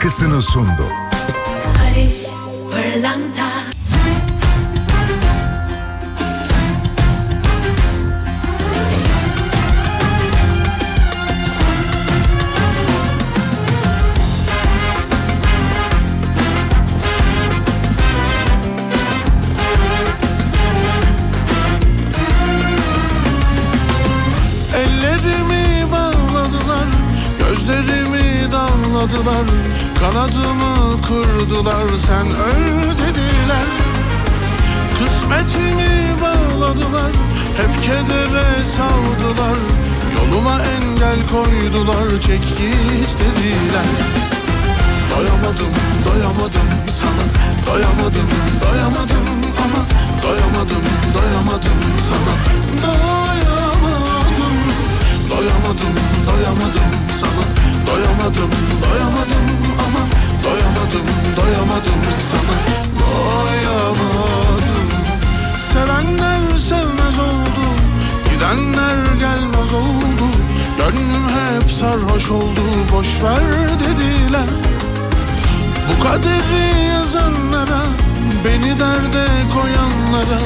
günün 0.06 0.10
şarkısını 0.10 0.42
sundu. 0.42 1.05
Kedere 38.36 38.64
savdılar 38.64 39.58
Yoluma 40.14 40.58
engel 40.62 41.18
koydular 41.32 42.20
Çek 42.20 42.40
git 42.40 43.16
dediler. 43.20 43.88
Doyamadım, 45.10 45.72
doyamadım 46.06 46.68
sana 46.90 47.24
Doyamadım, 47.66 48.28
doyamadım 48.62 49.26
ama 49.64 49.80
Doyamadım, 50.22 50.84
doyamadım 51.14 51.80
sana. 52.08 52.34
Doyamadım 52.82 54.56
Doyamadım, 55.30 55.94
doyamadım 56.28 56.90
sana. 57.20 57.44
Doyamadım, 57.86 58.50
doyamadım 58.82 59.46
ama 59.84 60.02
Doyamadım, 60.44 61.06
doyamadım 61.36 62.00
sana. 62.30 62.56
Doyamadım 63.00 64.06
Sevenler 65.72 66.58
sevmez 66.58 67.18
oldu 67.18 67.66
Gidenler 68.36 68.96
gelmez 69.20 69.72
oldu. 69.72 70.26
Gönlüm 70.78 71.24
hep 71.28 71.72
sarhoş 71.72 72.30
oldu. 72.30 72.60
Boş 72.92 73.06
ver 73.22 73.80
dediler. 73.80 74.48
Bu 75.88 76.04
kaderi 76.04 76.86
yazanlara 76.88 77.82
Beni 78.44 78.80
derde 78.80 79.24
koyanlara 79.54 80.40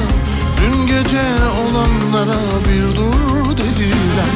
Dün 0.57 0.87
gece 0.87 1.21
olanlara 1.61 2.39
bir 2.65 2.95
dur 2.95 3.57
dediler. 3.57 4.31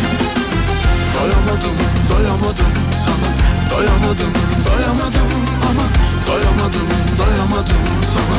Doyamadım, 1.15 1.77
doyamadım 2.10 2.73
sana. 3.06 3.30
Doyamadım, 3.72 4.34
doyamadım 4.68 5.32
ama 5.69 5.84
Doyamadım, 6.27 6.88
doyamadım 7.19 8.03
sana. 8.14 8.38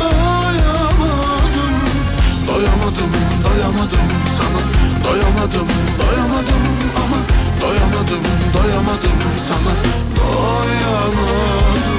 Doyamadım, 0.00 0.97
doyamadım, 2.58 3.12
doyamadım 3.44 4.00
sana. 4.38 4.60
Doyamadım, 5.04 5.68
doyamadım 5.98 6.62
ama 6.96 7.16
Doyamadım, 7.62 8.22
doyamadım 8.54 9.18
sana. 9.48 9.74
Doyamadım 10.16 11.97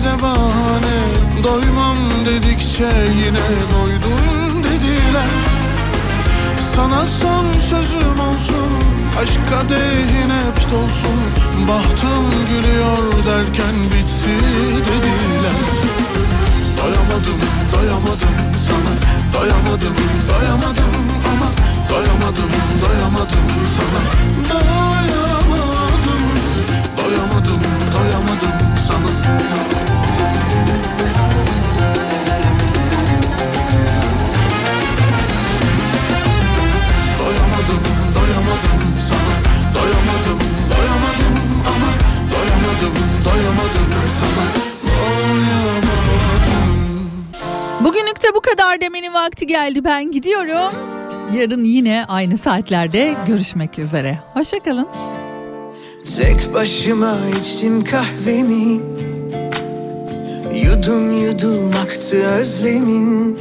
bize 0.00 0.22
bahane 0.22 0.98
Doymam 1.44 1.96
dedikçe 2.26 2.88
yine 3.24 3.46
doydum 3.72 4.64
dediler. 4.64 5.30
Sana 6.74 7.06
son 7.06 7.44
sözüm 7.60 8.20
olsun 8.20 8.70
Aşk 9.22 9.40
kadehin 9.50 10.30
hep 10.30 10.72
dolsun. 10.72 11.20
Bahtım 11.68 12.24
gülüyor 12.50 13.26
derken 13.26 13.74
bitti 13.92 14.44
dediler. 14.86 15.58
Doyamadım, 16.78 17.40
doyamadım 17.72 18.34
sana. 18.66 18.92
Doyamadım, 19.34 19.96
doyamadım 20.30 20.94
ama. 21.30 21.48
Doyamadım, 21.90 22.50
doyamadım 22.82 23.46
sana. 23.76 24.00
Doyamadım, 24.50 26.22
doyamadım, 26.98 27.79
doyamadım 28.00 28.78
sana 28.88 29.10
Doyamadım, 37.18 37.82
doyamadım 38.16 38.80
sana 39.08 39.32
Doyamadım, 39.74 40.40
doyamadım 40.70 41.34
ama 41.70 41.90
Doyamadım, 42.32 42.94
doyamadım 43.24 43.90
sana 44.20 44.44
Doyamadım 44.88 46.20
Bugünlük 47.80 48.22
de 48.22 48.34
bu 48.34 48.40
kadar 48.40 48.80
demenin 48.80 49.14
vakti 49.14 49.46
geldi. 49.46 49.84
Ben 49.84 50.12
gidiyorum. 50.12 50.74
Yarın 51.34 51.64
yine 51.64 52.04
aynı 52.08 52.38
saatlerde 52.38 53.14
görüşmek 53.26 53.78
üzere. 53.78 54.18
Hoşçakalın. 54.34 54.88
Tek 56.20 56.54
başıma 56.54 57.16
içtim 57.40 57.84
kahvemi. 57.84 58.80
Yudum 60.64 61.12
yudum 61.12 61.70
aktı 61.82 62.16
özlemin. 62.16 63.38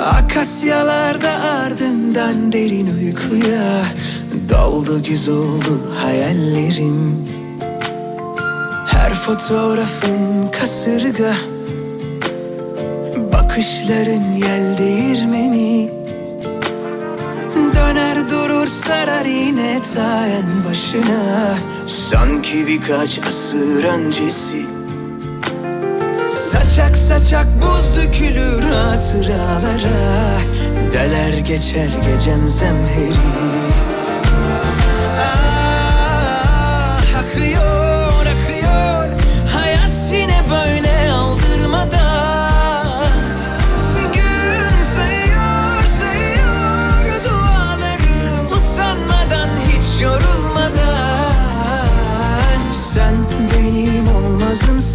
Akasyalarda 0.00 1.30
ardından 1.30 2.52
derin 2.52 2.88
uykuya 3.00 3.84
Daldı 4.48 5.02
güz 5.02 5.28
oldu 5.28 5.92
hayallerim. 6.02 7.26
Her 8.86 9.14
fotoğrafın 9.14 10.50
kasırga 10.60 11.34
Bakışların 13.32 14.32
yel 14.32 14.78
değirmeni 14.78 15.97
Döner 17.88 18.30
durur 18.30 18.66
sarar 18.66 19.24
yine 19.24 19.82
ta 19.94 20.26
en 20.26 20.64
başına. 20.64 21.54
Sanki 21.86 22.66
birkaç 22.66 23.18
asır 23.28 23.84
öncesi. 23.84 24.66
Saçak 26.32 26.96
saçak 26.96 27.46
buz 27.62 27.96
dökülür 27.96 28.62
hatıralara. 28.62 30.40
Deler 30.92 31.38
geçer 31.38 31.88
gecem 32.04 32.48
zemheri 32.48 33.67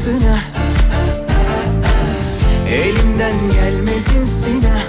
ha 0.03 0.39
Elimden 2.69 3.51
gelmezimsin 3.53 4.61
ha 4.61 4.79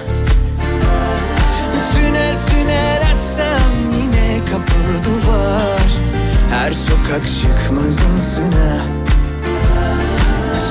Tünel 1.93 2.37
tünel 2.49 3.03
açsam 3.15 3.73
yine 3.97 4.41
kapı 4.51 5.05
duvar. 5.05 5.91
Her 6.51 6.71
sokak 6.71 7.23
çıkmazımsın 7.27 8.53
ha 8.53 8.85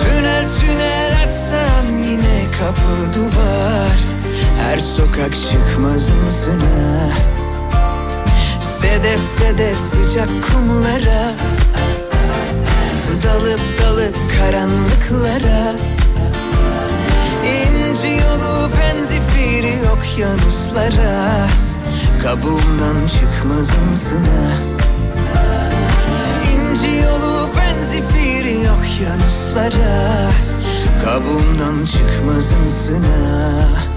Tünel 0.03 0.45
tünel 0.60 1.24
açsam 1.28 1.99
yine 1.99 2.52
kapı 2.60 3.14
duvar. 3.20 3.98
Her 4.64 4.80
sokak 4.80 5.36
çıkmazımsın 5.36 6.60
ha 6.60 7.10
Sedef 8.61 9.20
sedef 9.20 9.78
sıcak 9.78 10.30
kumlara 10.30 11.34
Dalıp 13.24 13.60
dalıp 13.80 14.16
karanlıklara. 14.38 15.76
İnci 17.44 18.08
yolu 18.08 18.72
penzifiri 18.72 19.76
okyanuslara 19.98 21.48
Kabuğumdan 22.24 23.08
çıkmazımsın 23.08 24.18
ha 24.26 24.52
İnci 26.54 26.98
yolu 26.98 27.50
penzifiri 27.56 28.58
okyanuslara 28.72 30.30
Kabuğumdan 31.06 31.86
çıkmazımsın 31.86 33.04
ha 33.04 33.93